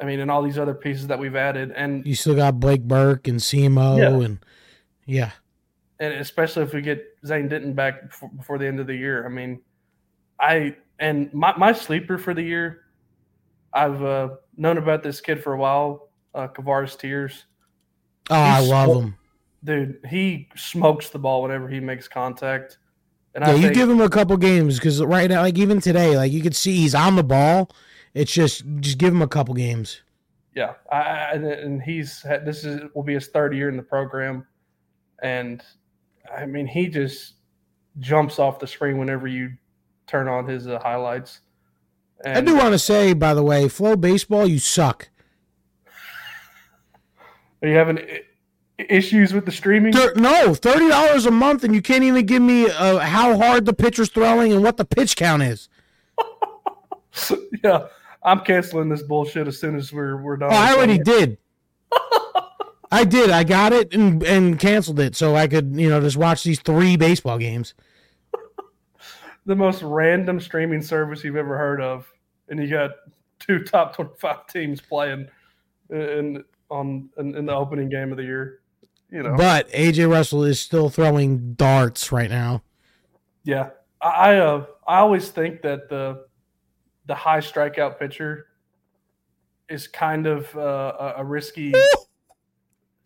I 0.00 0.04
mean, 0.04 0.20
and 0.20 0.30
all 0.30 0.42
these 0.42 0.58
other 0.58 0.74
pieces 0.74 1.08
that 1.08 1.18
we've 1.18 1.34
added. 1.36 1.72
And 1.74 2.06
You 2.06 2.14
still 2.14 2.36
got 2.36 2.60
Blake 2.60 2.82
Burke 2.82 3.26
and 3.28 3.40
Semo 3.40 3.98
Yeah. 3.98 4.24
and 4.24 4.38
yeah. 5.06 5.30
and 5.98 6.14
especially 6.14 6.62
if 6.62 6.72
we 6.72 6.80
get 6.82 7.04
Zane 7.26 7.48
Denton 7.48 7.72
back 7.74 8.08
before, 8.08 8.28
before 8.30 8.58
the 8.58 8.66
end 8.66 8.78
of 8.78 8.86
the 8.86 8.94
year. 8.94 9.26
I 9.26 9.28
mean, 9.28 9.60
I 10.40 10.76
and 11.00 11.32
my, 11.32 11.56
my 11.56 11.72
sleeper 11.72 12.18
for 12.18 12.34
the 12.34 12.42
year, 12.42 12.82
I've 13.72 14.02
uh, 14.02 14.28
known 14.56 14.78
about 14.78 15.02
this 15.02 15.20
kid 15.20 15.42
for 15.42 15.52
a 15.54 15.58
while, 15.58 16.08
uh, 16.34 16.48
Kavares 16.48 16.96
Tears. 16.98 17.44
Oh, 18.30 18.34
I 18.36 18.60
He's 18.60 18.70
love 18.70 19.02
him. 19.02 19.16
Dude, 19.64 19.98
he 20.08 20.48
smokes 20.54 21.10
the 21.10 21.18
ball 21.18 21.42
whenever 21.42 21.68
he 21.68 21.80
makes 21.80 22.06
contact. 22.06 22.78
And 23.34 23.44
Yeah, 23.44 23.52
I 23.52 23.54
you 23.56 23.62
think, 23.62 23.74
give 23.74 23.90
him 23.90 24.00
a 24.00 24.08
couple 24.08 24.36
games 24.36 24.76
because 24.78 25.02
right 25.02 25.28
now, 25.28 25.42
like 25.42 25.58
even 25.58 25.80
today, 25.80 26.16
like 26.16 26.30
you 26.32 26.42
could 26.42 26.54
see 26.54 26.76
he's 26.76 26.94
on 26.94 27.16
the 27.16 27.24
ball. 27.24 27.70
It's 28.14 28.32
just 28.32 28.64
just 28.80 28.98
give 28.98 29.12
him 29.12 29.22
a 29.22 29.28
couple 29.28 29.54
games. 29.54 30.02
yeah, 30.54 30.74
I, 30.90 31.30
and- 31.34 31.46
and 31.46 31.82
he's 31.82 32.22
had, 32.22 32.44
this 32.44 32.64
is 32.64 32.80
will 32.94 33.02
be 33.02 33.14
his 33.14 33.28
third 33.28 33.54
year 33.54 33.68
in 33.68 33.76
the 33.76 33.82
program, 33.82 34.46
and 35.22 35.62
I 36.36 36.46
mean 36.46 36.66
he 36.66 36.88
just 36.88 37.34
jumps 38.00 38.38
off 38.38 38.58
the 38.58 38.66
screen 38.66 38.98
whenever 38.98 39.26
you 39.26 39.52
turn 40.06 40.28
on 40.28 40.46
his 40.46 40.66
uh, 40.68 40.78
highlights. 40.80 41.40
I 42.24 42.40
do 42.40 42.56
want 42.56 42.72
to 42.72 42.78
say, 42.80 43.12
by 43.12 43.32
the 43.34 43.42
way, 43.44 43.66
FloBaseball, 43.66 44.48
you 44.50 44.58
suck. 44.58 45.08
Are 47.62 47.68
you 47.68 47.76
having 47.76 47.98
issues 48.78 49.32
with 49.32 49.44
the 49.44 49.52
streaming? 49.52 49.92
No, 50.16 50.54
thirty 50.54 50.88
dollars 50.88 51.26
a 51.26 51.30
month, 51.30 51.64
and 51.64 51.74
you 51.74 51.82
can't 51.82 52.04
even 52.04 52.24
give 52.26 52.42
me 52.42 52.68
uh, 52.70 52.98
how 52.98 53.36
hard 53.36 53.66
the 53.66 53.72
pitcher's 53.72 54.08
throwing 54.08 54.52
and 54.52 54.62
what 54.62 54.76
the 54.76 54.84
pitch 54.84 55.16
count 55.16 55.42
is. 55.42 55.68
yeah, 57.64 57.86
I'm 58.22 58.40
canceling 58.40 58.88
this 58.88 59.02
bullshit 59.02 59.46
as 59.46 59.58
soon 59.60 59.76
as 59.76 59.92
we're 59.92 60.16
we're 60.20 60.36
done. 60.36 60.52
Oh, 60.52 60.56
I 60.56 60.74
already 60.74 60.98
did. 60.98 61.38
I 62.90 63.04
did. 63.04 63.30
I 63.30 63.44
got 63.44 63.72
it 63.72 63.92
and 63.94 64.22
and 64.22 64.58
canceled 64.58 64.98
it 65.00 65.14
so 65.14 65.36
I 65.36 65.46
could 65.46 65.76
you 65.76 65.88
know 65.88 66.00
just 66.00 66.16
watch 66.16 66.42
these 66.42 66.60
three 66.60 66.96
baseball 66.96 67.38
games. 67.38 67.74
The 69.46 69.56
most 69.56 69.82
random 69.82 70.40
streaming 70.40 70.82
service 70.82 71.24
you've 71.24 71.36
ever 71.36 71.56
heard 71.56 71.80
of, 71.80 72.06
and 72.50 72.60
you 72.60 72.68
got 72.68 72.90
two 73.38 73.60
top 73.64 73.96
25 73.96 74.46
teams 74.46 74.78
playing 74.82 75.26
in 75.88 76.44
on 76.68 77.08
in, 77.16 77.34
in 77.34 77.46
the 77.46 77.54
opening 77.54 77.88
game 77.88 78.10
of 78.10 78.18
the 78.18 78.24
year. 78.24 78.60
You 79.10 79.22
know, 79.22 79.36
But 79.38 79.70
AJ 79.70 80.10
Russell 80.10 80.44
is 80.44 80.60
still 80.60 80.90
throwing 80.90 81.54
darts 81.54 82.12
right 82.12 82.28
now. 82.28 82.62
yeah. 83.44 83.70
I 84.02 84.08
I, 84.34 84.36
uh, 84.36 84.66
I 84.86 84.98
always 84.98 85.30
think 85.30 85.62
that 85.62 85.88
the 85.88 86.26
the 87.08 87.14
high 87.14 87.40
strikeout 87.40 87.98
pitcher 87.98 88.46
is 89.68 89.88
kind 89.88 90.26
of 90.26 90.54
uh, 90.56 91.14
a, 91.16 91.24
risky. 91.24 91.74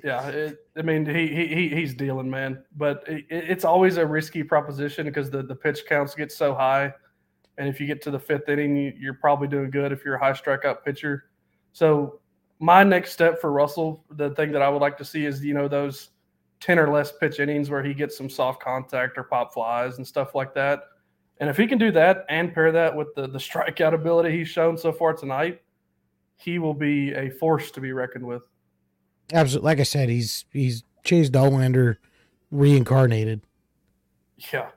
Yeah, 0.05 0.27
it, 0.31 0.67
I 0.77 0.83
mean 0.83 1.07
he, 1.07 1.29
he 1.29 1.47
he 1.47 1.69
he's 1.69 1.95
dealing, 1.95 2.29
man. 2.29 2.65
But 2.77 3.05
it, 3.07 3.25
it's 3.31 3.65
always 3.65 3.99
a 3.99 4.05
risky 4.05 4.43
proposition 4.43 5.07
because 5.07 5.31
the 5.31 5.45
the 5.45 5.55
pitch 5.55 5.85
counts 5.89 6.17
get 6.17 6.33
so 6.33 6.57
high, 6.57 6.93
and 7.57 7.69
if 7.69 7.81
you 7.81 7.87
get 7.87 8.03
to 8.03 8.11
the 8.11 8.19
fifth 8.19 8.49
inning, 8.49 8.97
you're 8.99 9.15
probably 9.15 9.47
doing 9.47 9.71
good 9.71 9.93
if 9.93 10.05
you're 10.05 10.17
a 10.17 10.19
high 10.19 10.33
strikeout 10.33 10.83
pitcher. 10.85 11.27
So 11.73 12.19
my 12.59 12.83
next 12.83 13.13
step 13.13 13.41
for 13.41 13.53
Russell, 13.53 14.05
the 14.11 14.31
thing 14.31 14.51
that 14.51 14.61
I 14.61 14.69
would 14.69 14.83
like 14.83 14.99
to 14.99 15.05
see 15.05 15.25
is 15.25 15.45
you 15.45 15.55
know 15.55 15.69
those 15.69 16.09
ten 16.59 16.81
or 16.81 16.91
less 16.91 17.13
pitch 17.13 17.39
innings 17.39 17.71
where 17.71 17.85
he 17.85 17.95
gets 17.95 18.19
some 18.19 18.29
soft 18.29 18.61
contact 18.61 19.17
or 19.17 19.23
pop 19.23 19.55
flies 19.55 19.99
and 19.99 20.07
stuff 20.07 20.35
like 20.35 20.53
that. 20.55 20.81
And 21.39 21.51
if 21.51 21.57
he 21.57 21.67
can 21.67 21.79
do 21.79 21.91
that 21.93 22.25
and 22.29 22.55
pair 22.55 22.71
that 22.73 22.95
with 22.95 23.15
the 23.15 23.27
the 23.27 23.39
strikeout 23.39 23.95
ability 23.95 24.37
he's 24.39 24.49
shown 24.49 24.77
so 24.79 24.93
far 24.93 25.13
tonight, 25.13 25.61
he 26.37 26.59
will 26.59 26.75
be 26.75 27.13
a 27.13 27.31
force 27.31 27.71
to 27.73 27.81
be 27.81 27.93
reckoned 27.93 28.27
with. 28.27 28.43
Absolutely, 29.33 29.67
like 29.67 29.81
I 29.81 29.85
said, 29.85 30.09
he's 30.09 30.45
he's 30.53 30.85
Chase 31.05 31.31
Dollander 31.31 31.97
reincarnated 32.51 33.41
Yeah. 34.37 34.69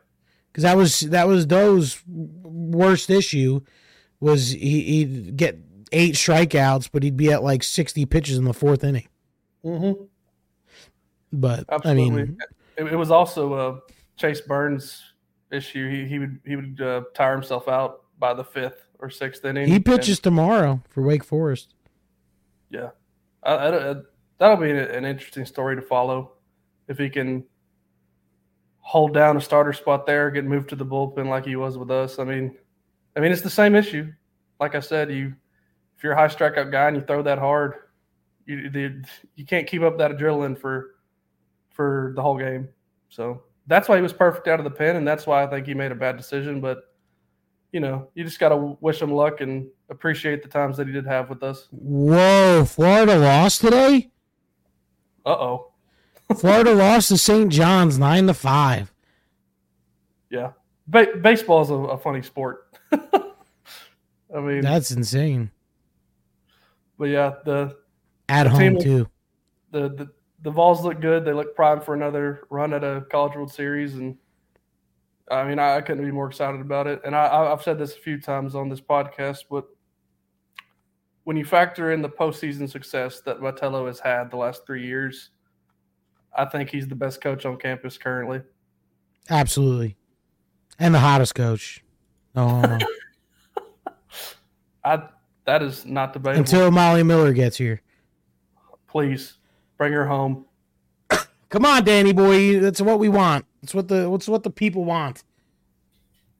because 0.51 0.63
that 0.63 0.77
was 0.77 1.01
that 1.01 1.27
was 1.27 1.45
Doe's 1.45 2.01
worst 2.07 3.09
issue 3.09 3.61
was 4.19 4.51
he 4.51 4.81
he'd 4.83 5.37
get 5.37 5.59
eight 5.91 6.15
strikeouts, 6.15 6.89
but 6.91 7.03
he'd 7.03 7.17
be 7.17 7.31
at 7.31 7.43
like 7.43 7.63
sixty 7.63 8.05
pitches 8.05 8.37
in 8.37 8.45
the 8.45 8.53
fourth 8.53 8.83
inning. 8.83 9.07
Mm-hmm. 9.63 10.03
But 11.33 11.65
Absolutely. 11.69 12.03
I 12.03 12.09
mean, 12.25 12.37
it, 12.77 12.93
it 12.93 12.95
was 12.95 13.11
also 13.11 13.53
a 13.53 13.79
Chase 14.17 14.41
Burns 14.41 15.01
issue. 15.51 15.89
He 15.89 16.05
he 16.07 16.19
would 16.19 16.39
he 16.45 16.55
would 16.55 16.81
uh, 16.81 17.01
tire 17.13 17.33
himself 17.33 17.67
out 17.67 18.03
by 18.19 18.33
the 18.33 18.43
fifth 18.43 18.87
or 18.99 19.09
sixth 19.09 19.43
inning. 19.45 19.67
he 19.67 19.75
And, 19.75 19.85
pitches 19.85 20.19
tomorrow 20.19 20.81
for 20.89 21.01
Wake 21.03 21.23
Forest. 21.23 21.73
yeah, 22.69 22.89
I, 23.43 23.53
I- 23.53 23.91
I- 23.91 23.95
that'll 24.37 24.57
be 24.57 24.71
an, 24.71 24.77
an 24.77 25.05
interesting 25.05 25.45
story 25.45 25.75
to 25.75 25.81
follow 25.81 26.33
if 26.87 26.97
he 26.97 27.09
can 27.09 27.43
hold 28.79 29.13
down 29.13 29.35
a 29.37 29.41
starter 29.41 29.73
spot 29.73 30.05
there, 30.05 30.29
get 30.29 30.45
moved 30.45 30.69
to 30.69 30.75
the 30.75 30.85
bullpen 30.85 31.27
like 31.27 31.45
he 31.45 31.55
was 31.55 31.77
with 31.77 31.89
us. 31.89 32.19
I 32.19 32.23
mean, 32.23 32.55
I 33.15 33.19
mean 33.19 33.31
it's 33.31 33.41
the 33.41 33.49
same 33.49 33.75
issue. 33.75 34.11
Like 34.59 34.75
I 34.75 34.79
said, 34.79 35.11
you 35.11 35.33
if 35.97 36.03
you're 36.03 36.13
a 36.13 36.17
high 36.17 36.27
strikeout 36.27 36.71
guy 36.71 36.87
and 36.87 36.97
you 36.97 37.03
throw 37.03 37.23
that 37.23 37.39
hard, 37.39 37.73
you 38.45 38.69
the, 38.69 39.03
you 39.35 39.45
can't 39.45 39.65
keep 39.67 39.81
up 39.81 39.97
that 39.97 40.11
adrenaline 40.11 40.57
for 40.57 40.95
for 41.71 42.13
the 42.15 42.21
whole 42.21 42.37
game. 42.37 42.69
So 43.09 43.43
that's 43.67 43.87
why 43.89 43.95
he 43.95 44.01
was 44.01 44.13
perfect 44.13 44.47
out 44.47 44.59
of 44.59 44.63
the 44.63 44.71
pen, 44.71 44.95
and 44.95 45.07
that's 45.07 45.25
why 45.27 45.43
I 45.43 45.47
think 45.47 45.65
he 45.67 45.73
made 45.73 45.91
a 45.91 45.95
bad 45.95 46.17
decision. 46.17 46.61
But 46.61 46.83
you 47.71 47.79
know, 47.79 48.09
you 48.15 48.23
just 48.23 48.39
got 48.39 48.49
to 48.49 48.77
wish 48.79 49.01
him 49.01 49.11
luck 49.11 49.41
and 49.41 49.67
appreciate 49.89 50.41
the 50.43 50.47
times 50.49 50.77
that 50.77 50.87
he 50.87 50.93
did 50.93 51.05
have 51.05 51.29
with 51.29 51.43
us. 51.43 51.67
Whoa, 51.71 52.63
Florida 52.65 53.17
lost 53.17 53.61
today. 53.61 54.11
Uh 55.25 55.29
oh. 55.31 55.71
Florida 56.37 56.73
lost 56.73 57.09
to 57.09 57.17
St. 57.17 57.51
John's 57.51 57.97
nine 57.99 58.27
to 58.27 58.33
five. 58.33 58.91
Yeah, 60.29 60.51
ba- 60.87 61.17
baseball 61.21 61.61
is 61.61 61.69
a, 61.69 61.73
a 61.75 61.97
funny 61.97 62.21
sport. 62.21 62.67
I 62.91 64.39
mean, 64.41 64.61
That's 64.61 64.91
insane. 64.91 65.51
but 66.97 67.05
yeah, 67.05 67.33
the 67.45 67.77
At 68.27 68.43
The 68.45 68.49
home 68.49 68.79
too. 68.79 69.07
the 69.71 69.89
the 69.89 70.11
the 70.41 70.51
Vols 70.51 70.83
look 70.83 71.01
good. 71.01 71.25
They 71.25 71.33
look 71.33 71.55
primed 71.55 71.83
for 71.83 71.93
another 71.93 72.47
run 72.49 72.73
at 72.73 72.83
a 72.83 73.05
College 73.11 73.35
World 73.35 73.51
Series, 73.51 73.95
and 73.95 74.17
I 75.29 75.43
mean, 75.43 75.59
I, 75.59 75.77
I 75.77 75.81
couldn't 75.81 76.05
be 76.05 76.11
more 76.11 76.27
excited 76.27 76.61
about 76.61 76.87
it. 76.87 77.01
And 77.05 77.15
I, 77.15 77.51
I've 77.51 77.63
said 77.63 77.79
this 77.79 77.95
a 77.95 77.99
few 77.99 78.19
times 78.19 78.55
on 78.55 78.69
this 78.69 78.81
podcast, 78.81 79.45
but 79.49 79.65
when 81.23 81.35
you 81.35 81.45
factor 81.45 81.91
in 81.91 82.01
the 82.01 82.09
postseason 82.09 82.69
success 82.69 83.21
that 83.21 83.39
Vitello 83.39 83.87
has 83.87 83.99
had 83.99 84.29
the 84.29 84.37
last 84.37 84.65
three 84.65 84.85
years, 84.85 85.31
I 86.37 86.45
think 86.45 86.69
he's 86.69 86.87
the 86.87 86.95
best 86.95 87.21
coach 87.21 87.45
on 87.45 87.57
campus 87.57 87.97
currently. 87.97 88.41
Absolutely. 89.29 89.95
And 90.77 90.93
the 90.93 90.99
hottest 90.99 91.33
coach. 91.33 91.83
Oh, 92.35 92.77
I 94.83 95.03
that 95.45 95.63
is 95.63 95.85
not 95.85 96.13
debatable. 96.13 96.41
until 96.41 96.69
Molly 96.71 97.03
Miller 97.03 97.33
gets 97.33 97.57
here. 97.57 97.81
Please 98.87 99.37
bring 99.77 99.93
her 99.93 100.05
home. 100.05 100.45
Come 101.49 101.65
on, 101.65 101.83
Danny 101.85 102.11
boy. 102.11 102.59
That's 102.59 102.81
what 102.81 102.99
we 102.99 103.07
want. 103.07 103.45
That's 103.61 103.73
what 103.73 103.87
the 103.87 104.09
what's 104.09 104.27
what 104.27 104.43
the 104.43 104.49
people 104.49 104.83
want. 104.83 105.23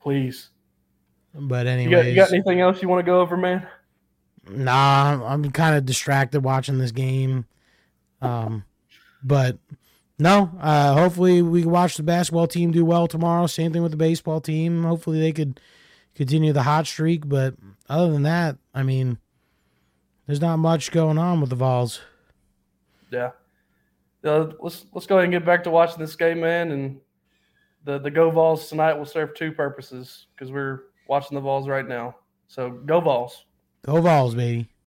Please. 0.02 0.50
But 1.34 1.66
You 1.66 1.72
anyways, 1.72 1.96
got, 1.96 2.06
you 2.08 2.16
got 2.16 2.32
anything 2.34 2.62
else 2.62 2.82
you 2.82 2.88
want 2.90 3.06
to 3.06 3.10
go 3.10 3.20
over, 3.22 3.38
man? 3.38 3.68
nah, 4.50 5.26
I'm 5.26 5.52
kind 5.52 5.76
of 5.76 5.86
distracted 5.86 6.42
watching 6.42 6.78
this 6.78 6.92
game. 6.92 7.46
Um, 8.22 8.64
but 9.24 9.58
no, 10.20 10.52
uh, 10.60 10.94
hopefully 10.94 11.42
we 11.42 11.62
can 11.64 11.72
watch 11.72 11.98
the 11.98 12.04
basketball 12.04 12.48
team 12.48 12.72
do 12.72 12.86
well 12.86 13.08
tomorrow. 13.08 13.48
Same 13.48 13.74
thing 13.74 13.82
with 13.82 13.92
the 13.92 13.98
baseball 13.98 14.40
team. 14.40 14.84
Hopefully 14.84 15.20
they 15.20 15.32
could 15.32 15.60
continue 16.14 16.54
the 16.54 16.64
hot 16.64 16.88
streak. 16.88 17.28
But 17.28 17.56
other 17.90 18.12
than 18.12 18.24
that, 18.24 18.58
I 18.74 18.84
mean, 18.84 19.18
there's 20.28 20.42
not 20.42 20.58
much 20.58 20.92
going 20.92 21.18
on 21.18 21.42
with 21.42 21.50
the 21.50 21.56
Vols. 21.56 22.02
Yeah. 23.16 23.32
Uh, 24.30 24.51
let's 24.59 24.86
let's 24.93 25.07
go 25.07 25.16
ahead 25.16 25.26
and 25.26 25.34
get 25.34 25.45
back 25.45 25.63
to 25.63 25.70
watching 25.72 25.99
this 25.99 26.16
game, 26.16 26.41
man. 26.41 26.72
And 26.72 26.99
the 27.84 27.99
the 27.99 28.11
Go 28.11 28.30
Vols 28.30 28.68
tonight 28.68 28.93
will 28.93 29.05
serve 29.05 29.34
two 29.36 29.51
purposes 29.51 30.28
because 30.36 30.51
we're 30.51 30.86
watching 31.07 31.36
the 31.36 31.41
Vols 31.41 31.68
right 31.68 31.88
now. 31.88 32.16
So 32.47 32.72
go 32.72 32.99
Vols. 32.99 33.45
Go 33.86 34.01
Vols, 34.01 34.36
baby. 34.36 34.68